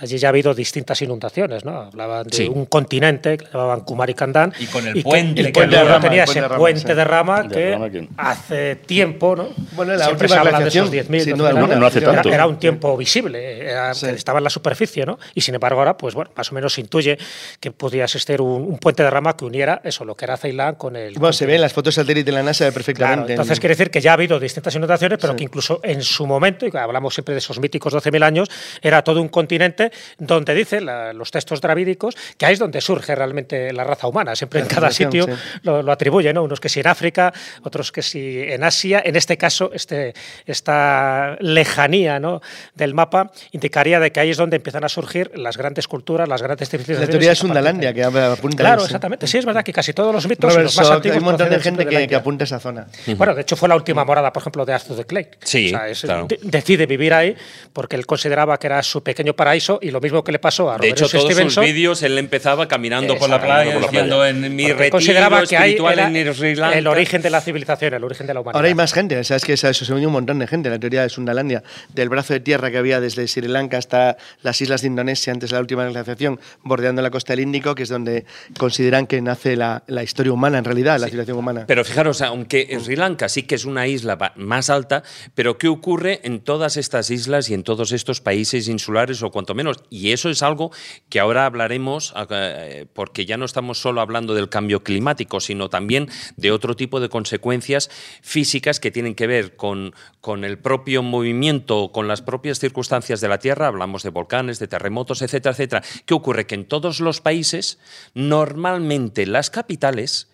[0.00, 1.82] allí ya ha habido distintas inundaciones, ¿no?
[1.82, 2.48] Hablaban de Sí.
[2.52, 4.52] un continente que llamaban Kumari Kandán.
[4.58, 5.82] Y con el que- puente y que que había.
[5.84, 8.74] luego El tenía puente ese de Rama, puente de rama De que Rama que- hace
[8.74, 9.48] tiempo, ¿no?
[9.76, 11.66] Bueno, la Siempre última se habla de esos 10.000, sin 12.000 duda alguna.
[11.66, 11.78] años.
[11.80, 12.32] No hace Era- tanto.
[12.32, 14.06] Era un tiempo visible, era- Sí.
[14.06, 15.16] estaba en la superficie, ¿no?
[15.34, 17.16] Y sin embargo ahora, pues bueno, más o menos se intuye
[17.60, 20.74] que podía existir un, un puente de rama que uniera eso, lo que era Ceilán
[20.74, 21.14] con el...
[21.14, 22.96] Bueno, se ve en las fotos satélite de la NASA perfectamente.
[23.26, 25.38] Claro, entonces quiere decir que ya ha habido distintas inundaciones, pero Sí.
[25.38, 28.48] que incluso en su momento, y hablamos siempre de esos míticos 12.000 años,
[28.82, 33.14] era todo un continente donde dice la- los textos dravídicos que ahí es donde surge
[33.14, 34.34] realmente la raza humana.
[34.36, 35.32] Siempre en La cada sitio sí.
[35.62, 36.42] lo, lo atribuye, ¿no?
[36.44, 37.32] Unos que si en África,
[37.62, 39.02] otros que si en Asia.
[39.04, 40.14] En este caso, este,
[40.46, 42.40] esta lejanía ¿no?
[42.74, 46.42] del mapa indicaría de que ahí es donde empiezan a surgir las grandes culturas, las
[46.42, 47.10] grandes La civilizaciones.
[47.10, 49.26] teoría de a partir Sundalandia, que apunta Claro, exactamente.
[49.26, 51.50] Sí, es verdad que casi todos los mitos, Robert los más antiguos, hay un montón
[51.50, 52.86] de gente de la que, que apunta a esa zona.
[53.16, 55.28] Bueno, de hecho fue la última morada, por ejemplo, de Arthur de Clay.
[55.42, 56.26] Sí, O sea, es- claro.
[56.26, 57.34] de- decide vivir ahí
[57.72, 60.74] porque él consideraba que era su pequeño paraíso y lo mismo que le pasó a
[60.74, 61.64] De Robert hecho, todos sus Stevenson.
[61.64, 65.56] vídeos él empezaba caminando por la playa, por la diciendo en mi retiro consideraba que
[65.56, 66.78] ahí espiritual era en Sri Lanka.
[66.78, 68.56] el origen de la civilización, el origen de la humanidad.
[68.56, 71.02] Ahora hay más gente, sabes que eso se unió un montón de gente, la teoría
[71.02, 74.88] de Sundalandia, del brazo de tierra que había desde Sri Lanka hasta las islas de
[74.88, 78.24] Indonesia antes de la última glaciación, bordeando la costa del Índico, que es donde
[78.58, 81.64] consideran que nace la, la historia humana, en realidad, la civilización humana.
[81.66, 85.02] Pero fijaros, aunque Sri Lanka sí que es una isla más alta,
[85.34, 89.54] pero ¿qué ocurre en todas estas islas y en todos estos países insulares o cuanto
[89.54, 89.78] menos?
[89.90, 90.72] Y eso es algo
[91.08, 96.08] que ahora hablaremos, eh, porque ya no estamos solo hablando del cambio climático, sino también
[96.36, 97.90] de otro tipo de consecuencias
[98.22, 103.28] físicas que tienen que ver con, con el propio movimiento, con las propias circunstancias de
[103.28, 105.82] la Tierra, hablamos de volcanes, de terremotos, etcétera, etcétera.
[106.04, 106.46] ¿Qué ocurre?
[106.46, 107.78] Que en todos los países,
[108.14, 110.28] normalmente las capitales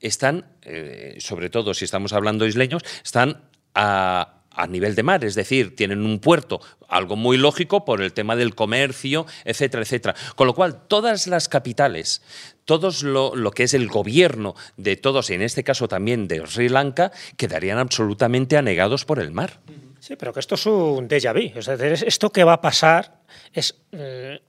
[0.00, 3.42] están, eh, sobre todo si estamos hablando isleños, están
[3.74, 4.36] a,
[4.68, 8.54] nivel de mar, es decir, tienen un puerto, algo muy lógico por el tema del
[8.54, 10.14] comercio, etcétera, etcétera.
[10.36, 12.20] Con lo cual, todas las capitales,
[12.66, 16.46] todos lo, lo que es el gobierno de todos, y en este caso también de
[16.46, 19.60] Sri Lanka, quedarían absolutamente anegados por el mar.
[19.98, 21.54] Sí, pero que esto es un déjà vu.
[21.54, 23.20] Decir, es- esto que va a pasar
[23.52, 23.76] es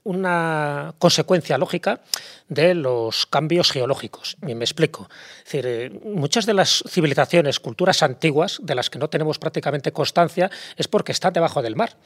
[0.04, 2.00] una consecuencia lógica
[2.52, 4.36] de los cambios geológicos.
[4.40, 5.08] Me explico.
[5.38, 9.92] Es decir, eh, muchas de las civilizaciones, culturas antiguas, de las que no tenemos prácticamente
[9.92, 11.96] constancia, es porque están debajo del mar.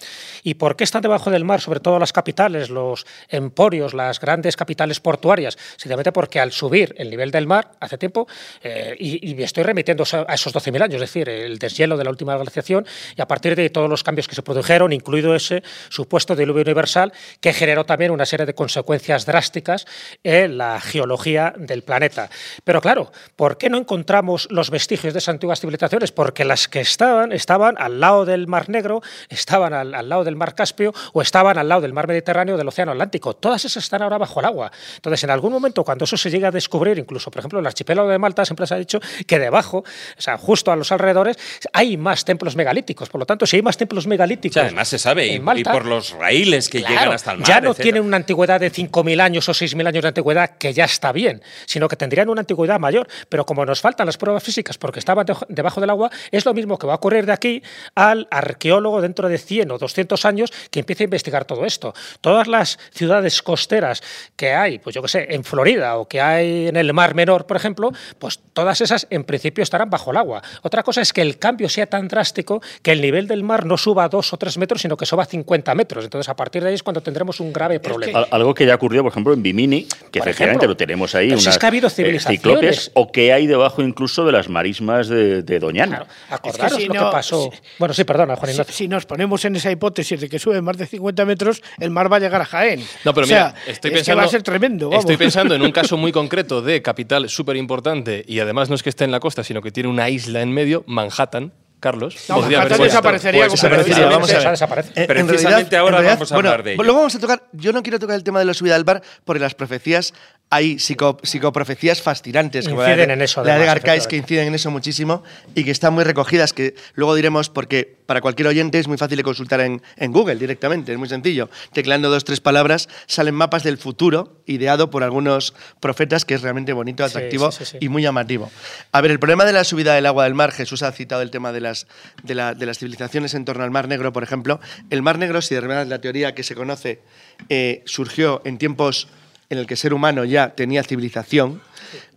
[0.45, 1.61] ¿Y por qué están debajo del mar?
[1.61, 5.59] Sobre todo las capitales, los emporios, las grandes capitales portuarias.
[5.77, 8.29] Sencillamente porque al subir el nivel del mar hace tiempo,
[8.63, 12.05] eh, y, y, me estoy remitiendo a esos 12.000 años, es decir, el deshielo de
[12.05, 12.87] la última glaciación,
[13.17, 17.13] y a partir de todos los cambios que se produjeron, incluido ese supuesto diluvio universal,
[17.41, 19.87] que generó también una serie de consecuencias drásticas
[20.23, 22.31] en la geología del planeta.
[22.65, 26.13] Pero claro, ¿por qué no encontramos los vestigios de esas antiguas civilizaciones?
[26.13, 30.37] Porque las que estaban, estaban al lado del Mar Negro, estaban al, al lado del
[30.37, 33.35] Mar Caspio o estaban al lado del Mar Mediterráneo del Océano Atlántico.
[33.35, 34.71] Todas esas están ahora bajo el agua.
[34.97, 38.09] Entonces, en algún momento, cuando eso se llega a descubrir, incluso, por ejemplo, el archipiélago
[38.09, 41.37] de Malta, siempre se ha dicho que debajo, o sea, justo a los alrededores,
[41.73, 43.09] hay más templos megalíticos.
[43.09, 44.57] Por lo tanto, si hay más templos megalíticos.
[44.57, 47.33] O sea, además se sabe, y, Malta, y, por los raíles que claro, llegan hasta
[47.33, 47.49] el mar.
[47.49, 47.83] Ya no etcétera.
[47.83, 51.43] tienen una antigüedad de 5.000 años o 6.000 años de antigüedad, que ya está bien,
[51.67, 53.09] sino que tendrían una antigüedad mayor.
[53.29, 56.55] Pero como nos faltan las pruebas físicas porque estaban de, debajo del agua, es lo
[56.55, 57.63] mismo que va a ocurrir de aquí
[57.95, 61.95] al arqueólogo dentro de 100 o 200 años que empiece a investigar todo esto.
[62.21, 64.03] Todas las ciudades costeras
[64.37, 67.47] que hay, pues yo que sé, en Florida o que hay en el Mar Menor,
[67.47, 70.43] por ejemplo, pues todas esas en principio estarán bajo el agua.
[70.63, 73.77] Otra cosa es que el cambio sea tan drástico que el nivel del mar no
[73.77, 76.05] suba a 2 o 3 metros, sino que suba a 50 metros.
[76.05, 78.25] Entonces, a partir de ahí es cuando tendremos un grave problema.
[78.25, 78.29] Que...
[78.33, 81.29] Algo que ya ocurrió, por ejemplo, en Bimini, que por efectivamente ejemplo, lo tenemos ahí,
[81.29, 85.43] unas es que ha habido ciclópeas, o que hay debajo incluso de las marismas de,
[85.43, 85.99] de Doñana.
[85.99, 86.13] Claro.
[86.31, 87.51] Acordaros es que si lo no, que pasó.
[87.53, 88.75] Si, bueno, sí, perdona, Juan si, Ignacio.
[88.75, 92.13] si, nos ponemos en esa hipótesis de que sube más de 50 metros, el mar
[92.13, 92.85] va a llegar a Jaén.
[93.05, 94.89] No, pero o sea, mira, estoy es pensando, que va a ser tremendo.
[94.89, 95.05] Vamos.
[95.05, 98.83] Estoy pensando en un caso muy concreto de capital súper importante y además no es
[98.83, 101.53] que esté en la costa, sino que tiene una isla en medio, Manhattan.
[101.87, 102.17] Carlos.
[102.29, 104.51] No, Manhattan desaparecería, pues, desaparecería vamos a ver.
[104.51, 104.91] Desaparece.
[104.97, 106.83] Eh, Precisamente en realidad, ahora realidad, vamos a bueno, hablar de ello.
[106.83, 107.43] Luego vamos a tocar.
[107.53, 110.13] Yo no quiero tocar el tema de la subida al bar porque las profecías
[110.51, 114.49] hay psico, psicoprofecías fascinantes como Inciden la de, en eso, la de Cayce que inciden
[114.49, 115.23] en eso muchísimo
[115.55, 119.17] y que están muy recogidas que luego diremos porque para cualquier oyente es muy fácil
[119.17, 121.51] de consultar en, en Google directamente es muy sencillo.
[121.73, 126.73] Tecleando dos tres palabras salen mapas del futuro ideado por algunos profetas que es realmente
[126.73, 127.79] bonito atractivo sí, sí, sí.
[127.81, 128.51] y muy llamativo.
[128.93, 131.31] A ver el problema de la subida del agua del mar Jesús ha citado el
[131.31, 131.87] tema de las
[132.23, 134.61] de, la- de las civilizaciones en torno al Mar Negro por ejemplo.
[134.91, 137.01] El Mar Negro si de verdad la teoría que se conoce
[137.49, 139.09] eh, surgió en tiempos
[139.49, 141.61] en el que el ser humano ya tenía civilización,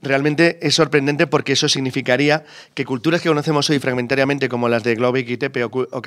[0.01, 2.43] realmente es sorprendente porque eso significaría
[2.73, 6.01] que culturas que conocemos hoy fragmentariamente, como las de Globek y Tepe o, o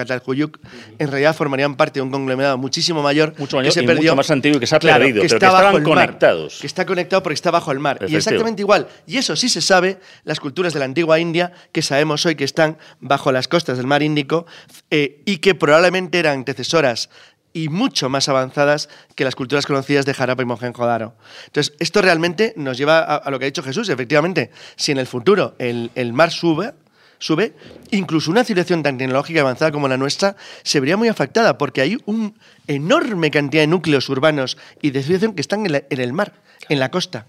[0.98, 4.12] en realidad formarían parte de un conglomerado muchísimo mayor Mucho que se y perdió.
[4.12, 6.06] mucho más antiguo y que se ha Claro, perdido, pero que está estaban el mar,
[6.06, 6.58] conectados.
[6.60, 7.98] que está conectado porque está bajo el mar.
[8.08, 8.88] Y exactamente igual.
[9.06, 12.44] Y eso sí se sabe, las culturas de la antigua India, que sabemos hoy que
[12.44, 14.46] están bajo las costas del mar Índico
[14.90, 17.10] eh, y que probablemente eran antecesoras
[17.52, 21.14] y mucho más avanzadas que las culturas conocidas de Harappa y Mohenjo-Daro.
[21.46, 23.88] Entonces, esto realmente nos lleva a, lo que ha dicho Jesús.
[23.88, 26.72] Efectivamente, si en el futuro el, el mar sube,
[27.18, 27.54] sube,
[27.90, 31.98] incluso una civilización tan tecnológica avanzada como la nuestra se vería muy afectada porque hay
[32.06, 32.32] una
[32.66, 36.32] enorme cantidad de núcleos urbanos y de civilización que están en el mar,
[36.68, 37.26] en la costa.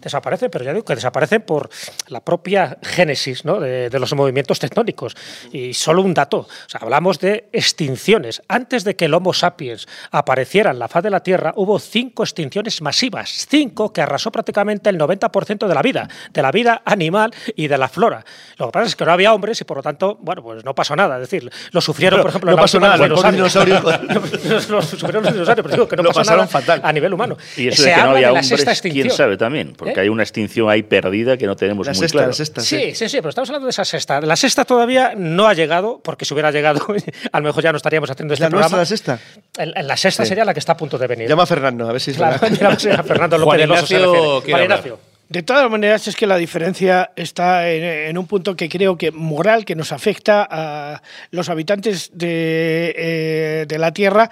[0.00, 1.70] Desaparece, pero ya digo que desaparece por
[2.08, 3.60] la propia génesis ¿no?
[3.60, 5.16] de, de los movimientos tectónicos.
[5.52, 8.42] Y solo un dato, o sea, hablamos de extinciones.
[8.48, 12.22] Antes de que el Homo sapiens apareciera en la faz de la Tierra, hubo cinco
[12.22, 17.34] extinciones masivas, cinco que arrasó prácticamente el 90% de la vida, de la vida animal
[17.56, 18.24] y de la flora.
[18.56, 20.74] Lo que pasa es que no había hombres y por lo tanto, bueno, pues no
[20.74, 21.16] pasó nada.
[21.16, 23.82] Es decir, lo sufrieron, por ejemplo, no en la pasó nada, de los dinosaurios.
[24.68, 26.80] los sufrieron los dinosaurios, pero digo que no Lo pasó pasaron nada fatal.
[26.82, 27.36] a nivel humano.
[27.56, 30.02] Y eso Se de que no había hombres, quién sabe también, porque ¿Eh?
[30.04, 32.28] hay una extinción ahí perdida que no tenemos La muy sexta, claro.
[32.28, 32.60] la sexta.
[32.60, 34.20] Sí, sí, sí, pero estamos hablando de esa sexta.
[34.20, 36.80] La sexta todavía no ha llegado, porque si hubiera llegado,
[37.32, 38.76] a lo mejor ya no estaríamos haciendo ¿Es este la programa.
[38.78, 39.18] la sexta?
[39.58, 40.28] En- en la sexta Sí.
[40.30, 41.28] sería la que está a punto de venir.
[41.28, 44.42] Llama a Fernando, a ver si es Claro, a Fernando López se Ignacio.
[44.46, 45.00] Ignacio.
[45.28, 49.10] De todas maneras, es que la diferencia está en, en un punto que creo que
[49.12, 51.02] moral, que nos afecta a
[51.32, 54.30] los habitantes de, eh, de la Tierra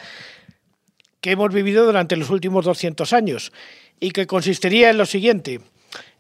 [1.21, 3.53] que hemos vivido durante los últimos 200 años
[4.01, 5.61] y que consistiría en lo siguiente.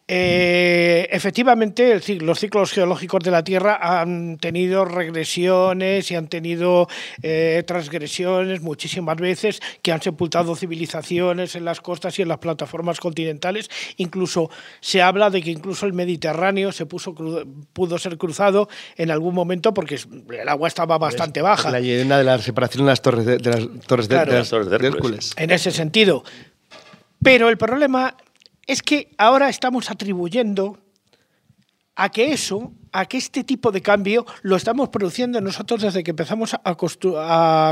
[0.09, 6.87] Eh, efectivamente, el los ciclos geológicos de la Tierra han tenido regresiones y han tenido
[7.23, 13.01] eh, transgresiones muchísimas veces que han sepultado civilizaciones en las costas y en las plataformas
[13.01, 13.69] continentales.
[13.97, 14.49] Incluso
[14.81, 17.13] se habla de que incluso el Mediterráneo se puso
[17.73, 19.97] pudo ser cruzado en algún momento porque
[20.31, 21.69] el agua estaba bastante baja.
[21.73, 24.31] La leyenda de la separación de las torres de, de las torres de, Claro.
[24.33, 25.33] de Las torres de de Hércules.
[25.37, 26.23] en ese sentido.
[27.27, 28.17] Pero el problema
[28.69, 30.79] es que ahora estamos atribuyendo
[31.97, 36.11] a que eso a que este tipo de cambio lo estamos produciendo nosotros desde que
[36.11, 36.75] empezamos a,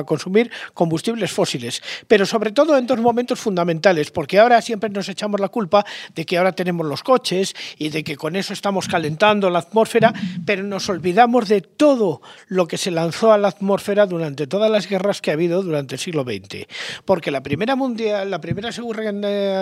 [0.04, 5.40] consumir combustibles fósiles, pero sobre todo en dos momentos fundamentales, porque ahora siempre nos echamos
[5.40, 5.84] la culpa
[6.14, 10.12] de que ahora tenemos los coches y de que con eso estamos calentando la atmósfera,
[10.44, 14.88] pero nos olvidamos de todo lo que se lanzó a la atmósfera durante todas las
[14.88, 16.66] guerras que ha habido durante el siglo XX,
[17.04, 19.02] porque la primera mundial, la primera segunda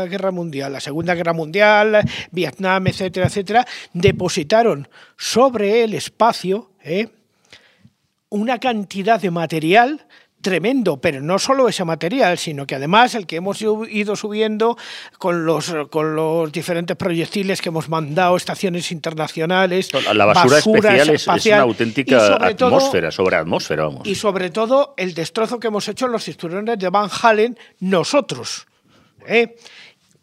[0.06, 7.08] guerra mundial, la segunda guerra mundial, Vietnam, etcétera, etcétera, depositaron sobre el espacio ¿eh?
[8.30, 10.06] una cantidad de material
[10.40, 14.76] tremendo, pero no solo ese material, sino que además el que hemos ido subiendo
[15.18, 19.90] con los, con los diferentes proyectiles que hemos mandado, estaciones internacionales.
[20.12, 24.08] La basura especial es- es, espacial, una auténtica sobre todo- atmósfera, sobre atmósfera, vamos.
[24.08, 28.66] y sobre todo el destrozo que hemos hecho en los cinturones de Van Halen nosotros.
[29.28, 29.54] ¿eh?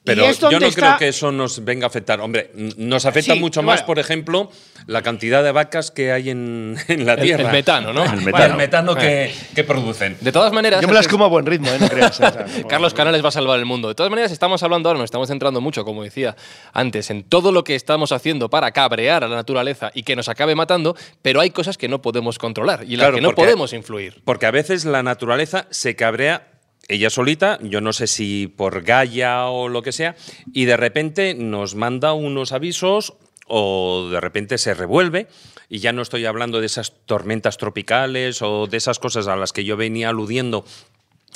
[0.03, 2.19] Pero yo no está- creo que eso nos venga a afectar.
[2.19, 3.85] Hombre, nos afecta Sí, mucho más, bueno.
[3.85, 4.51] por ejemplo,
[4.89, 7.45] la cantidad de vacas que hay en, en la El- tierra.
[7.45, 8.03] el metano, ¿no?
[8.03, 8.45] El Bueno, metano.
[8.45, 10.17] el metano que, que producen.
[10.19, 11.77] De todas maneras, Yo me las como a buen ritmo, ¿eh?
[11.79, 12.11] No creas.
[12.11, 13.87] o sea, Carlos Canales va a salvar el mundo.
[13.87, 16.35] De todas maneras, estamos hablando ahora, nos estamos centrando mucho, como decía
[16.73, 20.27] antes, en todo lo que estamos haciendo para cabrear a la naturaleza y que nos
[20.29, 23.27] acabe matando, pero hay cosas que no podemos controlar y en las Claro, que no
[23.29, 24.21] porque- podemos influir.
[24.25, 26.47] Porque a veces la naturaleza se cabrea
[26.87, 30.15] ella solita, yo no sé si por Gaia o lo que sea,
[30.51, 33.13] y de repente nos manda unos avisos
[33.49, 35.27] o de repente se revuelve,
[35.67, 39.53] y ya no estoy hablando de esas tormentas tropicales o de esas cosas a las
[39.53, 40.65] que yo venía aludiendo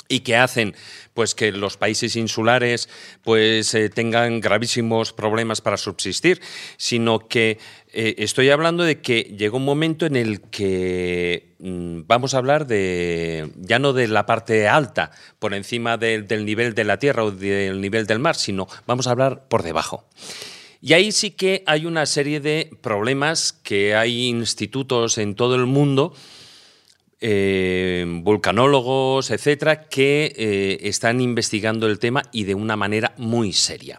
[0.08, 0.74] y que hacen
[1.14, 2.88] pues que los países insulares
[3.22, 6.40] pues eh, tengan gravísimos problemas para subsistir,
[6.76, 7.58] sino que
[7.92, 12.66] eh, estoy hablando de que llegó un momento en el que mm, vamos a hablar
[12.66, 17.30] de ya no de la parte alta por encima del nivel de la tierra o
[17.30, 20.06] del nivel del mar, sino vamos a hablar por debajo.
[20.84, 25.64] Y ahí sí que hay una serie de problemas que hay institutos en todo el
[25.64, 26.12] mundo
[27.22, 33.98] eh, vulcanólogos, etcétera, que eh, están investigando el tema y de una manera muy seria.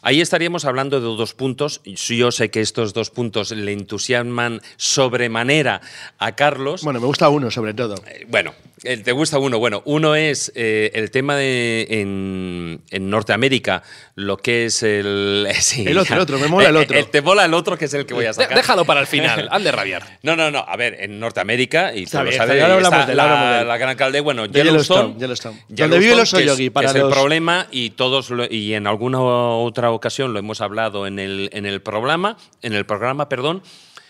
[0.00, 1.82] Ahí estaríamos hablando de dos puntos.
[1.84, 5.82] Yo sé que estos dos puntos le entusiasman sobremanera
[6.16, 6.82] a Carlos.
[6.82, 7.96] Bueno, me gusta uno sobre todo.
[8.06, 8.54] Eh, Bueno,
[9.04, 9.58] te gusta uno.
[9.58, 13.82] Bueno, uno es eh, el tema de en, en Norteamérica,
[14.14, 15.48] lo que es el.
[15.60, 16.98] sí, El otro, el otro, me mola el Eh, otro.
[16.98, 18.56] eh, te mola el otro, que es el que voy a sacar.
[18.56, 20.18] déjalo para el final, han de rabiar.
[20.22, 20.64] No, no, no.
[20.66, 24.46] A ver, en Norteamérica, y tú lo sabes, ahora hablamos de la, gran calde, bueno,
[24.48, 25.14] De Yellowstone.
[25.18, 25.64] Yellowstone, Yellowstone.
[25.68, 28.46] Donde vive el oso que es- yogi, para es el los- problema y todos lo-
[28.50, 32.84] y en alguna otra ocasión lo hemos hablado en el, en el programa, en el
[32.86, 33.62] programa, perdón.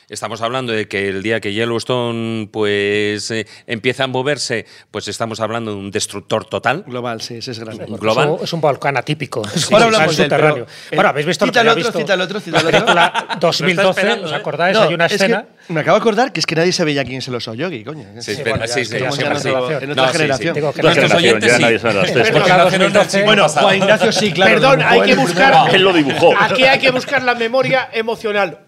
[0.08, 5.40] Estamos hablando de que el día que Yellowstone pues eh, empieza a moverse, pues estamos
[5.40, 6.84] hablando de un destructor total.
[6.86, 7.86] Global, sí, ese es grande.
[7.88, 8.28] Global.
[8.28, 9.42] Es un- Es un volcán atípico.
[9.52, 10.66] Es Ahora hablamos de él, subterráneo.
[10.90, 12.68] pero, bueno, habéis visto lo cita que el otro, cita el otro, cita el la
[12.68, 12.80] otro.
[12.84, 14.76] película 2012, esperando, ¿os acordáis?
[14.76, 15.46] No, Hay una es que escena.
[15.70, 17.82] me acabo de acordar que es que nadie sabe ya quién es el oso yogi,
[17.82, 18.04] coño.
[18.20, 19.20] Sí, Sí, bueno, ya sí, es sí, sí, es sí.
[19.22, 20.18] En otra No, sí, sí.
[20.18, 20.54] generación.
[20.54, 21.62] Nuestros generación, oyentes ya sí.
[21.62, 22.28] nadie sabe las tres.
[22.30, 22.58] Pero cosas.
[22.58, 23.48] la Generación 2012 del Bueno.
[23.48, 24.52] Juan Ignacio sí, claro.
[24.52, 25.74] Perdón, hay que buscar.
[25.74, 26.32] Él lo dibujó.
[26.38, 28.60] Aquí hay que buscar la memoria emocional.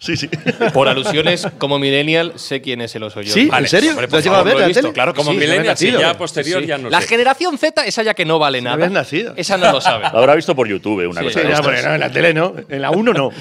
[0.00, 0.28] Sí, sí.
[0.72, 3.32] Por alusiones, como millennial, sé quién es el oso yogi.
[3.32, 3.50] ¿Sí?
[3.52, 3.90] ¿En serio?
[3.90, 4.92] hombre, ¿Lo has llegado a ver la tele?
[4.92, 6.68] Claro Como sí, millennial, sí, ya posterior Sí.
[6.68, 7.08] ya no La sé.
[7.08, 8.74] generación Z, esa ya que no vale nada.
[8.74, 9.34] habías nacido.
[9.36, 10.04] Esa no lo sabe.
[10.12, 12.32] Lo habrá visto por YouTube, una Sí, cosa Sí, ya, bueno, no, en la tele
[12.34, 12.54] no.
[12.68, 13.30] En la 1 no.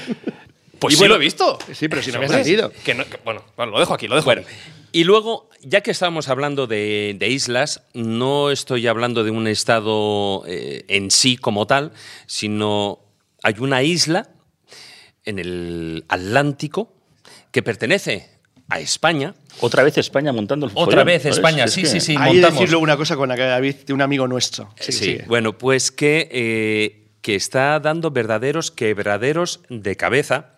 [0.80, 1.58] Pues Y sí bueno- lo he visto.
[1.74, 2.72] Sí, pero si no habías Hombre, nacido.
[2.86, 4.52] Que no- que- bueno, bueno, lo dejo aquí, lo dejo Bueno, aquí.
[4.92, 10.44] y luego, ya que estamos hablando de, de islas, no estoy hablando de un estado
[10.48, 11.94] eh, en sí como tal,
[12.28, 13.00] sino
[13.42, 14.30] hay una isla
[15.28, 16.92] en el Atlántico
[17.52, 18.30] que pertenece
[18.70, 19.36] a España.
[19.62, 21.26] Otra vez España montando el Otra follón, vez.
[21.26, 22.60] España, Es sí, que- sí, sí, Ahí montamos.
[22.60, 24.74] decirlo una cosa con la que David, de un amigo nuestro.
[24.80, 25.26] Sí, Sí, sigue.
[25.28, 30.54] bueno, pues que, eh, que está dando verdaderos quebraderos de cabeza.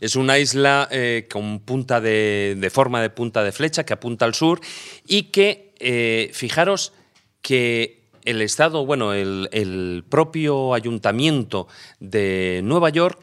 [0.00, 4.24] Es una isla eh, con punta de, de forma de punta de flecha que apunta
[4.24, 4.60] al sur
[5.06, 6.92] y que, eh, fijaros
[7.40, 11.68] que el Estado, bueno, el, el propio ayuntamiento
[12.00, 13.20] de Nueva York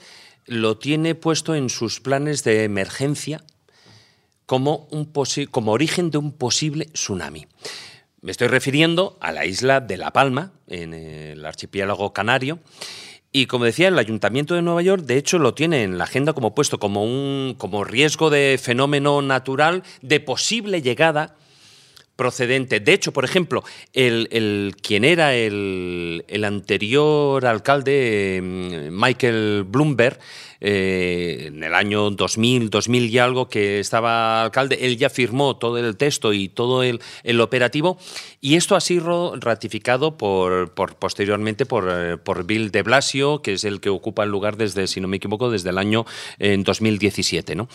[0.50, 3.44] lo tiene puesto en sus planes de emergencia
[4.48, 5.12] como, un
[5.52, 7.46] como origen de un posible tsunami.
[8.22, 12.58] Me estoy refiriendo a la isla de La Palma, en el archipiélago canario.
[13.32, 16.34] Y como decía, el Ayuntamiento de Nueva York, de hecho, lo tiene en la agenda
[16.34, 21.36] como puesto como un como riesgo de fenómeno natural de posible llegada
[22.20, 22.82] procedente.
[22.82, 23.64] De hecho, por ejemplo,
[23.94, 30.20] el, el- quien era el, el anterior alcalde, mm, Michael Bloomberg,
[30.62, 35.78] eh, en el año 2000, 2000 y algo, que estaba alcalde, él ya firmó todo
[35.78, 37.98] el texto y todo el, el operativo,
[38.42, 43.54] y esto ha sido ratificado por, por posteriormente por, eh, por Bill de Blasio, que
[43.54, 46.06] es el que ocupa el lugar desde, si no me equivoco, desde el año
[46.40, 47.56] en 2017.
[47.56, 47.70] ¿no?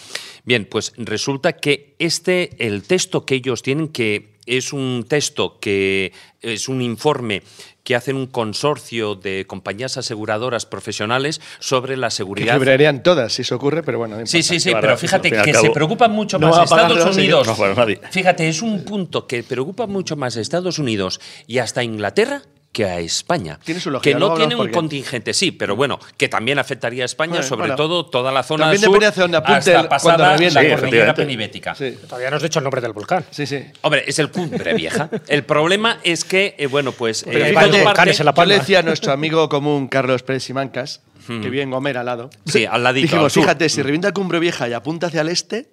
[0.44, 6.12] Bien, pues resulta que este, el texto que ellos tienen, que es un texto que
[6.40, 7.42] es un informe
[7.84, 12.54] que hacen un consorcio de compañías aseguradoras profesionales sobre la Que seguridad.
[12.54, 14.18] quebrarían todas si eso ocurre, pero bueno.
[14.18, 17.16] no Sí, sí, sí, pero fíjate que cabo, se preocupan mucho no más Estados los
[17.16, 17.46] Unidos.
[17.58, 18.00] No nadie.
[18.10, 22.42] Fíjate, es un punto que preocupa mucho más a Estados Unidos y hasta Inglaterra
[22.74, 23.59] que a España.
[23.64, 27.06] Tiene su lógica, que no tiene un contingente, sí, pero bueno, que también afectaría a
[27.06, 27.76] España, Bueno, sobre bueno.
[27.76, 30.68] todo toda la zona También sur depende hacia apunte hasta el- cuando pasada la Sí,
[30.68, 31.74] cordillera penibética.
[31.74, 33.24] Sí, Todavía no has dicho el nombre del volcán.
[33.30, 33.64] sí, sí.
[33.82, 35.09] Hombre, es el cumbre vieja.
[35.28, 37.22] El problema es que, eh, bueno, pues...
[37.24, 41.01] Pero eh, parte- en La Yo le decía a nuestro amigo común Carlos Pérez Simancas,
[41.28, 42.30] que vive en Gomera al lado.
[42.44, 45.68] Sí, al ladito, Dijimos, fíjate, si revienta Cumbre Vieja y apunta hacia el este,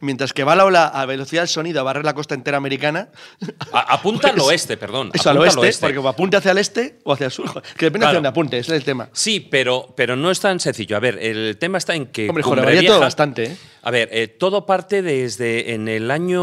[0.00, 3.08] mientras que va la ola a velocidad del sonido a barrer la costa entera americana.
[3.72, 5.10] A- apunta al oeste, perdón.
[5.14, 7.46] Eso al oeste, porque apunte hacia el este o hacia el sur.
[7.76, 8.06] Que depende Claro.
[8.08, 9.08] hacia dónde apunte, ese es el tema.
[9.12, 10.96] Sí, pero, pero no es tan sencillo.
[10.96, 12.28] A ver, el tema está en que.
[12.28, 13.56] Hombre, Cumbre todo bastante, ¿eh?
[13.82, 16.42] A ver, eh, todo parte desde en el año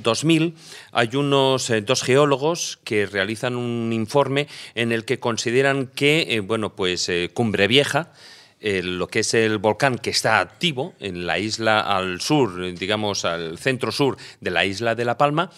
[0.00, 0.54] 2000.
[0.92, 6.74] Hay unos eh, dos geólogos que realizan un informe en el que consideran que, bueno,
[6.76, 8.12] pues Cumbre Vieja.
[8.60, 13.24] Eh, lo que es el volcán que está activo en la isla al sur, digamos
[13.24, 15.50] al centro sur de la isla de La Palma,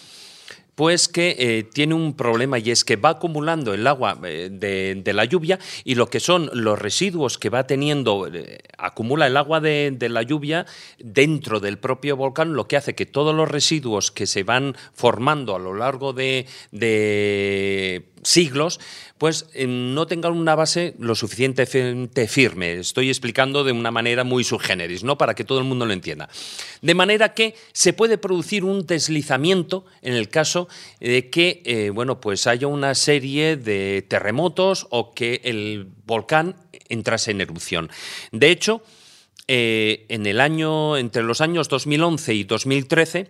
[0.74, 5.12] pues que eh, tiene un problema y es que va acumulando el agua eh, de,
[5.12, 8.28] la lluvia y lo que son los residuos que va teniendo,
[8.78, 10.66] acumula el agua de, la lluvia
[10.98, 15.56] dentro del propio volcán, lo que hace que todos los residuos que se van formando
[15.56, 16.46] a lo largo de
[18.22, 18.80] siglos,
[19.18, 22.74] pues eh, no tengan una base lo suficientemente firme.
[22.74, 25.18] Estoy explicando de una manera muy subgéneris, ¿no?
[25.18, 26.28] Para que todo el mundo lo entienda.
[26.82, 30.68] De manera que se puede producir un deslizamiento en el caso
[31.00, 36.56] de que, eh, bueno, pues haya una serie de terremotos o que el volcán
[36.88, 37.90] entrase en erupción.
[38.32, 38.82] De hecho,
[39.48, 43.28] eh, en el año, entre los años 2011 y 2013,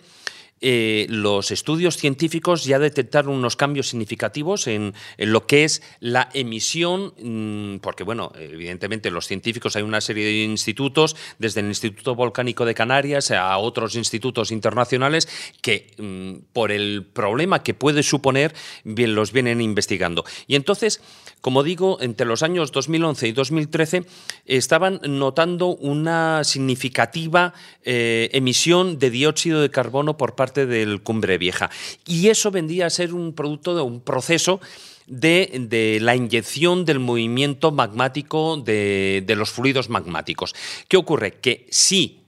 [0.60, 7.14] eh, los estudios científicos ya detectaron unos cambios significativos en, lo que es la emisión,
[7.18, 12.64] mm, porque, bueno, evidentemente los científicos hay una serie de institutos, desde el Instituto Volcánico
[12.64, 15.28] de Canarias a otros institutos internacionales,
[15.62, 18.54] que mm, por el problema que puede suponer,
[18.84, 20.24] los vienen investigando.
[20.46, 21.00] Y entonces,
[21.40, 24.04] como digo, entre los años 2011 y 2013
[24.44, 31.70] estaban notando una significativa eh, emisión de dióxido de carbono por parte del Cumbre Vieja.
[32.06, 34.60] Y eso vendría a ser un producto de un proceso
[35.06, 40.54] de, de la inyección del movimiento magmático de, de los fluidos magmáticos.
[40.88, 41.32] ¿Qué ocurre?
[41.40, 42.20] Que si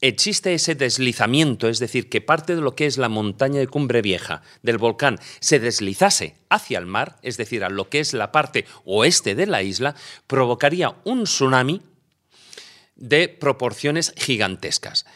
[0.00, 4.02] existe ese deslizamiento, es decir, que parte de lo que es la montaña de Cumbre
[4.02, 8.32] Vieja del volcán se deslizase hacia el mar, es decir, a lo que es la
[8.32, 9.94] parte oeste de la isla,
[10.26, 11.80] provocaría un tsunami
[12.96, 15.06] de proporciones gigantescas.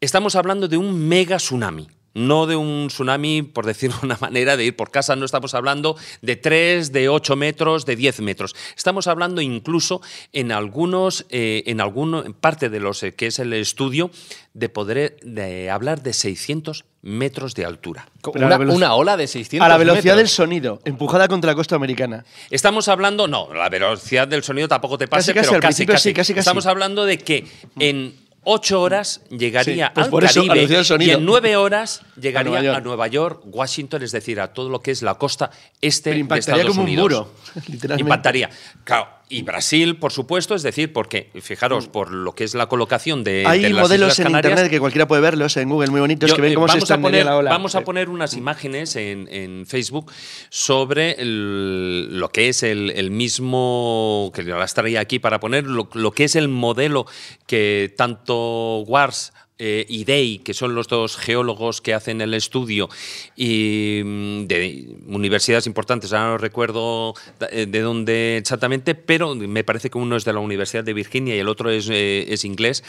[0.00, 1.88] Estamos hablando de un mega tsunami.
[2.16, 5.52] No de un tsunami, por decirlo de una manera, de ir por casa, no estamos
[5.52, 8.56] hablando de 3, de 8 metros, de 10 metros.
[8.74, 10.00] Estamos hablando incluso
[10.32, 14.10] en algunos, eh, en alguno, en parte de los eh, que es el estudio,
[14.54, 18.08] de poder de hablar de 600 metros de altura.
[18.34, 22.24] Una, ola de 600 A la velocidad del sonido, empujada contra la costa americana.
[22.50, 26.32] Estamos hablando, no, la velocidad del sonido tampoco te casi, pero casi, casi, casi.
[26.32, 27.46] Estamos hablando de que
[27.78, 31.10] en ocho horas llegaría Sí, pues al por eso, a Caribe sonido.
[31.12, 32.84] y en nueve horas llegaría Nueva a York.
[32.84, 33.42] Nueva, York.
[33.46, 35.50] Washington, es decir, a todo lo que es la costa
[35.80, 37.02] este Pero de impactaría Estados como un Unidos.
[37.02, 37.32] muro,
[37.68, 38.02] literalmente.
[38.02, 38.50] Impactaría.
[38.84, 43.24] Claro, y Brasil, por supuesto, es decir, porque fijaros, por lo que es la colocación
[43.24, 45.90] de, Hay de las modelos Islas en Canarias, internet que cualquiera puede verlos en Google
[45.90, 47.50] muy bonitos yo, que ven eh, cómo se vamos a expandería poner, la ola.
[47.50, 50.12] Vamos a poner unas imágenes en, en Facebook
[50.48, 55.88] sobre el- lo que es el, el mismo, que las traía aquí para poner, lo,
[55.94, 57.06] lo que es el modelo
[57.46, 62.90] que tanto Wars eh, y Day, que son los dos geólogos que hacen el estudio
[63.36, 67.14] y mm, de universidades importantes, ahora no recuerdo
[67.50, 71.34] eh, de dónde exactamente, pero me parece que uno es de la Universidad de Virginia
[71.34, 72.84] y el otro es, eh, es inglés.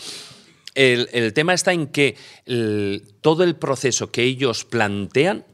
[0.76, 2.18] El, el tema está en que
[3.22, 5.46] todo el proceso que ellos plantean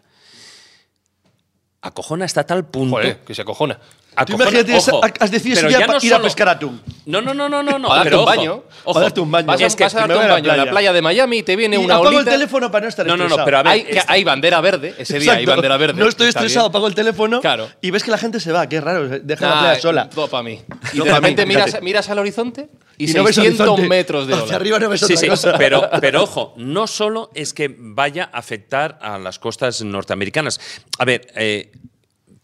[1.81, 3.80] acojona hasta tal punto que se acojona.
[4.26, 6.81] Tú imagínate, ojo, has decidido pero ya no ir a pescar atún.
[7.06, 7.88] No, no, no, no, no, no.
[7.88, 8.64] Para darte un baño.
[8.84, 8.94] ojo.
[8.94, 9.48] Para darte un baño.
[9.48, 10.94] Vas a, Es que vas a darte un baño en la playa.
[10.94, 12.31] de Miami y te viene Y una apago el olita.
[12.31, 13.45] teléfono para no estar No, no, no, estresado.
[13.45, 14.95] pero a ver, hay, que- hay bandera verde.
[14.98, 15.99] Ese día hay bandera verde.
[15.99, 17.69] No estoy estresado, apago el teléfono Claro.
[17.81, 18.68] y ves que la gente se va.
[18.69, 20.10] Qué raro, deja la playa sola.
[20.10, 20.61] Todo para mí.
[20.94, 23.90] Y de repente miras, miras al horizonte y, Y no ves 600 horizonte.
[23.90, 24.56] metros de Hacia ola.
[24.56, 25.53] arriba no ves Sí, otra sí, cosa.
[25.57, 30.60] pero, pero ojo, no solo es que vaya a afectar a las costas norteamericanas.
[30.99, 31.72] A ver, eh,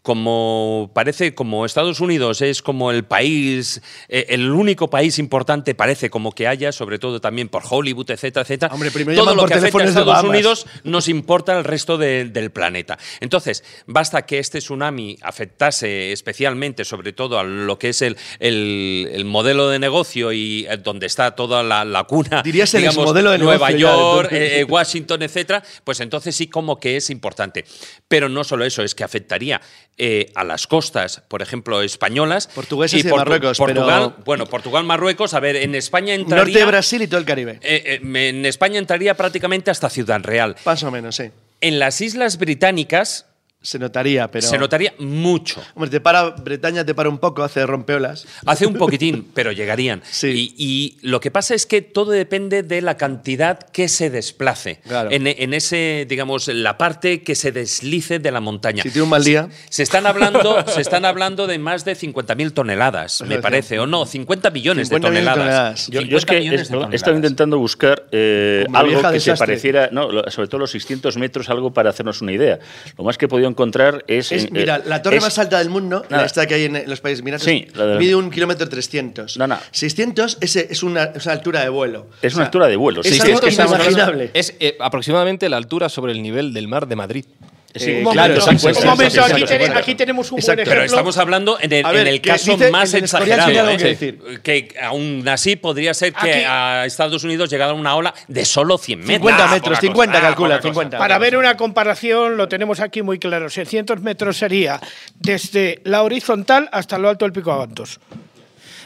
[0.02, 6.08] como parece, como Estados Unidos es como el país, eh, el único país importante parece
[6.08, 8.72] como que haya, sobre todo también por Hollywood, etcétera, etcétera.
[8.74, 10.24] Hombre, primero todo lo que afecta a Estados.
[10.24, 12.98] Unidos nos importa al resto de- del planeta.
[13.20, 19.08] Entonces, basta que este tsunami afectase especialmente, sobre todo a lo que es el, el-
[19.12, 22.98] el modelo de negocio y eh, donde está toda la, la cuna, Dirías el digamos,
[23.02, 27.64] exmodelo de Nueva York, eh, Washington, etcétera, pues entonces sí como que es importante.
[28.08, 29.60] Pero no solo eso, es que afectaría
[30.02, 32.46] eh, a las costas, por ejemplo, españolas.
[32.54, 36.44] Portuguesas y de Portu- Marruecos, Portugal, pero- bueno, Portugal, Marruecos, a ver, en España entraría...
[36.44, 37.58] Norte de Brasil y todo el Caribe.
[37.62, 40.56] eh, eh, en España entraría prácticamente hasta Ciudad Real.
[40.64, 41.24] Más o menos, sí.
[41.60, 43.26] En las Islas Británicas
[43.62, 44.46] Se notaría, pero.
[44.46, 45.62] se notaría mucho.
[45.74, 48.26] Hombre, te para, Bretaña te para un poco, hace rompeolas.
[48.46, 50.00] Hace un poquitín, pero llegarían.
[50.10, 50.54] Sí.
[50.56, 50.64] Y,
[51.02, 54.80] y lo que pasa es que todo depende de la cantidad que se desplace.
[54.88, 55.10] Claro.
[55.10, 58.82] En, en ese, digamos, la parte que se deslice de la montaña.
[58.82, 59.50] Si tiene un mal día.
[59.68, 64.06] Se están hablando, se están hablando de más de 50.000 toneladas, me parece, o no,
[64.06, 65.86] 50 millones de 50 millones de toneladas.
[65.86, 65.86] toneladas.
[65.88, 69.12] Yo, yo es 50 que es- perdón, he estado intentando buscar eh, algo que se
[69.32, 69.36] desastre.
[69.46, 72.58] pareciera, no, sobre todo los 600 metros, algo para hacernos una idea.
[72.96, 74.32] Lo más que he podido encontrar es...
[74.32, 76.24] Es, eh, mira, la torre es- más alta del mundo, Nada.
[76.24, 79.36] esta que hay en los Países Emiratos, Sí, la de- mide un kilómetro 300.
[79.36, 79.58] No, no.
[79.70, 82.06] 600 es, es, una, es una altura de vuelo.
[82.22, 84.30] Es una altura de vuelo, Es sí, algo es que inimaginable.
[84.34, 87.24] Es eh, aproximadamente la altura sobre el nivel del mar de Madrid.
[87.72, 89.64] Sí, Eh, Un claro, momento, exacto, un momento, exacto, aquí, exacto.
[89.64, 90.56] tene- aquí tenemos un Exacto.
[90.56, 90.96] buen Pero ejemplo.
[90.96, 93.48] estamos hablando en el, A ver, en el caso dice más el exagerado.
[93.60, 93.76] algo ¿eh?
[93.76, 94.18] que decir.
[94.42, 98.76] Que aún así podría ser que Aquí- a Estados Unidos llegara una ola de solo
[98.76, 99.16] 100 metros.
[99.18, 100.68] 50 Ah, metros, poca 50 cosa, ah, calcula, cosa.
[100.68, 100.98] 50.
[100.98, 103.48] Para ver una comparación, lo tenemos aquí muy claro.
[103.48, 104.80] 600 metros sería
[105.14, 108.00] desde la horizontal hasta lo alto del Pico Avantos.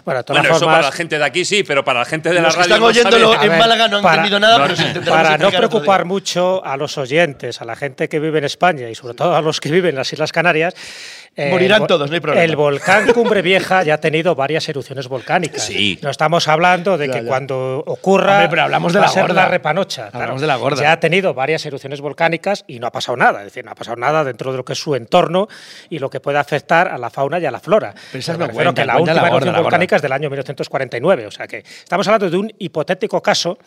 [0.05, 2.05] Bueno, de todas Bueno, eso formas, para la gente de aquí sí, pero para la
[2.05, 4.59] gente de la radio están no oyéndolo en ver, Málaga no han para- entendido nada,
[4.59, 8.45] no, pero para no preocupar mucho a los oyentes, a la gente que vive en
[8.45, 10.75] España y sobre todo a los que viven en las Islas Canarias.
[11.37, 12.45] Eh, Morirán todos, no hay problema.
[12.45, 15.63] El volcán Cumbre Vieja ya ha tenido varias erupciones volcánicas.
[15.65, 15.99] Sí.
[16.03, 17.29] No estamos hablando de Ya, que ya.
[17.29, 19.35] cuando ocurra Hombre, pero hablamos de va la gorda.
[19.35, 20.11] la repanocha.
[20.13, 20.83] Hablamos de la gorda.
[20.83, 23.41] Ya ha tenido varias erupciones volcánicas y no ha pasado nada.
[23.41, 25.49] Es decir, no ha pasado nada dentro de lo que es su entorno
[25.91, 27.95] y lo que puede afectar a la fauna y a la flora.
[28.13, 30.31] Pero me refiero cuenta, que la última la gorda, erupción la volcánica es del año
[30.31, 31.27] 1949.
[31.27, 33.59] O sea que estamos hablando de un hipotético caso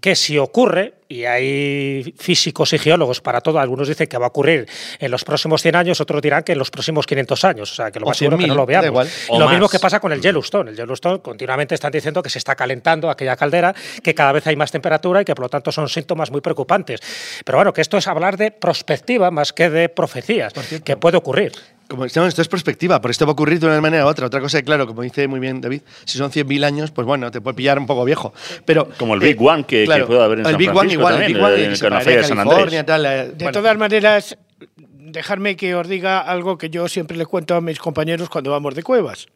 [0.00, 4.28] que si ocurre, y hay físicos y geólogos para todo, algunos dicen que va a
[4.28, 4.68] ocurrir
[4.98, 7.72] en los próximos 100 años, otros dirán que en los próximos 500 años.
[7.72, 8.86] O sea que lo más seguro que 100.000, no lo veamos.
[8.86, 9.08] igual.
[9.30, 9.50] Lo más.
[9.50, 10.70] mismo que pasa con el Yellowstone.
[10.70, 14.56] El Yellowstone continuamente están diciendo que se está calentando aquella caldera, que cada vez hay
[14.56, 17.00] más temperatura y que por lo tanto son síntomas muy preocupantes.
[17.44, 20.52] Pero bueno, que esto es hablar de prospectiva más que de profecías,
[20.84, 21.52] que puede ocurrir.
[21.88, 24.26] Como decíamos, esto es perspectiva, porque esto va a ocurrir de una manera u otra.
[24.26, 27.40] Otra cosa, claro, como dice muy bien David, si son 100.000 años, pues bueno, te
[27.40, 28.34] puede pillar un poco viejo.
[28.64, 31.00] Pero, Como el Big One que- que puede haber en el San Big One Francisco
[31.00, 32.86] igual, también, el Big One en el se Canafea pararía de San California, Andrés.
[32.86, 33.06] tal.
[33.06, 33.52] eh, De bueno.
[33.52, 34.38] todas maneras,
[34.98, 38.74] dejarme que os diga algo que yo siempre les cuento a mis compañeros cuando vamos
[38.74, 39.26] de cuevas.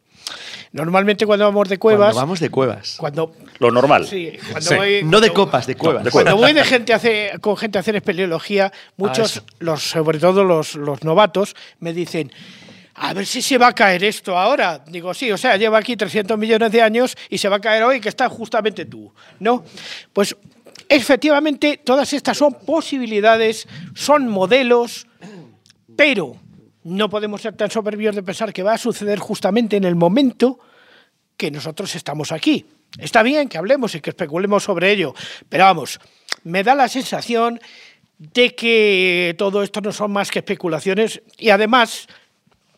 [0.72, 2.97] Normalmente cuando vamos de cuevas, Cuando vamos de cuevas.
[2.98, 4.06] cuando Lo normal.
[4.06, 4.74] sí, cuando Sí.
[4.76, 6.05] voy- No de copas, de cuevas.
[6.05, 9.44] de Cuando voy de gente a hacer- con gente a hacer espeleología, muchos, eso.
[9.59, 12.30] los, sobre todo los, los novatos, me dicen,
[12.94, 14.84] a ver si se va a caer esto ahora.
[14.86, 17.82] Digo, sí, o sea, lleva aquí 300 millones de años y se va a caer
[17.82, 19.12] hoy que está justamente tú.
[19.40, 19.64] ¿No?
[20.12, 20.36] Pues
[20.88, 25.06] efectivamente todas estas son posibilidades, son modelos,
[25.97, 26.36] pero
[26.85, 30.59] no podemos ser tan soberbios de pensar que va a suceder justamente en el momento
[31.36, 32.66] que nosotros estamos aquí.
[32.98, 35.15] Está bien que hablemos y que especulemos sobre ello,
[35.48, 36.01] pero vamos,
[36.44, 37.61] me da la sensación
[38.19, 42.07] de que todo esto no son más que especulaciones y además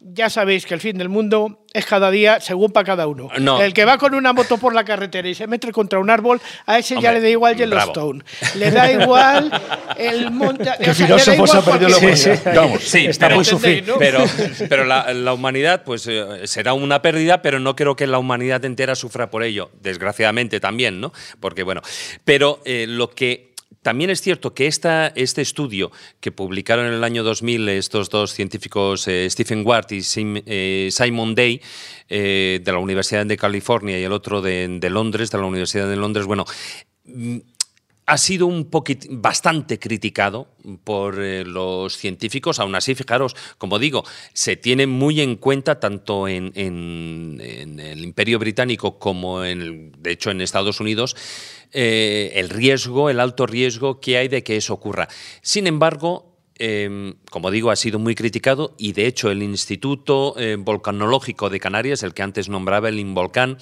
[0.05, 3.29] ya sabéis que el fin del mundo es cada día según para cada uno.
[3.39, 3.61] No.
[3.62, 6.41] El que va con una moto por la carretera y se mete contra un árbol,
[6.66, 7.70] a ese ya le da igual bravo.
[7.70, 8.24] Yellowstone.
[8.57, 9.51] Le da igual
[9.97, 12.55] el le da filósofo se ha perdido la cualquier- humanidad.
[12.55, 12.83] Vamos.
[12.83, 13.70] Sí, Está pero, muy sufí.
[13.79, 13.99] ¿entendéis, no?
[13.99, 14.24] pero,
[14.69, 18.65] pero la, la humanidad pues eh, será una pérdida, pero no creo que la humanidad
[18.65, 21.12] entera sufra por ello, desgraciadamente también, ¿no?
[21.41, 21.81] Porque bueno,
[22.24, 23.52] pero eh, lo que
[23.82, 25.90] también es cierto que este estudio
[26.20, 30.00] que publicaron en el año 2000 estos dos científicos, eh, Stephen Ward y
[30.46, 31.60] eh, Simon Day,
[32.09, 35.96] eh, de la Universidad de California y el otro de, Londres, de la Universidad de
[35.96, 36.44] Londres, bueno,
[37.04, 37.38] mm,
[38.06, 40.48] ha sido un poquit- bastante criticado
[40.84, 42.59] por los científicos.
[42.59, 47.40] Aún así, fijaros, como digo, se tiene muy en cuenta tanto en, en-
[47.80, 51.16] el Imperio Británico como, en, de hecho, en Estados Unidos,
[51.73, 55.09] eh, el riesgo, el alto riesgo que hay de que eso ocurra.
[55.43, 56.32] Sin embargo,
[56.65, 61.59] eh, como digo, ha sido muy criticado y de hecho el Instituto eh, Volcanológico de
[61.59, 63.59] Canarias, el que antes nombraba el Involcán,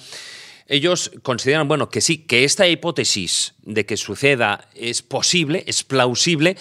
[0.67, 6.57] ellos consideran, bueno, que sí, que esta hipótesis de que suceda es posible, es plausible,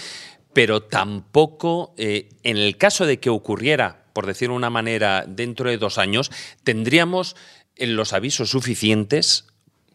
[0.52, 5.68] pero tampoco, eh, en el caso de que ocurriera, por decirlo de una manera, dentro
[5.68, 6.30] de dos años,
[6.64, 7.36] tendríamos
[7.76, 9.46] los avisos suficientes.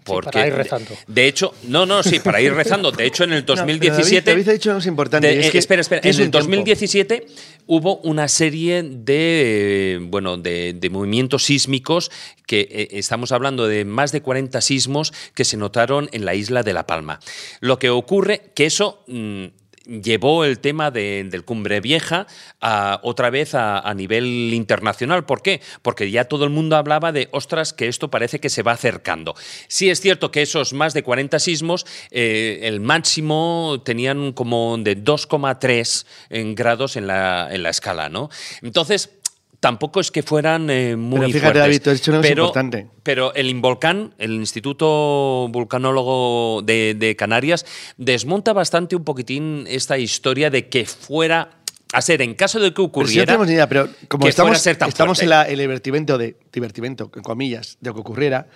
[0.05, 0.89] Porque, para ir rezando.
[1.07, 2.91] De, de hecho, no, no, sí, para ir rezando.
[2.91, 4.29] De hecho, en el No, pero 2017.
[4.31, 5.27] David, David ha dicho cosa importante.
[5.27, 6.01] De- es eh, que espera, espera.
[6.03, 6.37] En el un tiempo.
[6.39, 7.27] 2017
[7.67, 12.11] hubo una serie de, bueno, de, de movimientos sísmicos
[12.45, 16.63] que eh, estamos hablando de más de 40 sismos que se notaron en la isla
[16.63, 17.19] de La Palma.
[17.59, 19.45] Lo que ocurre que eso mm,
[19.87, 22.27] llevó el tema de- del Cumbre Vieja
[22.61, 25.25] a, otra vez a, nivel internacional.
[25.25, 25.61] ¿Por qué?
[25.81, 29.35] Porque ya todo el mundo hablaba de, ostras, que esto parece que se va acercando.
[29.67, 34.97] Sí es cierto que esos más de 40 sismos, eh, el máximo tenían como de
[35.01, 38.29] 2,3 en grados en la, en la escala, ¿no?
[38.61, 39.09] Entonces...
[39.65, 41.61] Tampoco es que fueran eh, muy Pero fíjate, fuertes.
[41.63, 42.87] David, tú has dicho una cosa pero, importante.
[43.01, 47.65] pero el Involcán, el Instituto Vulcanólogo de, de Canarias,
[47.97, 51.49] desmonta bastante un poquitín esta historia de que fuera
[51.93, 54.27] a ser, en caso de que Pero si no ocurriera, tenemos ni idea, pero como
[54.27, 58.01] estamos, ser tan estamos en la- el divertimento de, divertimento, en comillas, de lo que
[58.01, 58.47] ocurriera,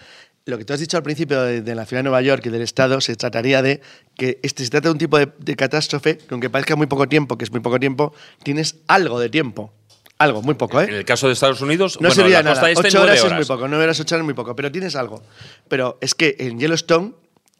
[0.45, 2.49] lo que tú has dicho al principio de, de la ciudad de Nueva York y
[2.49, 3.81] del Estado, se trataría de
[4.15, 7.07] que este, se trata de un tipo de, de catástrofe que aunque parezca muy poco
[7.07, 8.13] tiempo, que es muy poco tiempo,
[8.43, 9.73] tienes algo de tiempo.
[10.19, 10.85] Algo, muy poco, ¿eh?
[10.85, 12.71] en el caso de Estados Unidos, No bueno, sería la costa nada.
[12.73, 13.31] este Ocho horas, horas.
[13.31, 15.23] es muy poco, nueve horas, ocho horas es muy poco, pero tienes algo.
[15.69, 17.13] Pero es que en Yellowstone,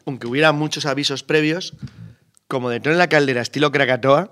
[0.06, 1.74] aunque hubiera muchos avisos previos,
[2.50, 4.32] como dentro en la caldera estilo Krakatoa,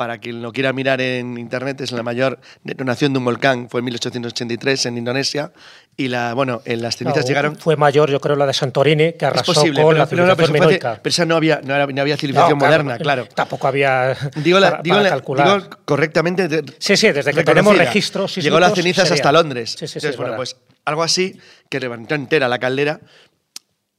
[0.00, 3.80] para quien lo quiera mirar en internet, es la mayor detonación de un volcán, fue
[3.80, 5.52] en 1883 en Indonesia,
[5.94, 7.56] y la, bueno, en las cenizas No, llegaron...
[7.56, 10.26] Fue mayor, yo creo, la de Santorini, que Es arrasó posible, con pero, la pero
[10.26, 13.26] no, pero civilización esa no había, no, había civilización moderna, claro.
[13.34, 14.16] Tampoco había.
[14.36, 15.46] Digo, la- para- digo para la- calcular.
[15.64, 16.48] digo correctamente.
[16.48, 19.20] de- Sí, sí, desde que tenemos registros Llegó las cenizas sería.
[19.20, 19.72] hasta Londres.
[19.72, 20.56] Sí, sí, Entonces, es bueno, pues
[20.86, 23.00] algo así que levantó entera la caldera,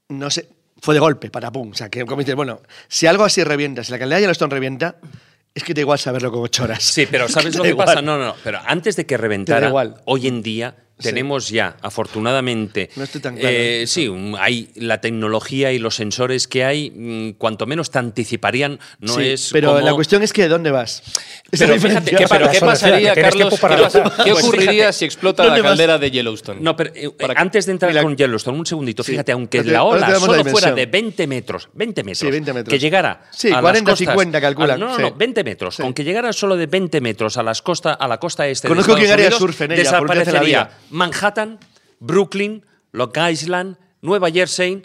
[0.10, 0.48] no sé,
[0.82, 1.70] fue de golpe, para pum.
[1.70, 4.50] O sea, que como dices, bueno, si algo así revienta, si la caldera de Yellowstone
[4.52, 4.96] revienta,
[5.54, 6.84] es que da igual saberlo con ocho horas.
[6.84, 7.86] Sí, pero ¿sabes lo que igual.
[7.86, 8.02] pasa?
[8.02, 8.36] No, no, no.
[8.44, 10.02] Pero antes de que reventara, igual.
[10.06, 14.10] hoy en día tenemos ya, afortunadamente, No estoy tan claro eh, sí,
[14.40, 19.30] hay la tecnología y los sensores que hay, mm, cuanto menos te anticiparían, no Sí,
[19.30, 21.04] es pero como- la cuestión es que ¿de dónde vas?
[21.52, 22.12] Esa Pero es la fíjate.
[22.16, 23.60] ¿qué- pero ¿Qué pasaría, que Carlos?
[23.60, 25.72] ¿Qué, qué Pues ocurriría fíjate, si explota ¿dónde la vas?
[25.72, 26.62] caldera de Yellowstone?
[26.62, 29.12] No, pero eh, Para- antes de entrar Mira- con Yellowstone, un segundito, Sí.
[29.12, 32.70] fíjate, aunque la ola la solo fuera de 20 metros, 20 metros, Sí, 20 metros.
[32.72, 35.02] que llegara Sí, a las 40, costas- 50 calculan, a- no, no, sí.
[35.02, 35.82] no, 20 metros, Sí.
[35.82, 38.96] con que llegara solo de 20 metros a, las costa, a la costa este Conozco
[38.96, 40.70] de ella, hace la desaparecería vía.
[40.92, 41.58] Manhattan,
[42.00, 42.62] Brooklyn,
[42.94, 44.82] Long Island, Nueva Jersey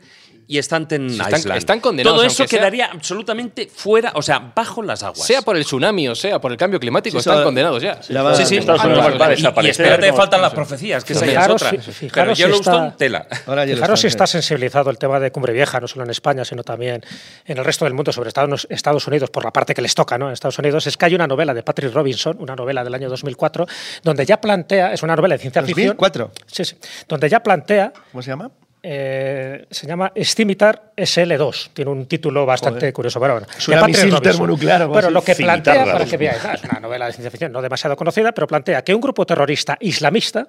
[0.48, 1.56] y están- Island.
[1.58, 5.26] están condenados, Todo eso sea- quedaría absolutamente fuera, o sea, bajo las aguas.
[5.26, 7.98] Sea por el tsunami o sea por el cambio climático, Sí, están condenados ya.
[8.22, 9.34] Va- Sí, sí, Estados Unidos va a.
[9.34, 10.16] Y- Y, espérate, ¿no?
[10.16, 11.70] faltan las profecías, que esa ya es Fijaros, otra.
[11.70, 13.26] Pero fijaros si Yellowstone, está- tela.
[13.66, 14.06] Fijaros si sí.
[14.08, 17.02] está sensibilizado el tema de Cumbre Vieja, no solo en España, sino también
[17.44, 20.16] en el resto del mundo, sobre Estados Estados Unidos, por la parte que les toca,
[20.18, 20.28] ¿no?
[20.28, 23.08] En Estados Unidos, es que hay una novela de Patrick Robinson, una novela del año
[23.08, 23.66] 2004,
[24.02, 25.88] donde ya plantea, es una novela de ciencia ficción.
[25.96, 26.30] 2004.
[26.46, 26.76] Sí, sí.
[27.08, 28.50] Donde ya plantea ¿Cómo se llama?
[28.88, 31.70] Eh, se llama Scimitar SL2.
[31.72, 32.92] Tiene un título bastante Joder.
[32.92, 33.18] curioso.
[33.18, 35.14] Pero bueno, Suena de Patrick misil termonuclear o algo Pero así.
[35.14, 35.62] lo que Cimitarra.
[35.64, 38.46] plantea, para que veáis, ah, es una novela de ciencia ficción no demasiado conocida, pero
[38.46, 40.46] plantea que un grupo terrorista islamista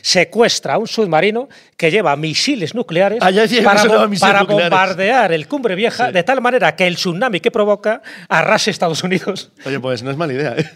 [0.00, 4.70] secuestra un submarino que lleva misiles nucleares Ah, ya para, sonaba bom- misiles para nucleares.
[4.70, 9.50] bombardear el Cumbre Vieja de tal manera que el tsunami que provoca arrase Estados Unidos.
[9.66, 10.70] Oye, pues no es mala idea, ¿eh?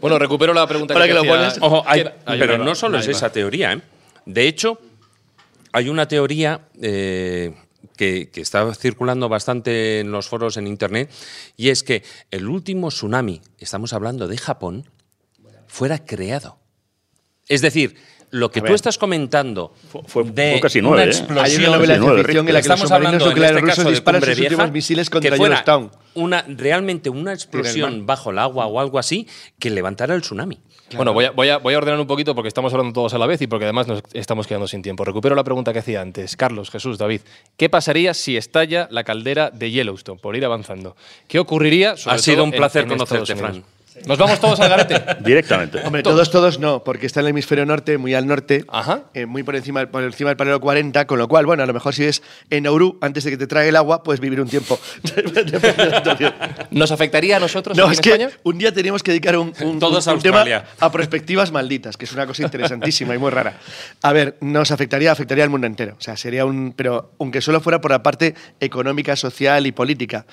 [0.00, 1.58] Bueno, recupero la pregunta Para que, que lo pones.
[1.60, 3.10] Ojo, hay- pero no solo es va.
[3.12, 3.72] esa teoría.
[3.72, 3.80] ¿eh?
[4.24, 4.78] De hecho,
[5.76, 7.54] hay una teoría eh,
[7.98, 11.10] que, que está circulando bastante en los foros en Internet
[11.58, 14.88] y es que el último tsunami, estamos hablando de Japón,
[15.66, 16.56] fuera creado.
[17.46, 17.94] Es decir,
[18.30, 21.08] lo que tú estás comentando Fue- fue- de fue casi una nueve, ¿eh?
[21.08, 23.76] explosión Hay una novela de ciencia ficción en la que Estamos hablando nucleares este rusos
[23.76, 25.90] caso de disparan últimos misiles que contra fuera Yellowstone.
[26.14, 29.28] una realmente una explosión bajo el agua o algo así
[29.58, 30.58] que levantara el tsunami.
[30.94, 33.18] Bueno, voy a, voy, a, voy a ordenar un poquito porque estamos hablando todos a
[33.18, 35.04] la vez y porque además nos estamos quedando sin tiempo.
[35.04, 36.36] Recupero la pregunta que hacía antes.
[36.36, 37.22] Carlos, Jesús, David.
[37.56, 40.20] ¿Qué pasaría si estalla la caldera de Yellowstone?
[40.20, 40.94] Por ir avanzando.
[41.26, 41.96] ¿Qué ocurriría?
[41.96, 43.64] sobre Ha sido todo un en- placer en conocerte, Estados Unidos?
[43.66, 43.75] Fran.
[44.04, 45.02] Nos vamos todos al garete.
[45.20, 45.80] Directamente.
[45.84, 49.04] Hombre, todos, todos no, porque está en el hemisferio norte, muy al norte, Ajá.
[49.14, 51.72] eh, muy por encima, por encima del paralelo 40, con lo cual, bueno, a lo
[51.72, 54.48] mejor si es en Nauru, antes de que te trague el agua, puedes vivir un
[54.48, 54.78] tiempo.
[56.70, 58.30] ¿Nos afectaría a nosotros No, aquí es en que España?
[58.44, 60.44] un día teníamos que dedicar un, un- Todos un- a un tema
[60.80, 63.58] a perspectivas malditas, que es una cosa interesantísima y muy rara.
[64.02, 65.96] A ver, nos afectaría, afectaría al mundo entero.
[65.98, 66.72] O sea, sería un.
[66.76, 70.26] Pero aunque solo fuera por la parte económica, social y política.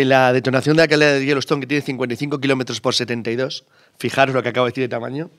[0.00, 3.64] En la detonación de la caldera de Yellowstone, que tiene 55 kilómetros por 72,
[3.98, 5.30] fijaros lo que acabo de decir de tamaño.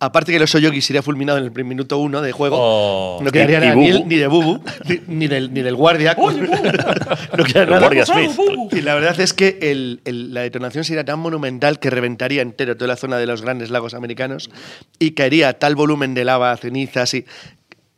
[0.00, 3.20] Aparte que el oso yogi sería fulminado en el primer minuto uno de juego, Oh.
[3.22, 6.14] no quedaría nada, ni, el- ni de Bubu, ni, ni del, ni del guardia.
[6.18, 7.78] no queda El nada.
[7.78, 8.32] guardia Smith.
[8.72, 12.76] Y la verdad es que el- el- la detonación sería tan monumental que reventaría entero
[12.76, 14.50] toda la zona de los grandes lagos americanos
[14.98, 17.24] y caería tal volumen de lava, cenizas y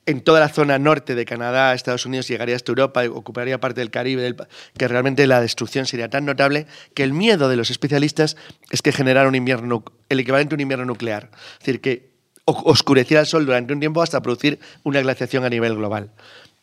[0.07, 3.81] en toda la zona norte de Canadá, Estados Unidos, llegaría hasta Europa y ocuparía parte
[3.81, 4.35] del Caribe,
[4.78, 8.37] que realmente la destrucción sería tan notable que el miedo de los especialistas
[8.70, 11.31] es que generara un invierno, el equivalente a un invierno nuclear.
[11.55, 12.11] Es decir, que
[12.45, 16.12] oscureciera el sol durante un tiempo hasta producir una glaciación a nivel global.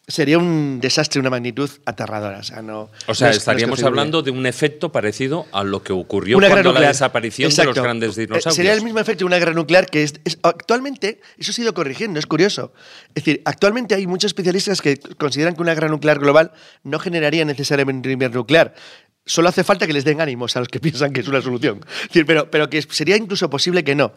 [0.06, 2.40] Sería un desastre, una magnitud aterradora.
[2.40, 5.46] O sea, no, O sea, no es- no es estaríamos hablando de un efecto parecido
[5.54, 8.54] a lo que ocurrió Una cuando la desaparición de los grandes Eh, dinosaurios.
[8.56, 11.64] Sería el mismo efecto de una guerra nuclear que es, es- actualmente, eso se ha
[11.64, 12.74] ido corrigiendo, es curioso.
[13.10, 16.52] Es decir, actualmente hay muchos especialistas que consideran que una guerra nuclear global
[16.84, 18.74] no generaría necesariamente un invierno nuclear.
[19.26, 21.80] Solo hace falta que les den ánimos a los que piensan que es una solución.
[22.02, 24.12] Es decir, pero, pero que sería incluso posible que no.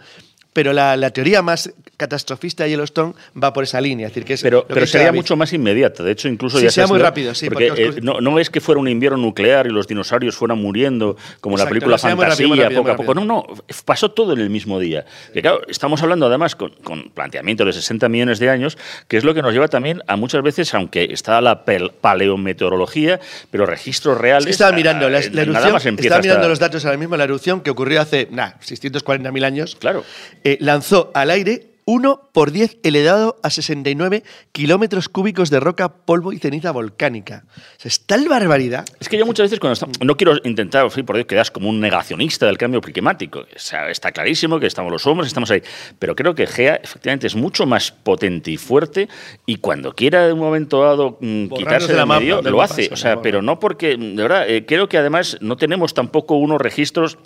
[0.57, 3.13] Pero la, la teoría más catastrofista de Yellowstone
[3.43, 4.07] va por esa línea.
[4.07, 5.19] Es decir, que es Pero, que pero sería David.
[5.19, 6.03] mucho más inmediata.
[6.03, 8.39] De hecho, incluso Sí, ya sería muy rápido, sí, Porque, porque os- eh, no, no
[8.39, 11.69] es que fuera un invierno nuclear y los dinosaurios fueran muriendo como en la Exacto,
[11.69, 13.15] película muy rápido, Fantasía, muy rápido, poco a poco.
[13.15, 13.47] No, no,
[13.85, 15.05] pasó todo en el mismo día.
[15.35, 18.79] Que claro, estamos hablando además con, con planteamiento de 60 millones de años,
[19.09, 23.21] que es lo que nos lleva también a muchas veces, aunque está la paleometeorología,
[23.51, 24.49] pero registros reales.
[24.49, 27.25] Estaba mirando la, eh, la nada erupción, estaba mirando hasta- los datos ahora mismo, la
[27.25, 29.77] erupción que ocurrió hace, nah, 640.000 años.
[29.79, 30.05] Claro.
[30.49, 36.33] Eh, lanzó al aire 1 por 10 elevado a 69 kilómetros cúbicos de roca, polvo
[36.33, 37.45] y ceniza volcánica.
[37.49, 38.85] O sea, es tal barbaridad.
[39.01, 41.81] Es que yo muchas veces cuando estamos, no quiero intentar, por Dios, quedas como un
[41.81, 43.41] negacionista del cambio climático.
[43.41, 45.63] O sea, está clarísimo que estamos los hombres, estamos ahí.
[45.99, 49.09] Pero creo que GEA efectivamente es mucho más potente y fuerte
[49.45, 52.63] y cuando quiera de un momento dado mm, quitarse de de mapa, medio, del lo
[52.63, 52.89] hace.
[52.93, 56.61] O sea, pero no porque, de verdad, eh, creo que además no tenemos tampoco unos
[56.61, 57.19] registros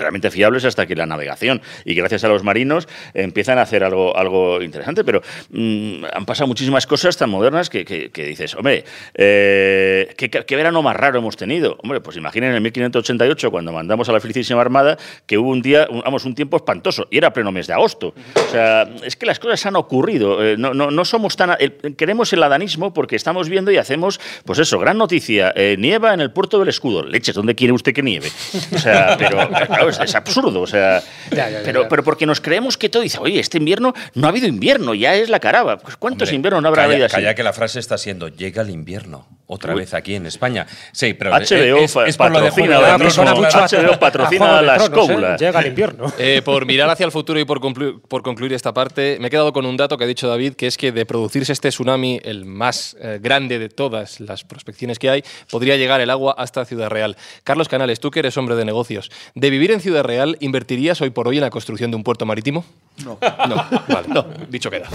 [0.00, 3.84] realmente fiables hasta que la navegación y gracias a los marinos eh, empiezan a hacer
[3.84, 8.84] algo, algo interesante, pero mm, han pasado muchísimas cosas tan modernas que, que- dices, hombre,
[9.14, 11.76] eh, ¿qué, qué verano más raro hemos tenido?
[11.82, 14.96] Hombre, pues imaginen en el 1588 cuando mandamos a la Felicísima Armada
[15.26, 18.14] que hubo un día, un- vamos, un tiempo espantoso y era pleno mes de agosto.
[18.34, 21.56] O sea, es que las cosas han ocurrido, eh, no, no, no somos tan...
[21.96, 26.20] queremos el adanismo porque estamos viendo y hacemos, pues eso, gran noticia, eh, nieva en
[26.20, 27.02] el puerto del escudo.
[27.04, 28.28] Leches, ¿dónde quiere usted que nieve?
[28.74, 31.02] O sea, pero claro, es, es absurdo, o sea,
[31.64, 34.94] pero, pero porque nos creemos que todo dice, oye, este invierno no ha habido invierno,
[34.94, 35.78] ya es la caraba.
[35.78, 37.16] Pues ¿cuántos Hombre, inviernos no habrá calla, habido así?
[37.16, 39.80] calla que la frase está siendo llega el invierno otra Uy.
[39.80, 40.64] vez aquí en España.
[40.92, 44.60] Sí, pero HBO es, es por lo de de ahora mismo, HBO patrocina a Juego
[44.60, 45.02] de la Tronos, ¿eh?
[45.02, 45.36] escóbula.
[45.36, 46.12] Llega el invierno.
[46.22, 49.30] Eh, por mirar hacia el futuro y por concluir, por concluir esta parte, me he
[49.30, 52.20] quedado con un dato que ha dicho David, que es que de producirse este tsunami,
[52.22, 56.64] el más eh, grande de todas las prospecciones que hay, podría llegar el agua hasta
[56.64, 57.16] Ciudad Real.
[57.42, 61.10] Carlos Canales, tú que eres hombre de negocios, ¿de vivir en Ciudad Real invertirías hoy
[61.10, 62.64] por hoy en la construcción de un puerto marítimo?
[63.04, 63.18] No.
[63.48, 63.56] No,
[63.88, 64.08] vale.
[64.48, 64.88] Dicho queda.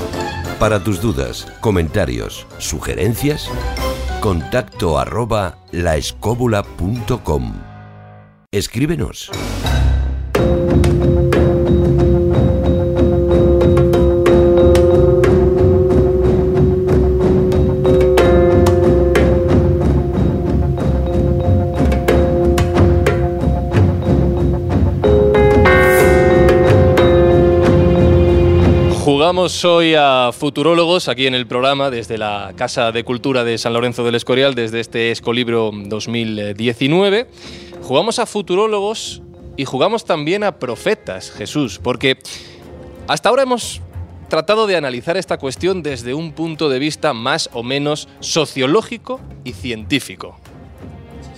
[0.60, 3.50] Para tus dudas, comentarios, sugerencias,
[4.22, 7.54] contacto arroba laescóbula.com.
[8.52, 9.32] Escríbenos.
[29.26, 33.74] Jugamos hoy a futurólogos aquí en el programa desde la Casa de Cultura de San
[33.74, 37.28] Lorenzo del Escorial, desde este Escolibro 2019.
[37.82, 39.24] Jugamos a futurólogos
[39.58, 42.20] y jugamos también a profetas, Jesús, porque
[43.08, 43.82] hasta ahora hemos
[44.30, 49.54] tratado de analizar esta cuestión desde un punto de vista más o menos sociológico y
[49.54, 50.40] científico.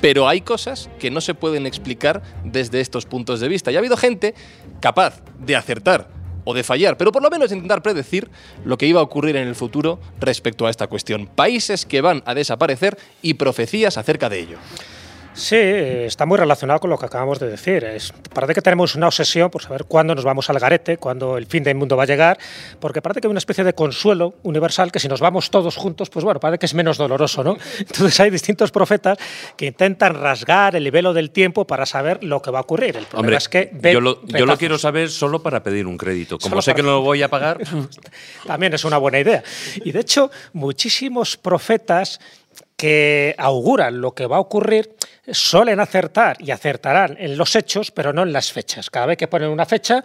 [0.02, 3.72] Pero hay cosas que no se pueden explicar desde estos puntos de vista.
[3.72, 4.36] Y ha habido gente
[4.82, 6.17] capaz de acertar
[6.48, 8.30] o de fallar, pero por lo menos intentar predecir
[8.64, 11.28] lo que iba a ocurrir en el futuro respecto a esta cuestión.
[11.28, 14.58] Países que van a desaparecer y profecías acerca de ello.
[15.38, 17.84] Sí, está muy relacionado con lo que acabamos de decir.
[17.84, 21.46] Es, parece que tenemos una obsesión por saber cuándo nos vamos al garete, cuándo el
[21.46, 22.40] fin del mundo va a llegar,
[22.80, 26.10] porque parece que hay una especie de consuelo universal que si nos vamos todos juntos,
[26.10, 27.56] pues bueno, parece que es menos doloroso, ¿no?
[27.80, 29.20] Entonces hay distintos profetas
[29.56, 32.98] que intentan rasgar el velo del tiempo para saber lo que va a ocurrir.
[32.98, 35.98] El problema Hombre, es que yo lo, yo lo quiero saber solo para pedir un
[35.98, 36.40] crédito.
[36.40, 37.60] Como Solo sé para- que no lo voy a pagar,
[38.48, 39.44] También es una buena idea.
[39.84, 42.20] Y de hecho, muchísimos profetas
[42.76, 44.96] que auguran lo que va a ocurrir
[45.32, 48.90] suelen acertar y acertarán en los hechos, pero no en las fechas.
[48.90, 50.04] Cada vez que ponen una fecha,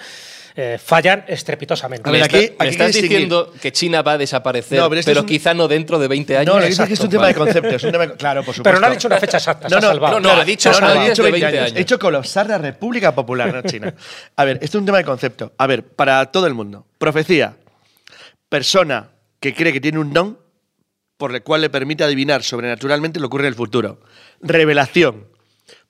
[0.55, 2.09] eh, fallan estrepitosamente.
[2.09, 4.89] A ver, me, aquí- me aquí hay estás diciendo que China va a desaparecer, No,
[4.89, 6.47] pero esto pero, es un- quizá no dentro de 20 años.
[6.47, 7.82] No, lo que dice es que es un tema de conceptos.
[7.85, 8.62] Un tema de- claro, por supuesto.
[8.65, 10.20] Pero no ha dicho una fecha exacta, se ha salvado.
[10.20, 11.66] no, no, ha dicho no, no, ha dicho de 20 20 años.
[11.70, 11.78] años.
[11.78, 13.94] He hecho colapsar la República Popular, no China.
[14.36, 15.53] A ver, esto es un tema de concepto.
[15.57, 16.86] A ver, para todo el mundo.
[16.99, 17.57] Profecía.
[18.49, 20.39] Persona que cree que tiene un don
[21.16, 24.01] por el cual le permite adivinar sobrenaturalmente lo que ocurre en el futuro.
[24.43, 25.27] Revelación.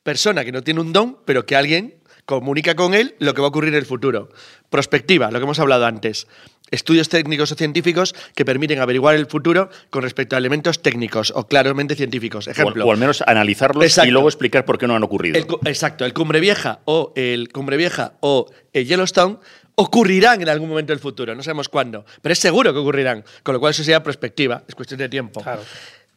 [0.02, 1.94] Persona que no tiene un don, pero que alguien
[2.26, 4.28] comunica con él lo que va a ocurrir en el futuro.
[4.70, 6.26] Prospectiva, lo que hemos hablado antes.
[6.70, 11.46] Estudios técnicos o científicos que permiten averiguar el futuro con respecto a elementos técnicos o
[11.46, 12.46] claramente científicos.
[12.46, 12.86] O, Ejemplo.
[12.86, 14.08] o al menos analizarlos Exacto.
[14.08, 15.36] y luego explicar por qué no han ocurrido.
[15.36, 19.38] El exacto, el Cumbre Vieja o el Cumbre Vieja o el Yellowstone
[19.74, 23.54] ocurrirán en algún momento del futuro, no sabemos cuándo, pero es seguro que ocurrirán, con
[23.54, 25.42] lo cual eso sería perspectiva, es cuestión de tiempo.
[25.42, 25.62] Claro.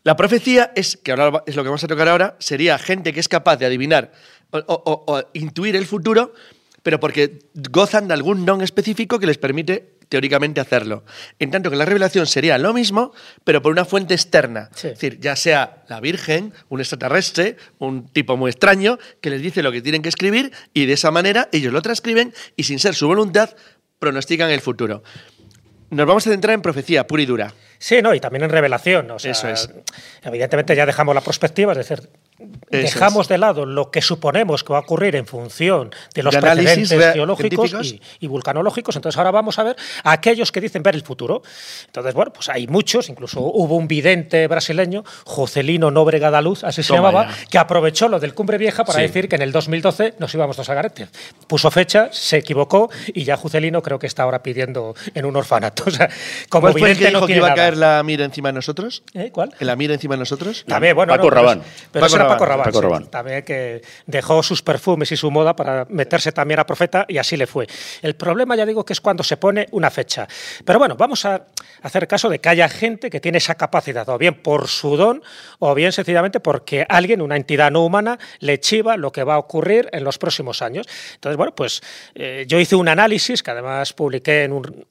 [0.05, 3.19] La profecía es, que ahora es lo que vamos a tocar ahora, sería gente que
[3.19, 4.11] es capaz de adivinar
[4.51, 4.63] o, o-
[5.07, 6.33] o- o intuir el futuro,
[6.83, 7.39] pero porque
[7.71, 11.03] gozan de algún don específico que les permite teóricamente hacerlo.
[11.39, 13.11] En tanto que la revelación sería lo mismo,
[13.43, 14.69] pero por una fuente externa.
[14.75, 14.89] Sí.
[14.89, 19.63] Es decir, ya sea la Virgen, un extraterrestre, un tipo muy extraño, que les dice
[19.63, 22.93] lo que tienen que escribir y de esa manera ellos lo transcriben y sin ser
[22.93, 23.49] su voluntad
[23.97, 25.01] pronostican el futuro.
[25.89, 27.53] Nos vamos a centrar en profecía pura y dura.
[27.77, 29.11] Sí, no, y también en revelación.
[29.11, 29.69] O sea, Eso es.
[30.23, 32.09] Evidentemente ya dejamos la perspectiva, es decir,
[32.69, 36.39] dejamos de lado lo que suponemos que va a ocurrir en función de los De
[36.39, 38.95] análisis precedentes geológicos y, y vulcanológicos.
[38.95, 41.41] Entonces ahora vamos a ver a aquellos que dicen ver el futuro.
[41.85, 46.83] Entonces, bueno, pues hay muchos, incluso hubo un vidente brasileño, Jocelino Nóbrega da Luz, así
[46.83, 47.45] se Toma llamaba, ya.
[47.49, 49.03] que aprovechó lo del Cumbre Vieja para Sí.
[49.03, 51.07] decir que en el 2012 nos íbamos dos a Garete.
[51.47, 55.83] Puso fecha, se equivocó y ya Jocelino creo que está ahora pidiendo en un orfanato.
[55.87, 56.09] O sea,
[56.49, 57.61] como ¿Cuál fue el que vidente no dijo que iba a nada.
[57.61, 59.03] caer la mira encima de nosotros?
[59.13, 59.29] ¿Eh?
[59.31, 59.53] ¿Cuál?
[59.59, 60.65] ¿La mira encima de nosotros?
[60.67, 62.89] También, bueno, Paco no, pero Pero Paco Paco Rabanne, Rabanne.
[62.89, 63.09] Paco sí.
[63.11, 67.37] También que dejó sus perfumes y su moda para meterse también a profeta y así
[67.37, 67.67] le fue.
[68.01, 70.27] El problema, ya digo, que es cuando se pone una fecha.
[70.63, 71.45] Pero bueno, vamos a
[71.81, 75.21] hacer caso de que haya gente que tiene esa capacidad, o bien por su don,
[75.59, 79.37] o bien sencillamente porque alguien, una entidad no humana, le chiva lo que va a
[79.37, 80.87] ocurrir en los próximos años.
[81.15, 81.81] Entonces, bueno, pues
[82.15, 84.85] eh, yo hice un análisis que además publiqué en un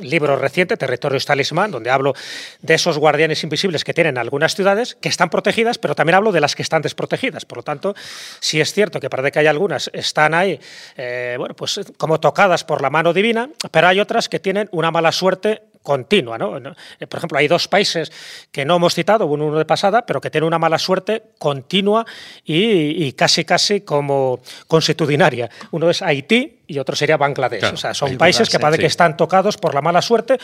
[0.00, 2.14] libro reciente, Territorios Talismán, donde hablo
[2.60, 6.40] de esos guardianes invisibles que tienen algunas ciudades que están protegidas, pero también hablo de
[6.40, 7.44] las que están desprotegidas.
[7.44, 7.94] Por lo tanto,
[8.40, 10.58] sí es cierto que parece que hay algunas están ahí,
[10.96, 14.90] eh, bueno, pues como tocadas por la mano divina, pero hay otras que tienen una
[14.90, 16.36] mala suerte continua.
[16.36, 16.58] ¿no?
[16.58, 18.10] Eh, Por ejemplo, hay dos países
[18.50, 22.04] que no hemos citado, uno de pasada, pero que tienen una mala suerte continua
[22.44, 25.48] y, y casi casi como consuetudinaria.
[25.70, 27.60] Uno es Haití y otro sería Bangladesh.
[27.60, 28.82] Claro, o sea, son países que parece sí.
[28.82, 30.38] que están tocados por la mala suerte,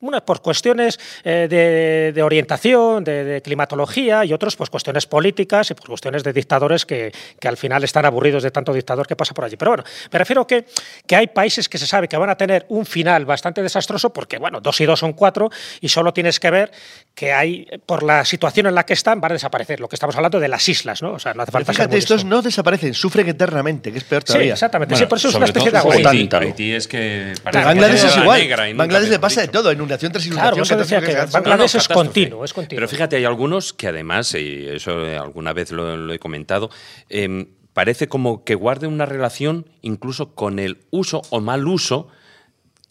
[0.00, 5.70] unas por cuestiones eh, de, de orientación, de, de climatología, y otros pues cuestiones políticas
[5.70, 9.14] y por cuestiones de dictadores que, que al final están aburridos de tanto dictador que
[9.16, 9.56] pasa por allí.
[9.56, 10.66] Pero bueno, me refiero que,
[11.06, 14.38] que hay países que se sabe que van a tener un final bastante desastroso porque,
[14.38, 15.50] bueno, dos y dos son cuatro
[15.80, 16.72] y solo tienes que ver
[17.14, 19.78] que hay, por la situación en la que están, van a desaparecer.
[19.80, 21.12] Lo que estamos hablando de las islas, ¿no?
[21.12, 24.32] O sea, no hace falta fíjate, estos no desaparecen, sufren eternamente, que es peor Sí,
[24.32, 24.54] todavía.
[24.54, 24.94] exactamente.
[24.94, 28.04] Bueno, sí, por eso es una especie Haití, Haití es que Pero parece que Bangladesh
[28.04, 28.40] es igual.
[28.40, 30.64] negra Bangladesh le pasa de todo, inundación tras inundación.
[30.64, 32.78] Claro, que Bangladesh No, no, es continuo, es continuo.
[32.78, 36.70] Pero fíjate, hay algunos que además, y eso alguna vez lo, lo he comentado,
[37.08, 42.08] em, parece como que guarden una relación incluso con el uso o mal uso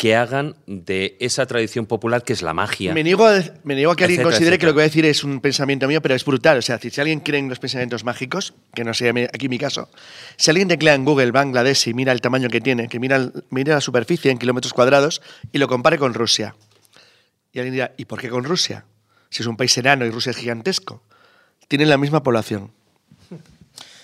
[0.02, 2.92] que hagan de esa tradición popular que es la magia.
[2.92, 4.82] Me niego, a, de- me niego a que alguien Etcétera, considere que lo que voy
[4.82, 6.58] a decir es un pensamiento mío, pero es brutal.
[6.58, 9.90] O sea, si alguien cree en los pensamientos mágicos, que no sea aquí mi caso,
[10.38, 13.80] si alguien teclea en Google Bangladesh y mira el tamaño que tiene, que mira la
[13.80, 15.22] superficie en kilómetros cuadrados
[15.52, 16.56] y lo compare con Rusia.
[17.54, 18.86] Y alguien dirá, ¿y por qué con Rusia?
[19.30, 21.04] Si es un país enano y Rusia es gigantesco.
[21.68, 22.72] Tienen la misma población.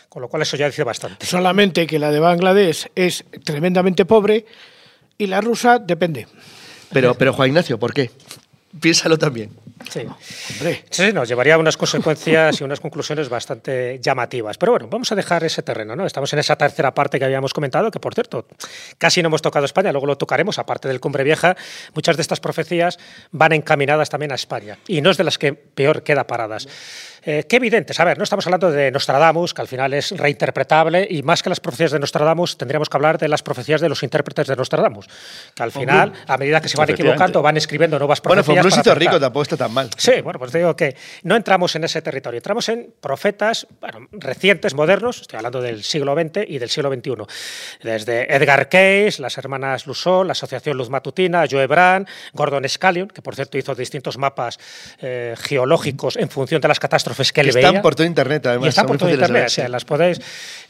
[0.09, 1.25] Con lo cual eso ya dice bastante.
[1.25, 4.45] Solamente que la de Bangladesh es tremendamente pobre
[5.18, 6.27] y la rusa depende.
[6.91, 8.11] Pero, pero Juan Ignacio, ¿por qué?
[8.80, 9.52] Piénsalo también.
[9.89, 10.02] Sí.
[10.53, 14.57] Hombre, Sí, nos llevaría a unas consecuencias y unas conclusiones bastante llamativas.
[14.57, 16.06] Pero bueno, vamos a dejar ese terreno, ¿no?
[16.06, 18.48] Estamos en esa tercera parte que habíamos comentado, que por cierto,
[18.98, 21.56] casi no hemos tocado España, luego lo tocaremos, aparte del Cumbre Vieja.
[21.94, 22.99] Muchas de estas profecías
[23.31, 26.68] van encaminadas también a España y no es de las que peor queda paradas.
[27.23, 27.99] Eh, ¿Qué evidentes?
[27.99, 31.49] A ver, no estamos hablando de Nostradamus, que al final es reinterpretable, y más que
[31.49, 35.07] las profecías de Nostradamus, tendríamos que hablar de las profecías de los intérpretes de Nostradamus,
[35.53, 38.73] que al final, a medida que se van equivocando, van escribiendo nuevas Bueno, profecías.
[38.73, 39.89] fue un para rico, tampoco está tan mal.
[39.98, 44.07] Sí, bueno, pues te digo que no entramos en ese territorio, entramos en profetas bueno,
[44.11, 47.15] recientes, modernos, estoy hablando del siglo XX y del siglo XXI.
[47.84, 53.22] Desde Edgar Cayce, las hermanas Lussault, la Asociación Luz Matutina, Joe Brand, Gordon Scallion, que
[53.22, 54.60] por cierto hizo distintos mapas
[54.99, 57.68] eh, geológicos en función de las catástrofes que Que él veía.
[57.68, 58.65] están por todo internet, además.
[58.65, 60.19] y están son por todo internet, o sea, las podéis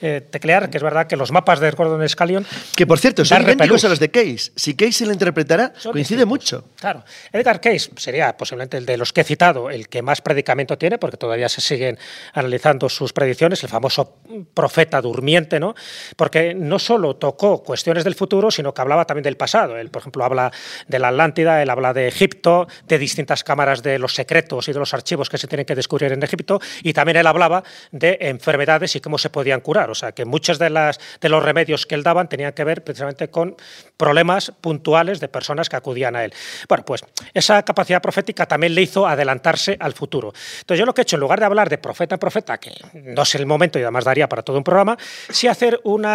[0.02, 2.46] eh, teclear, que es verdad que los mapas de Gordon Scallion
[2.76, 4.52] Que por cierto, son idénticos a los de Case.
[4.56, 6.28] Si Case se lo interpretara, Son coincide distintos.
[6.28, 6.70] mucho.
[6.80, 7.04] Claro.
[7.32, 10.98] Edgar Cayce sería posiblemente el de los que he citado el que más predicamento tiene,
[10.98, 11.98] porque todavía se siguen
[12.34, 14.18] analizando sus predicciones, el famoso
[14.54, 15.76] profeta durmiente, ¿no?
[16.16, 19.78] Porque no solo tocó cuestiones del futuro, sino que hablaba también del pasado.
[19.78, 20.52] Él, por ejemplo, habla
[20.88, 24.80] de la Atlántida, él habla de Egipto, de distintas cámaras de los secretos y de
[24.80, 28.96] los archivos que se tienen que descubrir en Egipto, y también él hablaba de enfermedades
[28.96, 29.90] y cómo se podían curar.
[29.90, 32.84] O sea, que muchos de, las, de los remedios que él daban tenían que ver
[32.84, 33.56] precisamente con
[33.98, 36.34] problemas puntuales de personas que acudían a él.
[36.68, 40.34] Bueno, pues esa capacidad profética también le hizo adelantarse al futuro.
[40.60, 42.72] Entonces yo lo que he hecho, en lugar de hablar de profeta en profeta, que
[42.94, 44.98] no es el momento y además daría para todo un programa,
[45.30, 46.06] sí hacer un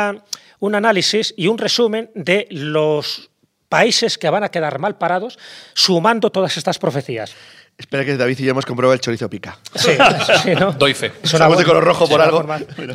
[0.75, 3.31] análisis y un resumen de los
[3.69, 5.39] países que van a quedar mal parados
[5.73, 7.35] sumando todas estas profecías.
[7.79, 9.59] Espera que David y yo hemos comprobado el chorizo pica.
[9.75, 9.91] Sí,
[10.43, 10.73] sí, ¿no?
[10.73, 11.13] Doy fe.
[11.23, 12.47] Es una Somos de color rojo por algo.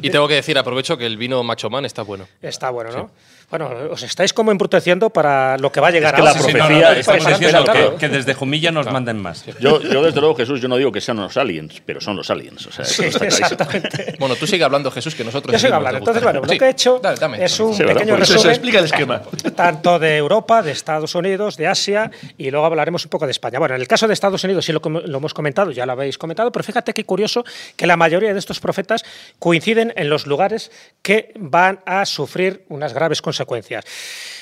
[0.02, 2.28] Y tengo que decir, aprovecho que el vino Macho Man está bueno.
[2.42, 3.12] Está bueno, ¿no?
[3.50, 6.42] Bueno, os estáis como embruteciendo para lo que va a llegar que la ahora.
[6.42, 9.46] Sí, sí, no, no, profecía diciendo que, que desde Jumilla nos manden más.
[9.62, 12.30] Yo, yo, desde luego, Jesús, yo no digo que sean los aliens, pero son los
[12.30, 12.68] aliens.
[12.68, 13.46] O sea, eso Sí, está clarísimo.
[13.48, 14.16] exactamente.
[14.20, 15.54] Bueno, tú sigue hablando, Jesús, que nosotros.
[15.54, 16.00] Yo sigo hablando.
[16.00, 17.46] Entonces, bueno, lo que he hecho Sí, dale, dame.
[17.46, 19.22] es un pequeño Eso, resumen explica el esquema.
[19.56, 23.60] tanto de Europa, de Estados Unidos, de Asia y luego hablaremos un poco de España.
[23.60, 26.18] Bueno, en el caso de Estados Unidos sí lo, lo hemos comentado, ya lo habéis
[26.18, 27.46] comentado, pero fíjate qué curioso
[27.78, 29.06] que la mayoría de estos profetas
[29.40, 30.70] coinciden en los lugares
[31.02, 33.37] que van a sufrir unas graves consecuencias.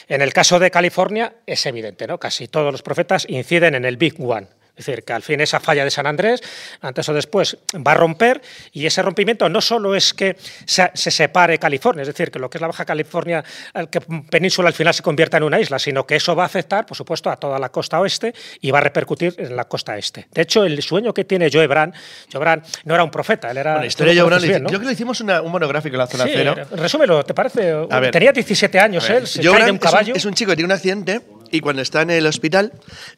[0.08, 2.20] En el caso de California es evidente, ¿no?
[2.20, 4.48] Casi todos los profetas inciden en el Big One.
[4.77, 6.41] Es decir, que al fin esa falla de San Andrés,
[6.81, 8.41] antes o después, va a romper
[8.73, 10.35] y ese rompimiento no solo es que
[10.65, 13.43] se, se separe California, es decir, que lo que es la Baja California,
[13.73, 16.45] el que península al final se convierta en una isla, sino que eso va a
[16.47, 19.97] afectar, por supuesto, a toda la costa oeste y va a repercutir en la costa
[19.97, 20.27] este.
[20.34, 21.93] De hecho, el sueño que tiene Joe Brand,
[22.31, 23.73] Joe Brand no era un profeta, él era...
[23.73, 24.69] Bueno, historia tú de Joe Brand, bien, ¿no?
[24.69, 26.56] Yo creo que hicimos una- un monográfico en la zona Sí, cero.
[26.72, 27.72] resúmelo, ¿te parece?
[27.89, 28.11] A ver.
[28.11, 30.15] Tenía 17 años él, se Joe cae de un es un- caballo.
[30.15, 31.22] Es un, chico que tiene un accidente
[31.52, 32.73] y cuando está en el hospital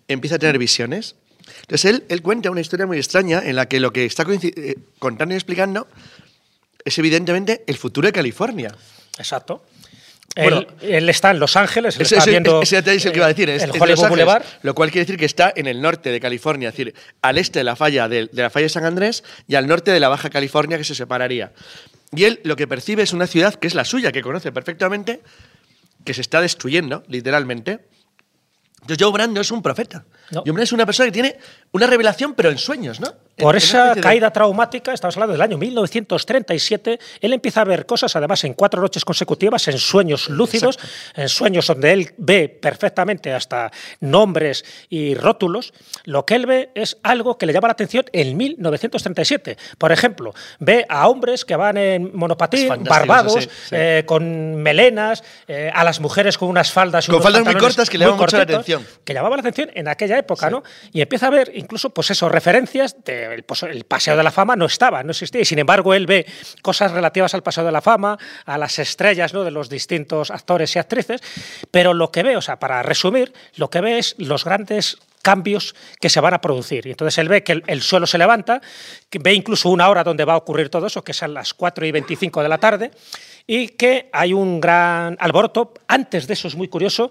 [0.07, 1.15] empieza a tener visiones.
[1.61, 4.75] Entonces él, él cuenta una historia muy extraña en la que lo que está eh,
[4.99, 5.87] contando y explicando
[6.83, 8.73] es evidentemente el futuro de California.
[9.17, 9.65] Exacto.
[10.35, 13.17] Bueno, él, él está en Los Ángeles, él Ese, está viendo ese es el que
[13.17, 13.49] iba a decir.
[13.49, 14.43] Es, el Hollywood Ángeles, Boulevard.
[14.61, 17.59] Lo cual quiere decir que está en el norte de California, es decir, al este
[17.59, 20.09] de la falla de, de la falla de San Andrés y al norte de la
[20.09, 21.53] Baja California que se separaría.
[22.15, 25.21] Y él lo que percibe es una ciudad que es la suya, que conoce perfectamente,
[26.05, 27.79] que se está destruyendo, literalmente.
[28.81, 30.05] Entonces Joe Brand no es un profeta.
[30.31, 30.41] No.
[30.45, 31.37] Joe Brand es una persona que tiene
[31.71, 33.07] una revelación, pero en sueños, ¿no?
[33.07, 37.61] Por En- en una esa de- caída traumática, estamos hablando del año 1937, él empieza
[37.61, 40.79] a ver cosas, además en cuatro noches consecutivas, en sueños lúcidos,
[41.15, 45.73] en sueños donde él ve perfectamente hasta nombres y rótulos.
[46.05, 49.57] Lo que él ve es algo que le llama la atención en 1937.
[49.77, 53.75] Por ejemplo, ve a hombres que van en monopatín, barbados, sí, sí.
[53.77, 57.89] eh, con melenas, eh, a las mujeres con unas faldas Con unos faldas muy cortas
[57.89, 58.85] que le llaman mucho la atención.
[59.03, 60.63] que llamaba la atención en aquella época, ¿no?
[60.91, 64.65] Y empieza a ver incluso, pues eso, referencias del el Paseo de la Fama no
[64.65, 66.25] estaba, no existía, y sin embargo él ve
[66.61, 69.43] cosas relativas al Paseo de la Fama, a las estrellas ¿no?
[69.43, 71.21] de los distintos actores y actrices,
[71.71, 75.75] pero lo que ve, o sea, para resumir, lo que ve es los grandes cambios
[75.99, 76.87] que se van a producir.
[76.87, 78.61] Y entonces él ve que el, el suelo se levanta,
[79.09, 81.53] que ve incluso una hora donde va a ocurrir todo eso, que es a las
[81.53, 82.91] 4 y 25 de la tarde,
[83.45, 85.73] y que hay un gran alboroto.
[85.87, 87.09] Antes de eso es muy curioso,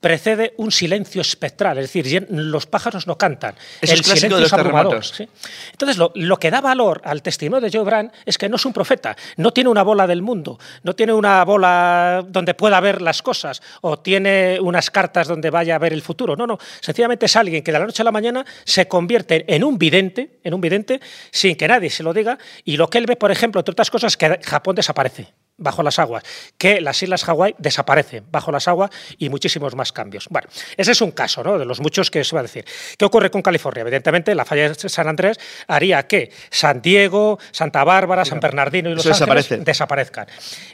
[0.00, 3.54] precede un silencio espectral, es decir, los pájaros no cantan.
[3.80, 5.16] Eso es clásico de los abrumador, terremotos.
[5.16, 5.28] ¿sí?
[5.72, 8.64] Entonces, lo, lo que da valor al testimonio de Joe Brand es que no es
[8.64, 13.02] un profeta, no tiene una bola del mundo, no tiene una bola donde pueda ver
[13.02, 16.36] las cosas o tiene unas cartas donde vaya a ver el futuro.
[16.36, 19.64] No, no, sencillamente es alguien que de la noche a la mañana se convierte en
[19.64, 21.00] un vidente, en un vidente
[21.30, 23.90] sin que nadie se lo diga y lo que él ve, por ejemplo, entre otras
[23.90, 26.22] cosas, que Japón desaparece bajo las aguas,
[26.56, 30.26] que las islas Hawái desaparecen bajo las aguas y muchísimos más cambios.
[30.30, 31.58] Bueno, ese es un caso ¿no?
[31.58, 32.64] de los muchos que se va a decir.
[32.96, 33.82] ¿Qué ocurre con California?
[33.82, 38.94] Evidentemente, la falla de San Andrés haría que San Diego, Santa Bárbara, San Bernardino y
[38.94, 39.64] Los Eso Ángeles desaparece.
[39.64, 40.26] desaparezcan.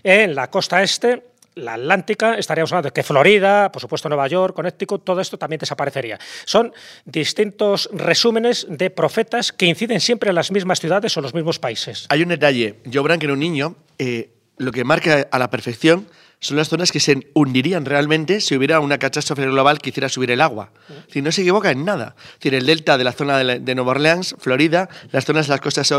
[0.03, 4.55] En la costa este la Atlántica, estaríamos hablando de que Florida, por supuesto Nueva York,
[4.55, 6.19] Connecticut, todo esto también desaparecería.
[6.45, 6.73] Son
[7.05, 12.07] distintos resúmenes de profetas que inciden siempre en las mismas ciudades o los mismos países.
[12.09, 12.77] Hay un detalle.
[12.93, 16.07] Joe Brank era un niño, eh, lo que marca a la perfección
[16.41, 20.31] son las zonas que se hundirían realmente si hubiera una catástrofe global que hiciera subir
[20.31, 20.73] el agua.
[21.09, 22.15] Si no se equivoca en nada.
[22.19, 25.47] Es decir, el delta de la zona de, la- de Nueva Orleans, Florida, las zonas
[25.47, 25.91] de las costas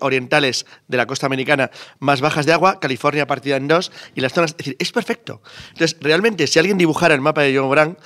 [0.00, 4.32] orientales de la costa americana más bajas de agua, California partida en dos, y las
[4.32, 4.52] zonas.
[4.52, 5.42] Es decir, es perfecto.
[5.72, 7.98] Entonces, realmente, si alguien dibujara el mapa de John Brown,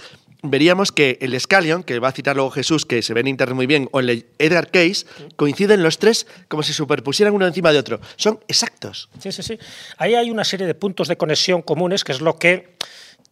[0.45, 3.57] veríamos que el Scallion, que va a citar luego Jesús, que se ve en internet
[3.57, 5.07] muy bien, o el Edgar Case,
[5.37, 8.01] coinciden los tres como si superpusieran uno encima de otro.
[8.17, 9.09] Son exactos.
[9.19, 9.59] Sí, sí, sí.
[9.99, 12.75] Ahí hay una serie de puntos de conexión comunes que es lo que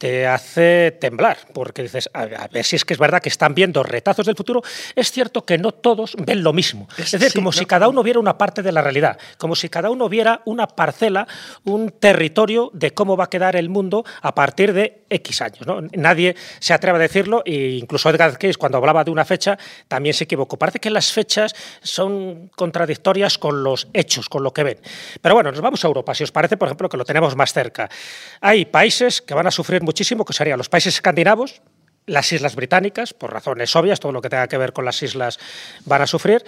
[0.02, 3.54] te hace temblar, porque dices, a a ver si es que es verdad que están
[3.54, 4.60] viendo retazos del futuro.
[4.96, 6.88] Es cierto que no todos ven lo mismo.
[6.98, 7.52] Es decir, sí, como no.
[7.52, 10.66] si cada uno viera una parte de la realidad, como si cada uno viera una
[10.66, 11.28] parcela,
[11.62, 15.64] un territorio de cómo va a quedar el mundo a partir de X años.
[15.68, 15.82] ¿no?
[15.92, 19.56] Nadie se atreve a decirlo, e incluso Edgar Cayce, cuando hablaba de una fecha,
[19.86, 20.58] también se equivocó.
[20.58, 24.78] Parece que las fechas son contradictorias con los hechos, con lo que ven.
[25.20, 27.52] Pero bueno, nos vamos a Europa, si os parece, por ejemplo, que lo tenemos más
[27.52, 27.88] cerca.
[28.40, 31.60] Hay países que van a sufrir muchísimo, que serían los países escandinavos,
[32.06, 35.38] las Islas Británicas, por razones obvias, todo lo que tenga que ver con las islas
[35.84, 36.42] van a sufrir,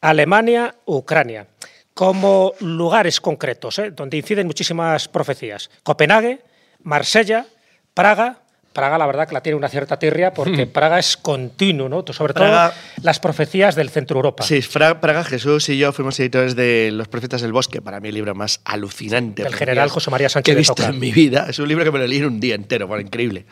[0.00, 1.46] Alemania, Ucrania,
[1.94, 3.92] como lugares concretos, ¿eh?
[3.92, 5.70] donde inciden muchísimas profecías.
[5.84, 6.40] Copenhague,
[6.82, 7.46] Marsella,
[7.94, 8.40] Praga.
[8.78, 12.04] Praga, la verdad, que la tiene una cierta tirria porque Praga es continuo, ¿no?
[12.12, 14.44] Sobre Praga- todo las profecías del centro Europa.
[14.44, 18.10] Sí, Fra- Praga, Jesús y yo fuimos editores de Los Profetas del Bosque, para mí
[18.10, 19.42] el libro más alucinante.
[19.42, 20.90] Del general José María Sánchez que he de visto Toca.
[20.90, 21.46] en mi vida.
[21.48, 23.46] Es un libro que me lo leí en un día entero, bueno, increíble.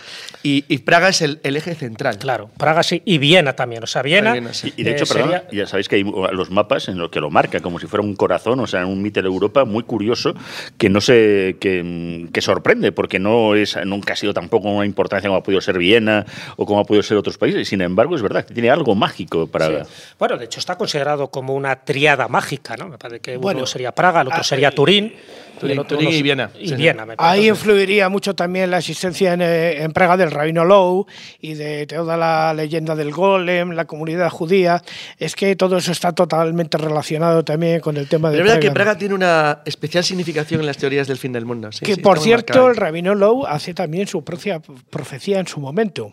[0.44, 2.18] Y, y Praga es el, el eje central.
[2.18, 3.82] Claro, Praga sí, y Viena también.
[3.82, 4.30] O sea, Viena.
[4.32, 4.72] Viena, sí.
[4.76, 7.20] Y de eh, hecho, perdón, sería- ya sabéis que hay los mapas en los que
[7.20, 10.34] lo marca como si fuera un corazón, o sea, un mito de Europa muy curioso
[10.78, 14.86] que no sé, que, que sorprende, porque no es nunca ha sido tampoco una
[15.16, 16.24] importancia como ha podido ser Viena
[16.56, 17.68] o como ha podido ser otros países.
[17.68, 19.84] Sin embargo, es verdad que tiene algo mágico para.
[19.84, 19.90] Sí.
[20.18, 22.88] Bueno, de hecho está considerado como una triada mágica, ¿no?
[22.88, 25.14] Me parece que Bueno, uno sería Praga, el otro ah, sería Turín.
[25.56, 26.50] Turín, el otro Turín no y Viena.
[26.58, 26.74] Y Sí.
[26.76, 31.06] Viena, me Ahí influiría mucho también la existencia en, eh, en Praga del Rabino Low
[31.40, 34.82] y de toda la leyenda del Golem, la comunidad judía.
[35.18, 38.60] Es que todo eso está totalmente relacionado también con el tema de Pero es verdad
[38.60, 38.84] que Praga.
[38.92, 41.72] Praga tiene una especial significación en las teorías del fin del mundo.
[41.72, 42.70] sí, que sí, por cierto, marcado.
[42.70, 44.60] el Rabino Low hace también su propia
[44.90, 46.12] profecía en su momento.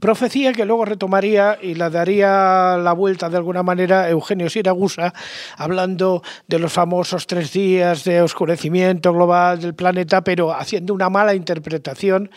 [0.00, 5.12] Profecía que luego retomaría y la daría la vuelta de alguna manera Eugenio Siragusa,
[5.56, 11.34] hablando de los famosos tres días de oscurecimiento global del planeta, pero haciendo una mala
[11.34, 12.30] interpretación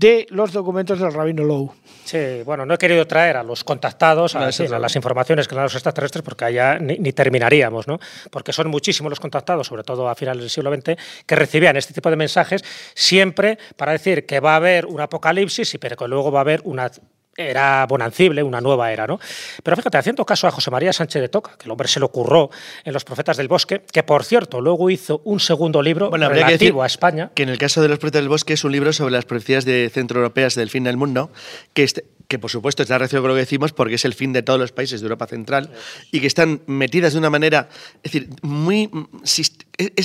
[0.00, 1.74] de los documentos del Rabino Low.
[2.04, 5.54] Sí, bueno, no he querido traer a los contactados, a, sí, a las informaciones que
[5.54, 8.00] dan los extraterrestres, porque allá ni, ni terminaríamos, ¿no?
[8.30, 10.96] Porque son muchísimos los contactados, sobre todo a finales del siglo XX,
[11.26, 12.64] que recibían este tipo de mensajes
[12.94, 16.42] siempre para decir que va a haber un apocalipsis y pero que luego va a
[16.42, 16.90] haber una
[17.48, 19.18] era bonancible, una nueva era, ¿no?
[19.62, 22.10] Pero fíjate, haciendo caso a José María Sánchez de Toca, que el hombre se lo
[22.10, 22.50] curró
[22.84, 26.46] en Los Profetas del Bosque, que por cierto luego hizo un segundo libro Bueno, habría
[26.46, 27.30] que decir relativo a España.
[27.34, 29.64] que en el caso de Los Profetas del Bosque es un libro sobre las profecías
[29.64, 31.30] de centroeuropeas del fin del mundo,
[31.72, 34.32] que, este- que por supuesto está relacionado con lo que decimos porque es el fin
[34.32, 35.70] de todos los países de Europa Central
[36.12, 37.68] y que están metidas de una manera,
[38.02, 39.52] es decir, muy mm, es,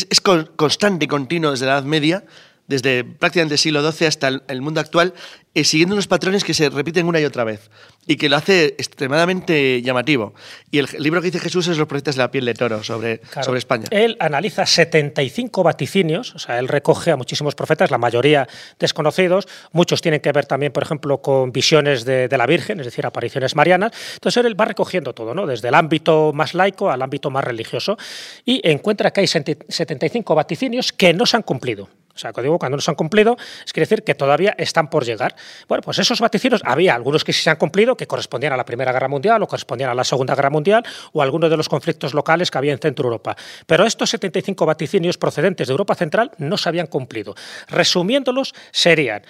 [0.10, 2.24] es con- constante y continuo desde la Edad Media,
[2.68, 5.14] desde prácticamente el siglo XII hasta el, el mundo actual,
[5.54, 7.70] eh, siguiendo unos patrones que se repiten una y otra vez
[8.08, 10.34] y que lo hace extremadamente llamativo.
[10.70, 13.20] Y el libro que dice Jesús es Los profetas de la piel de toro sobre,
[13.20, 13.46] Claro.
[13.46, 13.86] sobre España.
[13.92, 18.48] Él analiza 75 vaticinios, o sea, él recoge a muchísimos profetas, la mayoría
[18.80, 22.86] desconocidos, muchos tienen que ver también, por ejemplo, con visiones de, de la Virgen, es
[22.86, 23.94] decir, apariciones marianas.
[24.16, 25.46] Entonces él va recogiendo todo, ¿no?
[25.48, 27.98] desde el ámbito más laico al ámbito más religioso,
[28.44, 31.88] y encuentra que hay 75 vaticinios que no se han cumplido.
[32.16, 33.36] O sea, cuando cuando no se han cumplido,
[33.66, 35.36] es quiere decir que todavía están por llegar.
[35.68, 38.66] Bueno, pues esos vaticinios, había algunos que sí se han cumplido, que correspondían a la
[38.66, 42.14] Primera Guerra Mundial o correspondían a la Segunda Guerra Mundial o algunos de los conflictos
[42.14, 43.36] locales que había en Centro Europa.
[43.66, 47.36] Pero estos 75 vaticinios procedentes de Europa Central no se habían cumplido.
[47.68, 49.24] Resumiéndolos, serían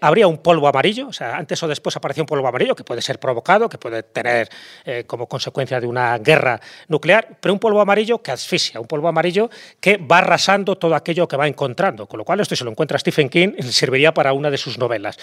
[0.00, 3.02] habría un polvo amarillo, o sea, antes o después aparecía un polvo amarillo que puede
[3.02, 4.48] ser provocado, que puede tener
[4.84, 9.08] eh, como consecuencia de una guerra nuclear, pero un polvo amarillo que asfixia, un polvo
[9.08, 9.50] amarillo
[9.80, 12.98] que va arrasando todo aquello que va encontrando, con lo cual esto si lo encuentra
[12.98, 15.18] Stephen King serviría para una de sus novelas.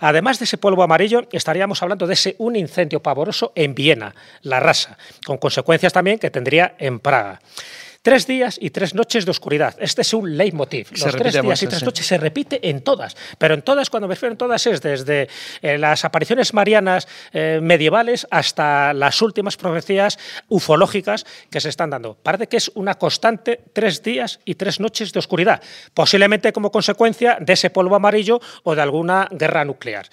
[0.00, 4.60] Además de ese polvo amarillo, estaríamos hablando de ese un incendio pavoroso en Viena, la
[4.60, 7.40] rasa, con consecuencias también que tendría en Praga.
[8.02, 9.76] Tres días y tres noches de oscuridad.
[9.78, 10.88] Este es un leitmotiv.
[10.94, 11.84] Se Los tres días y tres sí.
[11.84, 13.14] noches se repite en todas.
[13.36, 15.28] Pero en todas, cuando me refiero en todas, es desde
[15.60, 20.18] eh, las apariciones marianas eh, medievales hasta las últimas profecías
[20.48, 22.14] ufológicas que se están dando.
[22.14, 25.62] Parece que es una constante tres días y tres noches de oscuridad,
[25.92, 30.08] posiblemente como consecuencia de ese polvo amarillo o de alguna guerra nuclear.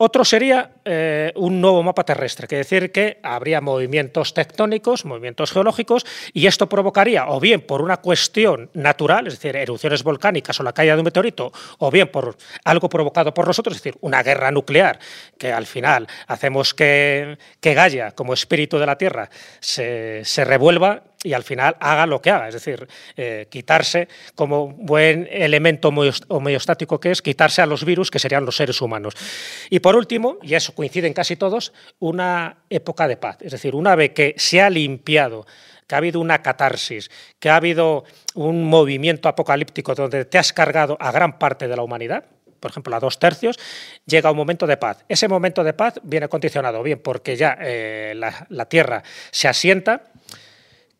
[0.00, 6.06] Otro sería eh, un nuevo mapa terrestre, que decir que habría movimientos tectónicos, movimientos geológicos,
[6.32, 10.72] y esto provocaría, o bien por una cuestión natural, es decir, erupciones volcánicas o la
[10.72, 14.52] caída de un meteorito, o bien por algo provocado por nosotros, es decir, una guerra
[14.52, 15.00] nuclear,
[15.36, 21.02] que al final hacemos que, que Gaia, como espíritu de la Tierra, se, se revuelva
[21.22, 22.86] y al final haga lo que haga, es decir,
[23.16, 28.44] eh, quitarse como buen elemento homeost- homeostático que es, quitarse a los virus que serían
[28.44, 29.14] los seres humanos.
[29.68, 33.96] Y por último, y eso coinciden casi todos, una época de paz, es decir, una
[33.96, 35.46] vez que se ha limpiado
[35.88, 38.04] que ha habido una catarsis, que ha habido
[38.34, 42.26] un movimiento apocalíptico donde te has cargado a gran parte de la humanidad,
[42.60, 43.58] por ejemplo, a dos tercios,
[44.04, 45.04] llega un momento de paz.
[45.08, 50.02] Ese momento de paz viene condicionado bien porque ya eh, la Tierra se asienta,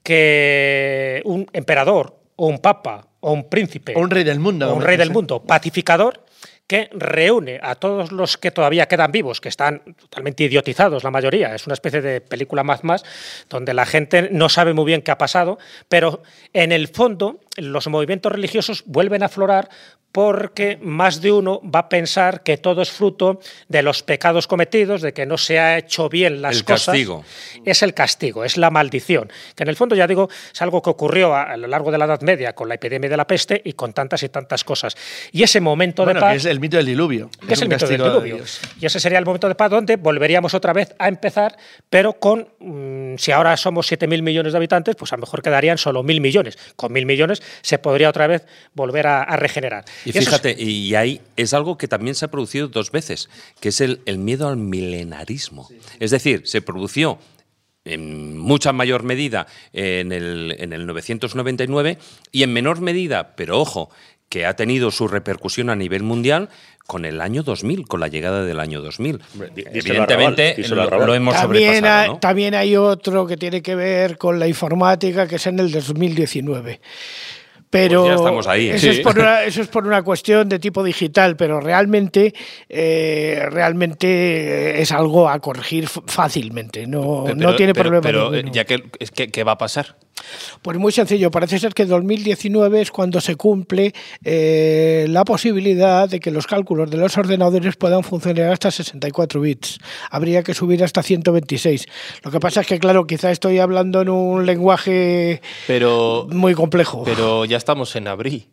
[0.09, 4.75] que un emperador o un papa o un príncipe O un rey del mundo, o
[4.75, 6.25] un rey del mundo pacificador
[6.67, 11.55] que reúne a todos los que todavía quedan vivos, que están totalmente idiotizados la mayoría.
[11.55, 13.05] Es una especie de película más más
[13.51, 15.59] donde la gente no sabe muy bien qué ha pasado,
[15.91, 16.23] pero
[16.55, 19.69] en el fondo los movimientos religiosos vuelven a aflorar
[20.13, 25.03] porque más de uno va a pensar que todo es fruto de los pecados cometidos,
[25.03, 26.87] de que no se ha hecho bien las El cosas.
[26.87, 27.25] castigo.
[27.67, 30.89] Es el castigo, es la maldición, que en el fondo ya digo, es algo que
[30.89, 33.61] ocurrió a, a lo largo de la Edad Media con la epidemia de la peste
[33.63, 34.97] y con tantas y tantas cosas.
[35.31, 37.29] Y ese momento Bueno, de paz que es el mito del diluvio.
[37.47, 38.39] que es el mito del de diluvio.
[38.81, 41.55] Y ese sería el momento de paz donde volveríamos otra vez a empezar,
[41.91, 45.77] pero con, mm, si ahora somos 7.000 millones de habitantes, pues a lo mejor quedarían
[45.77, 46.59] solo 1.000 millones.
[46.77, 48.45] Con 1.000 millones se podría otra vez
[48.75, 49.85] volver a, a regenerar.
[50.05, 53.29] Y es- fíjate, y ahí es algo que también se ha producido dos veces,
[53.61, 55.69] que es el, el miedo al milenarismo.
[56.01, 57.19] Es decir, se produció
[57.85, 61.99] en mucha mayor medida en el, en el 999
[62.33, 63.91] y en menor medida, pero ojo,
[64.29, 66.51] que ha tenido su repercusión a nivel mundial
[66.87, 69.21] con el año 2000, con la llegada del año 2000.
[69.33, 72.03] Hombre, dí- díselo a Evidentemente lo, lo hemos También sobrepasado.
[72.03, 72.19] hay, ¿no?
[72.19, 76.81] también hay otro que tiene que ver con la informática, que es en el 2019.
[77.71, 78.89] Pero Pues ya estamos ahí, Eso, sí.
[78.89, 82.33] es por una, eso es por una cuestión de tipo digital, pero realmente,
[82.69, 86.87] eh, realmente es algo a corregir fácilmente.
[86.87, 88.03] No, Pero- no tiene pero- problema.
[88.03, 88.53] Pero, eh, ninguno.
[88.55, 89.97] ya que, es que, ¿qué va a pasar?
[90.63, 93.93] Pues muy sencillo, parece ser que 2019 es cuando se cumple
[94.25, 99.79] eh, la posibilidad de que los cálculos de los ordenadores puedan funcionar hasta 64 bits.
[100.11, 101.87] Habría que subir hasta 126.
[102.23, 107.03] Lo que pasa es que, claro, quizá estoy hablando en un lenguaje Pero, muy complejo.
[107.05, 108.49] pero ya estamos en abril,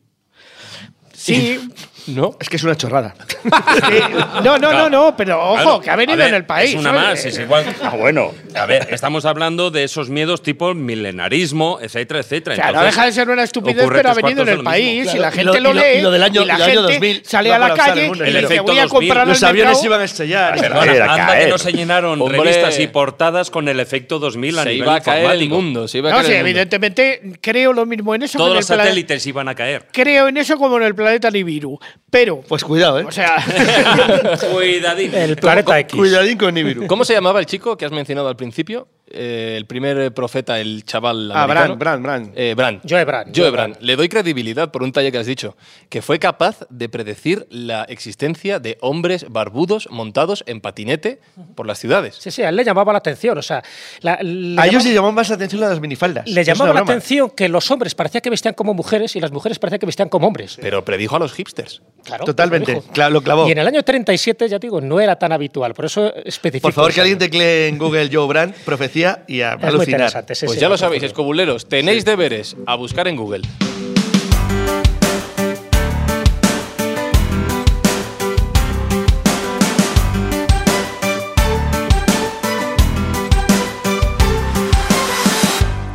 [1.13, 1.59] sí,
[2.07, 2.37] ¿no?
[2.39, 3.15] Es que es una chorrada.
[3.43, 3.99] sí.
[4.43, 6.69] no, no, no, no, pero ojo, Claro, que ha venido ver, en el país.
[6.71, 7.65] Es una más, es igual.
[7.83, 8.31] Ah, bueno.
[8.55, 12.55] A ver, estamos hablando de esos miedos tipo milenarismo, etcétera, etcétera.
[12.55, 15.15] Claro, no Entonces, deja de ser una estupidez, pero ha venido en el país mismo.
[15.15, 16.45] y la Claro, y gente lo- lo, y lo- lee y lo del año- y
[16.45, 18.87] la y lo del año gente 2000 sale a la calle y dice, voy a
[18.87, 19.19] comprar 2000.
[19.19, 19.85] al Los aviones mercado".
[20.25, 21.45] iban a anda caer.
[21.45, 22.37] que no se llenaron Hombre.
[22.39, 25.87] revistas y portadas con el efecto 2000 a Se nivel iba a caer el mundo,
[25.87, 29.47] se iba a No, sí, evidentemente creo lo mismo en eso Todos los satélites iban
[29.49, 29.87] a caer.
[29.91, 31.79] Creo en eso como en el planeta Nibiru.
[32.09, 33.03] Pero, Pues cuidado, ¿eh?
[33.05, 33.35] o sea,
[34.53, 35.13] Cuidadín.
[35.13, 35.97] El planeta X.
[35.97, 36.87] Cuidadín con Nibiru.
[36.87, 38.87] ¿Cómo se llamaba el chico que has mencionado al principio?
[39.07, 41.45] Eh, el primer profeta, el chaval Ah.
[41.45, 42.31] Bran, Bran, Bran.
[42.35, 42.81] Eh, Bran.
[42.89, 43.71] Joe Bran, Joe Bran.
[43.71, 43.85] Bran.
[43.85, 45.55] Le doy credibilidad por un talle que has dicho,
[45.89, 51.19] que fue capaz de predecir la existencia de hombres barbudos montados en patinete
[51.53, 52.15] por las ciudades.
[52.19, 53.37] Sí, sí, a él le llamaba la atención.
[53.37, 53.63] O sea,
[54.01, 56.27] la- A ellos llamaba- le llamaba más la atención las minifaldas.
[56.27, 56.91] le llamaba la broma.
[56.93, 60.09] atención que los hombres parecía que vestían como mujeres y las mujeres parecían que vestían
[60.09, 60.57] como hombres.
[60.59, 61.81] Pero predijo a los hipsters.
[62.03, 62.73] Claro, Totalmente.
[62.73, 62.93] lo dijo.
[62.93, 63.47] Cla- lo clavó.
[63.47, 65.73] Y en el año 37, ya digo, no era tan habitual.
[65.73, 66.67] Por eso especifico.
[66.67, 70.11] Por favor, que alguien teclee en Google Joe Brand, profecía y a Es alucinar.
[70.11, 73.41] sí, Pues sí, ya lo sabéis, escobuleros, tenéis deberes a buscar en Google.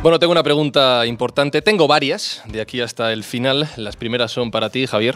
[0.01, 1.61] Bueno, tengo una pregunta importante.
[1.61, 3.69] Tengo varias, de aquí hasta el final.
[3.77, 5.15] Las primeras son para ti, Javier.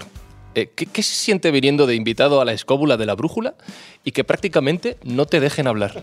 [0.55, 3.55] Eh, ¿qué, qué se siente viniendo de invitado a la escóbula de la brújula
[4.03, 6.01] y que prácticamente no te dejen hablar?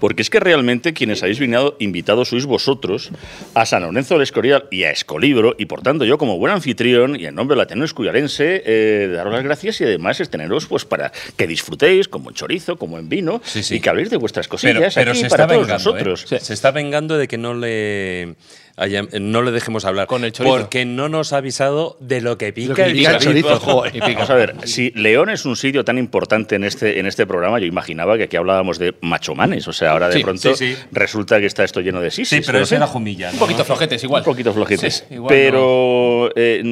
[0.00, 3.10] Porque es que realmente quienes habéis venido invitados sois vosotros
[3.54, 7.14] a San Lorenzo del Escorial y a Escolibro, y por tanto yo como buen anfitrión
[7.18, 10.84] y en nombre del Ateneo Escurialense, eh, daros las gracias y además es teneros pues
[10.84, 13.76] para que disfrutéis como en chorizo, como en vino, Sí, sí.
[13.76, 15.90] y que habléis de vuestras cosillas pero aquí se para está todos vengando.
[15.90, 16.04] ¿eh?
[16.04, 16.42] nosotros.
[16.44, 18.34] Se está vengando de que no le
[18.76, 20.06] haya- no le dejemos hablar.
[20.06, 20.56] Con el chorizo.
[20.56, 23.48] Porque no nos ha avisado de lo que pica Lo que pica el chorizo.
[23.48, 23.92] chorizo, joder.
[23.96, 24.12] Y pica.
[24.14, 27.58] Vamos a ver, si León es un sitio tan importante en este, en este programa,
[27.58, 29.66] yo imaginaba que aquí hablábamos de machomanes.
[29.68, 30.76] O sea, ahora de Sí, pronto sí, sí.
[30.92, 32.28] resulta que está esto lleno de sisis.
[32.28, 33.30] Sí, pero no eso era Jumilla.
[33.32, 34.20] Un poquito flojetes, igual.
[34.22, 35.04] Un poquito flojetes.
[35.08, 36.62] Sí, igual Pero eh,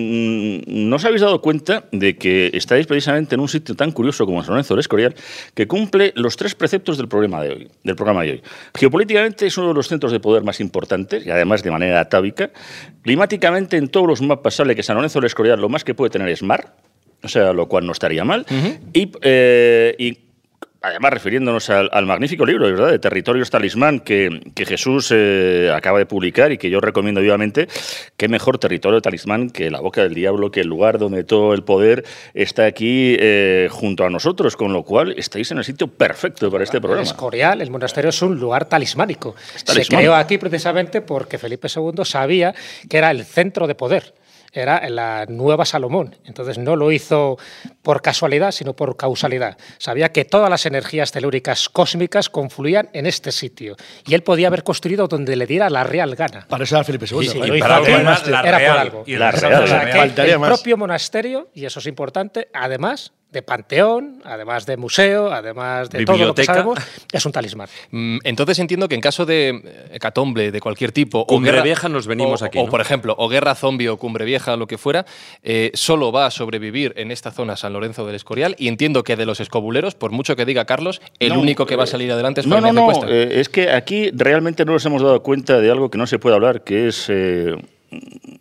[0.66, 4.42] no os habéis dado cuenta de que estáis precisamente en un sitio tan curioso como
[4.42, 5.14] San Lorenzo del Escorial
[5.54, 7.68] que cumple los tres preceptos del programa de hoy.
[7.84, 8.42] Del programa de hoy.
[8.74, 12.50] Geopolíticamente es uno de los centros de poder más importantes y además de manera atávica.
[13.02, 16.10] Climáticamente en todos los mapas sale que San Lorenzo del Escorial lo más que puede
[16.10, 16.74] tener es mar,
[17.22, 18.46] o sea, lo cual no estaría mal.
[18.92, 20.18] y, eh, y
[20.82, 25.98] Además, refiriéndonos al, al magnífico libro, ¿verdad?, de Territorios Talismán que, que Jesús eh, acaba
[25.98, 27.68] de publicar y que yo recomiendo vivamente,
[28.16, 31.64] qué mejor territorio talismán que la boca del diablo, que el lugar donde todo el
[31.64, 36.50] poder está aquí eh, junto a nosotros, con lo cual estáis en el sitio perfecto
[36.50, 37.02] para este El programa.
[37.02, 39.34] Escorial, el monasterio, es un lugar talismánico.
[39.54, 42.54] Se creó aquí precisamente porque Felipe II sabía
[42.88, 44.14] que era el centro de poder.
[44.52, 46.16] Era la nueva Salomón.
[46.24, 47.38] Entonces no lo hizo
[47.82, 49.56] por casualidad, sino por causalidad.
[49.78, 53.76] Sabía que todas las energías telúricas cósmicas confluían en este sitio.
[54.06, 56.46] Y él podía haber construido donde le diera la real gana.
[56.48, 57.60] Para eso era Felipe II.
[57.60, 59.04] Para además la era por real, algo.
[59.06, 60.14] y la real, o sea, la real.
[60.16, 66.04] El propio monasterio, y eso es importante, además de panteón, además de museo, además de
[66.04, 66.78] todo lo que sabemos,
[67.12, 67.68] es un talismán.
[67.92, 71.64] Mm, Entonces entiendo que en caso de eh, hecatombe de cualquier tipo, Cumbre o guerra-
[71.64, 74.66] Vieja nos venimos o- aquí, o por ejemplo, o guerra zombie o cumbre vieja, lo
[74.66, 75.06] que fuera,
[75.42, 78.56] eh, solo va a sobrevivir en esta zona San Lorenzo del Escorial.
[78.58, 81.76] Y entiendo que de los escobuleros, por mucho que diga Carlos, el No, único que
[81.76, 84.84] va a eh, salir adelante es No, no, eh, es que aquí realmente no nos
[84.86, 87.54] hemos dado cuenta de algo que no se puede hablar, que es, eh,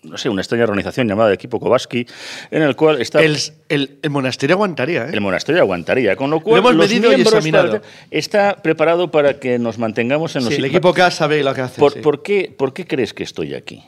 [0.04, 2.06] no sé, una extraña organización llamada Equipo Kovaski,
[2.52, 3.38] en el cual está El,
[3.70, 5.10] el- el monasterio aguantaría, ¿eh?
[5.14, 7.82] el monasterio aguantaría, con lo cual Lo hemos los medido y examinado.
[8.12, 11.62] está preparado para que nos mantengamos en los Sí, el equipo K sabe lo que
[11.62, 11.80] hace.
[11.80, 12.00] ¿Por, sí.
[12.00, 13.84] por qué, ¿Por qué crees que estoy aquí?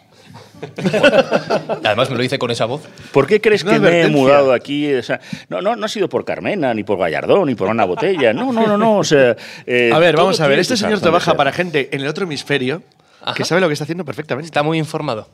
[1.83, 2.81] Además me lo dice con esa voz.
[3.11, 4.93] ¿Por qué crees que me he mudado aquí?
[4.93, 5.19] O sea,
[5.49, 8.33] no, no, no ha sido por Carmena, ni por Gallardón, ni por una botella.
[8.33, 8.97] No, no, no, no.
[8.97, 9.35] O sea,
[9.65, 10.59] eh, A ver, vamos a ver.
[10.59, 12.83] Este señor trabaja para gente en el otro hemisferio
[13.35, 14.45] que sabe lo que está haciendo perfectamente.
[14.45, 15.29] Está muy informado.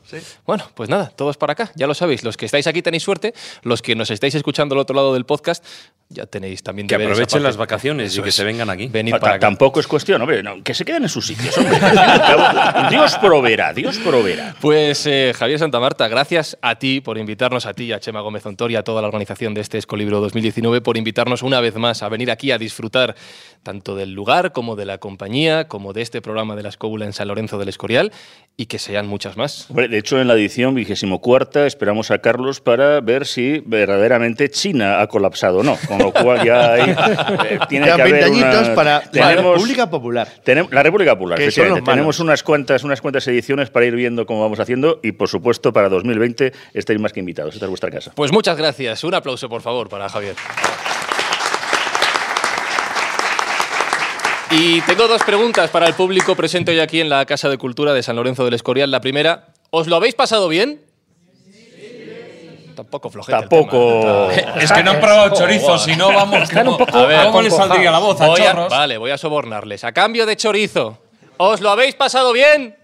[0.46, 1.70] Bueno, pues nada, todos para acá.
[1.74, 2.24] Ya lo sabéis.
[2.24, 3.34] Los que estáis aquí tenéis suerte.
[3.62, 5.64] Los que nos estáis escuchando al otro lado del podcast,
[6.08, 8.34] ya tenéis también Que aprovechen las vacaciones y Eso que es.
[8.34, 8.88] se vengan aquí.
[8.88, 9.40] Venid para acá.
[9.40, 11.56] Tampoco es cuestión, hombre, no, que se queden en sus sitios.
[11.58, 11.78] hombre.
[12.90, 14.54] Dios proveerá, Dios proveerá.
[14.60, 18.76] Pues eh, Javier Santamarta, gracias a ti por invitarnos, a ti, a Chema Gómez Ontori,
[18.76, 22.30] a toda la organización de este Escolibro 2019, por invitarnos una vez más a venir
[22.30, 23.14] aquí a disfrutar
[23.62, 27.12] tanto del lugar como de la compañía, como de este programa de la Escóbula en
[27.12, 28.10] San Lorenzo del Escorial
[28.60, 29.70] y que sean muchas más.
[29.70, 34.50] Hombre, de hecho, en la edición vigésimo cuarta esperamos a Carlos para ver si verdaderamente
[34.50, 35.78] China ha colapsado o no.
[35.86, 36.90] Con lo cual ya hay,
[37.50, 40.28] eh, tiene Quedan que haber 20 añitos una- para la tenemos- República Popular.
[40.44, 41.38] Tenem- la República Popular.
[41.84, 45.72] Tenemos unas cuantas, unas cuantas ediciones para ir viendo cómo vamos haciendo y, por supuesto,
[45.72, 47.54] para 2020 estáis más que invitados.
[47.54, 48.10] Esta es vuestra casa.
[48.16, 49.04] Pues muchas gracias.
[49.04, 50.34] Un aplauso, por favor, para Javier.
[54.50, 57.92] Y tengo dos preguntas para el público presente hoy aquí en la Casa de Cultura
[57.92, 58.90] de San Lorenzo del Escorial.
[58.90, 60.80] La primera, ¿os lo habéis pasado bien?
[62.74, 64.28] Tampoco flojete el Tampoco.
[64.34, 64.54] tema.
[64.62, 66.42] Es que no han probado chorizo, si no vamos.
[66.44, 68.70] Están un ¿cómo- poco a ver, ¿cómo les saldría la voz a Voy a- chorros?
[68.70, 69.84] vale, voy a sobornarles.
[69.84, 70.98] A cambio de chorizo,
[71.36, 72.76] ¿os lo habéis pasado bien?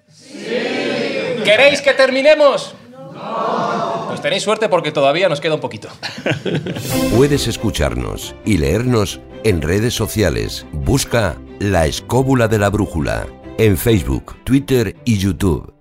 [1.45, 2.75] ¿Queréis que terminemos?
[4.09, 5.89] Pues tenéis suerte porque todavía nos queda un poquito.
[7.17, 10.67] Puedes escucharnos y leernos en redes sociales.
[10.73, 13.27] Busca La Escóbula de la Brújula
[13.59, 15.73] en Facebook, Twitter y YouTube.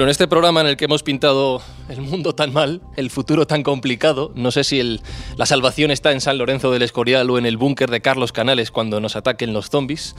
[0.00, 1.60] Bueno, en este programa en el que hemos pintado
[1.90, 4.98] el mundo tan mal, el futuro tan complicado, no sé si
[5.36, 8.70] la salvación está en San Lorenzo del Escorial o en el búnker de Carlos Canales
[8.70, 10.16] cuando nos ataquen los zombies,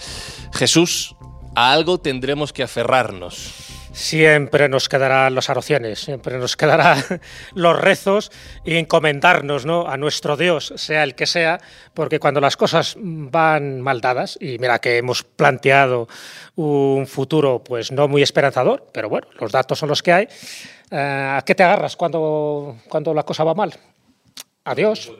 [0.53, 1.15] Jesús,
[1.55, 3.80] a algo tendremos que aferrarnos.
[3.93, 7.03] Siempre nos quedarán las oraciones, siempre nos quedarán
[7.53, 8.31] los rezos
[8.63, 9.87] y encomendarnos ¿no?
[9.87, 11.59] a nuestro Dios, sea el que sea,
[11.93, 16.07] porque cuando las cosas van mal dadas, y mira que hemos planteado
[16.55, 20.27] un futuro pues no muy esperanzador, pero bueno, los datos son los que hay,
[20.89, 23.73] eh, ¿a qué te agarras cuando, cuando la cosa va mal?
[24.63, 25.11] A Dios,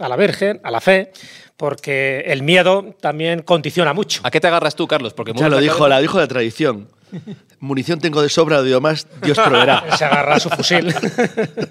[0.00, 1.12] a la Virgen, a la fe,
[1.56, 4.20] porque el miedo también condiciona mucho.
[4.24, 5.12] ¿A qué te agarras tú, Carlos?
[5.14, 6.88] Porque Ya lo dijo, la dijo la tradición.
[7.62, 9.84] Munición tengo de sobra, digo más, Dios proveerá.
[9.96, 10.92] se agarra su fusil.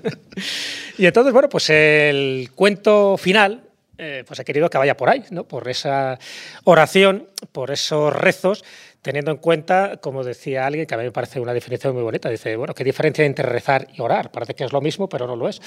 [0.97, 3.61] y entonces, bueno, pues el cuento final,
[3.97, 5.43] eh, pues he querido que vaya por ahí, ¿no?
[5.43, 6.18] Por esa
[6.63, 8.63] oración, por esos rezos,
[9.02, 12.30] teniendo en cuenta, como decía alguien, que a mí me parece una definición muy bonita,
[12.30, 14.32] dice, bueno, ¿qué diferencia hay entre rezar y orar?
[14.32, 15.61] Parece que es lo mismo, pero no lo es.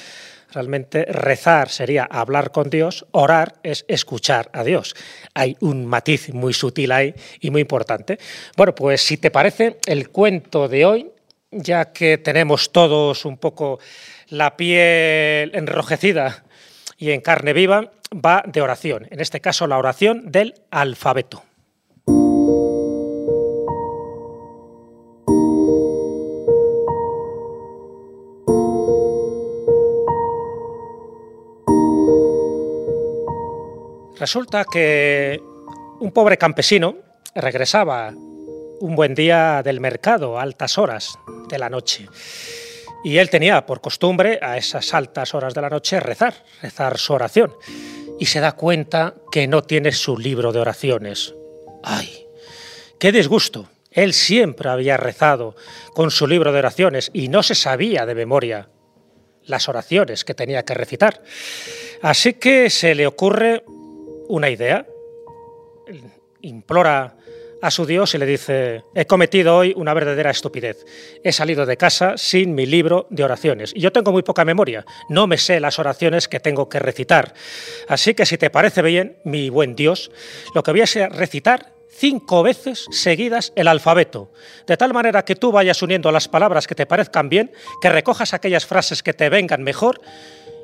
[0.52, 4.94] Realmente rezar sería hablar con Dios, orar es escuchar a Dios.
[5.34, 8.18] Hay un matiz muy sutil ahí y muy importante.
[8.56, 11.10] Bueno, pues si te parece, el cuento de hoy,
[11.50, 13.80] ya que tenemos todos un poco
[14.28, 16.44] la piel enrojecida
[16.98, 19.08] y en carne viva, va de oración.
[19.10, 21.42] En este caso, la oración del alfabeto.
[34.24, 35.38] Resulta que
[36.00, 36.96] un pobre campesino
[37.34, 41.18] regresaba un buen día del mercado a altas horas
[41.50, 42.08] de la noche.
[43.04, 47.12] Y él tenía por costumbre a esas altas horas de la noche rezar, rezar su
[47.12, 47.52] oración.
[48.18, 51.34] Y se da cuenta que no tiene su libro de oraciones.
[51.82, 52.26] ¡Ay!
[52.98, 53.68] ¡Qué disgusto!
[53.90, 55.54] Él siempre había rezado
[55.92, 58.70] con su libro de oraciones y no se sabía de memoria
[59.44, 61.20] las oraciones que tenía que recitar.
[62.00, 63.64] Así que se le ocurre
[64.28, 64.86] una idea,
[66.40, 67.16] implora
[67.64, 70.84] a su Dios y le dice, he cometido hoy una verdadera estupidez.
[71.24, 73.72] He salido de casa sin mi libro de oraciones.
[73.74, 77.32] Y yo tengo muy poca memoria, no me sé las oraciones que tengo que recitar.
[77.88, 80.10] Así que si te parece bien, mi buen Dios,
[80.54, 84.30] lo que voy a hacer es recitar cinco veces seguidas el alfabeto,
[84.66, 88.34] de tal manera que tú vayas uniendo las palabras que te parezcan bien, que recojas
[88.34, 90.02] aquellas frases que te vengan mejor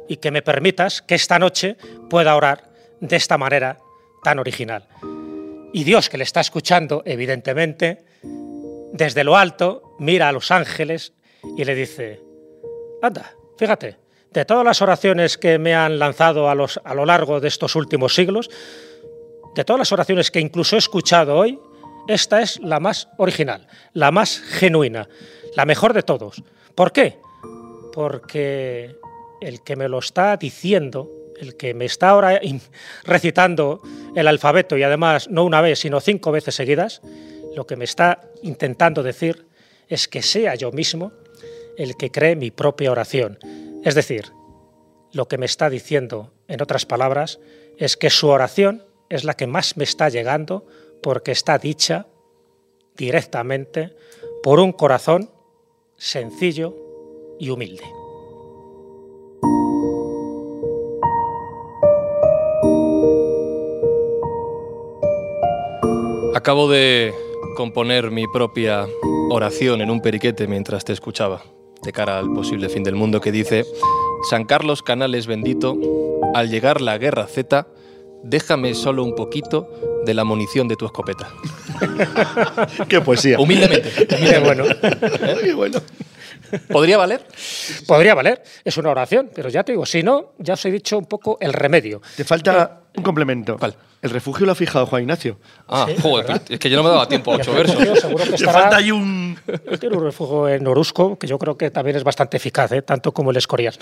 [0.06, 1.76] y que me permitas que esta noche
[2.10, 2.69] pueda orar
[3.00, 3.78] de esta manera
[4.22, 4.86] tan original.
[5.72, 8.04] Y Dios, que le está escuchando, evidentemente,
[8.92, 11.12] desde lo alto, mira a los ángeles
[11.56, 12.20] y le dice,
[13.02, 13.96] anda, fíjate,
[14.32, 17.74] de todas las oraciones que me han lanzado a, los, a lo largo de estos
[17.76, 18.50] últimos siglos,
[19.54, 21.58] de todas las oraciones que incluso he escuchado hoy,
[22.08, 25.08] esta es la más original, la más genuina,
[25.56, 26.42] la mejor de todos.
[26.74, 27.18] ¿Por qué?
[27.92, 28.96] Porque
[29.40, 31.10] el que me lo está diciendo
[31.40, 32.40] el que me está ahora
[33.04, 33.82] recitando
[34.14, 37.00] el alfabeto y además no una vez, sino cinco veces seguidas,
[37.54, 39.46] lo que me está intentando decir
[39.88, 41.12] es que sea yo mismo
[41.76, 43.38] el que cree mi propia oración.
[43.82, 44.32] Es decir,
[45.12, 47.40] lo que me está diciendo, en otras palabras,
[47.78, 50.66] es que su oración es la que más me está llegando
[51.02, 52.06] porque está dicha
[52.96, 53.96] directamente
[54.42, 55.30] por un corazón
[55.96, 56.76] sencillo
[57.38, 57.99] y humilde.
[66.34, 67.12] Acabo de
[67.56, 68.86] componer mi propia
[69.30, 71.42] oración en un periquete mientras te escuchaba,
[71.82, 73.64] de cara al posible fin del mundo, que dice,
[74.28, 75.76] San Carlos Canales bendito,
[76.34, 77.66] al llegar la guerra Z,
[78.22, 79.68] déjame solo un poquito
[80.06, 81.32] de la munición de tu escopeta.
[82.88, 83.38] Qué poesía.
[83.38, 84.06] Humildemente.
[84.06, 84.64] Qué bueno.
[85.42, 85.80] Qué bueno.
[86.68, 87.26] ¿Podría valer?
[87.86, 90.96] Podría valer, es una oración, pero ya te digo, si no, ya os he dicho
[90.96, 92.00] un poco el remedio.
[92.16, 93.56] Te falta un complemento.
[93.58, 93.74] ¿Cuál?
[94.02, 95.38] El refugio lo ha fijado Juan Ignacio.
[95.68, 97.76] Ah, Sí, joder, es que yo no me daba tiempo a ocho versos.
[98.00, 99.38] seguro que estará- falta ahí un...
[99.78, 102.80] Tiene un refugio en Orusco, que yo creo que también es bastante eficaz, ¿eh?
[102.82, 103.74] tanto como el Escorial.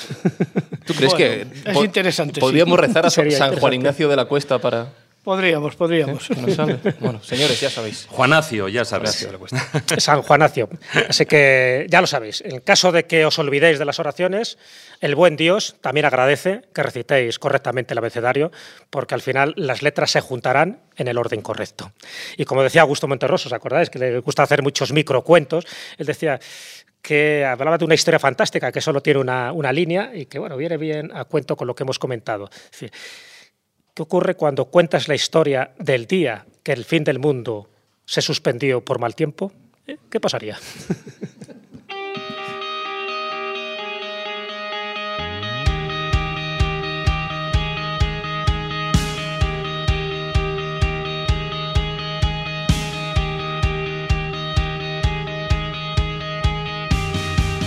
[0.84, 2.40] ¿Tú crees que es interesante, sí.
[2.40, 3.74] podríamos rezar a San Sería San Juan.
[3.74, 4.88] Ignacio de la Cuesta para
[5.28, 6.26] Podríamos, podríamos.
[7.00, 8.06] Bueno, señores, ya sabéis.
[8.08, 9.28] Juanacio, ya sabes.
[9.98, 10.70] San Juanacio.
[11.06, 12.40] Así que ya lo sabéis.
[12.46, 14.56] En caso de que os olvidéis de las oraciones,
[15.02, 18.50] el buen Dios también agradece que recitéis correctamente el abecedario,
[18.88, 21.92] porque al final las letras se juntarán en el orden correcto.
[22.38, 23.90] Y como decía Augusto Monterroso, ¿os acordáis?
[23.90, 25.66] Que le gusta hacer muchos microcuentos.
[25.98, 26.40] Él decía
[27.02, 30.56] que hablaba de una historia fantástica que solo tiene una, una línea y que bueno
[30.56, 32.48] viene bien a cuento con lo que hemos comentado.
[32.50, 32.92] Es decir,
[33.98, 37.68] ¿Qué ocurre cuando cuentas la historia del día que el fin del mundo
[38.04, 39.50] se suspendió por mal tiempo?
[39.88, 39.96] ¿Eh?
[40.08, 40.56] ¿Qué pasaría?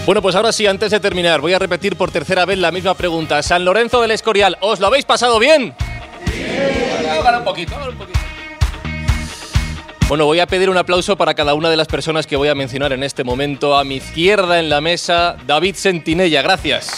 [0.05, 2.93] Bueno, pues ahora sí, antes de terminar, voy a repetir por tercera vez la misma
[2.93, 3.43] pregunta.
[3.43, 5.75] San Lorenzo del Escorial, ¿os lo habéis pasado bien?
[7.19, 8.19] Hágalo un poquito, hágalo un poquito.
[10.07, 12.55] Bueno, voy a pedir un aplauso para cada una de las personas que voy a
[12.55, 13.77] mencionar en este momento.
[13.77, 16.91] A mi izquierda en la mesa, David Sentinella, gracias.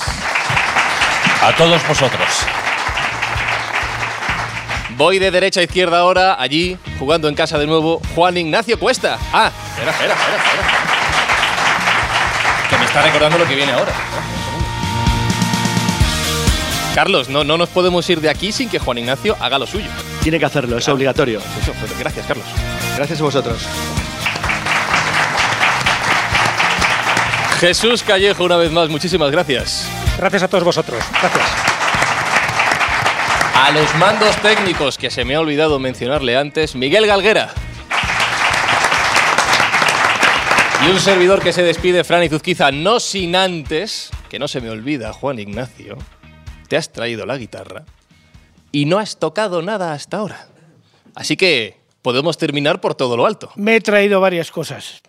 [1.44, 2.28] A todos vosotros.
[4.98, 9.20] Voy de derecha a izquierda ahora, allí, jugando en casa de nuevo, Juan Ignacio Cuesta.
[9.32, 10.64] Ah, espera, espera, espera, espera.
[12.70, 13.91] Que me está recordando lo que viene ahora.
[16.94, 19.90] Carlos, no, no nos podemos ir de aquí sin que Juan Ignacio haga lo suyo.
[20.22, 21.41] Tiene que hacerlo, es obligatorio.
[21.80, 22.45] Pues, gracias, Carlos.
[22.95, 23.68] Gracias a vosotros.
[27.60, 29.90] Jesús Callejo, una vez más, muchísimas gracias.
[30.20, 31.03] Gracias a todos vosotros.
[31.20, 31.45] Gracias.
[33.56, 37.49] A los mandos técnicos, que se me ha olvidado mencionarle antes, Miguel Galguera.
[40.86, 44.70] Y un servidor que se despide, Fran Izuzquiza, no sin antes, que no se me
[44.70, 45.98] olvida, Juan Ignacio,
[46.74, 47.86] te has traído la guitarra
[48.72, 50.48] y no has tocado nada hasta ahora.
[51.14, 53.52] Así que podemos terminar por todo lo alto.
[53.56, 55.04] Me he traído varias cosas.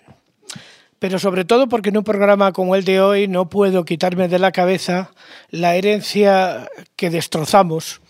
[0.99, 4.39] Pero sobre todo porque en un programa como el de hoy no puedo quitarme de
[4.39, 5.12] la cabeza
[5.49, 8.03] la herencia que destrozamos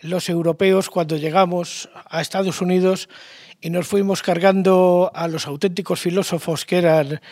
[0.00, 3.08] los europeos cuando llegamos a Estados Unidos
[3.62, 7.22] y nos fuimos cargando a los auténticos filósofos que eran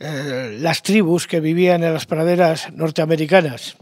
[0.00, 3.76] eh, las tribus que vivían en las praderas norteamericanas.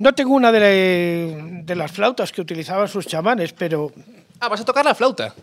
[0.00, 3.92] No tengo una de, de las flautas que utilizaban sus chamanes, pero...
[4.40, 5.34] Ah, ¿vas a tocar la flauta?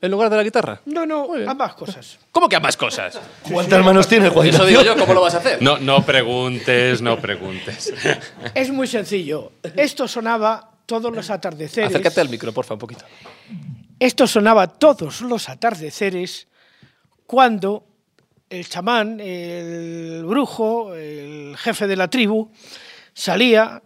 [0.00, 0.80] ¿En lugar de la guitarra?
[0.86, 2.18] No, no, ambas cosas.
[2.32, 3.20] ¿Cómo que ambas cosas?
[3.52, 5.60] ¿Cuántas manos tiene Juan Eso digo yo, ¿cómo lo vas a hacer?
[5.60, 7.92] No, no preguntes, no preguntes.
[8.54, 9.52] Es muy sencillo.
[9.76, 11.90] Esto sonaba todos los atardeceres.
[11.90, 13.04] Acércate al micro, porfa, un poquito.
[14.00, 16.48] Esto sonaba todos los atardeceres
[17.26, 17.84] cuando
[18.48, 22.50] el chamán, el brujo, el jefe de la tribu,
[23.12, 23.82] salía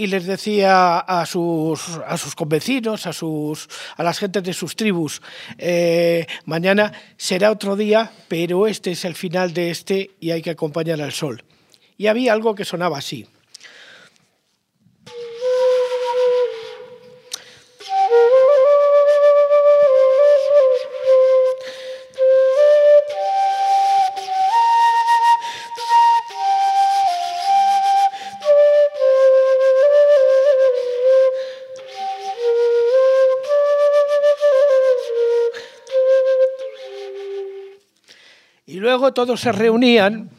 [0.00, 3.68] y les decía a sus, a sus convecinos, a, sus,
[3.98, 5.20] a las gentes de sus tribus,
[5.58, 10.48] eh, mañana será otro día, pero este es el final de este y hay que
[10.48, 11.44] acompañar al sol.
[11.98, 13.26] Y había algo que sonaba así.
[38.90, 40.30] Luego todos se reunían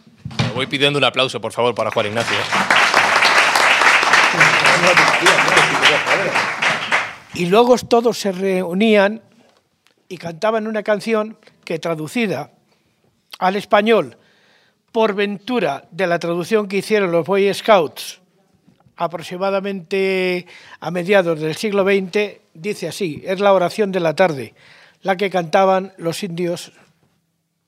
[0.49, 2.37] Me voy pidiendo un aplauso, por favor, para Juan Ignacio.
[7.33, 9.21] y luego todos se reunían
[10.09, 12.51] y cantaban una canción que traducida
[13.39, 14.17] al español
[14.91, 18.19] por ventura de la traducción que hicieron los Boy Scouts
[18.97, 20.45] aproximadamente
[20.81, 24.53] a mediados del siglo XX, dice así, es la oración de la tarde,
[25.01, 26.73] la que cantaban los indios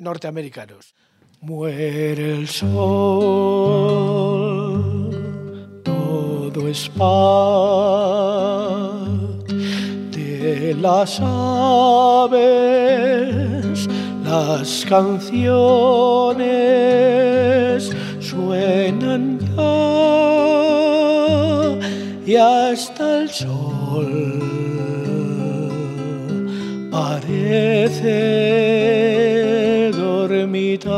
[0.04, 0.94] norteamericanos.
[1.42, 2.72] Muere el sol,
[5.84, 7.44] todo es paz
[10.12, 12.40] de las aves,
[14.24, 15.44] las canciones
[18.20, 20.04] suenan ya
[22.26, 24.40] y hasta el sol
[26.90, 28.24] parece
[29.98, 30.94] dormitar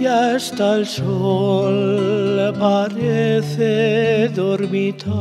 [0.00, 5.12] y hasta el sol parece dormitar.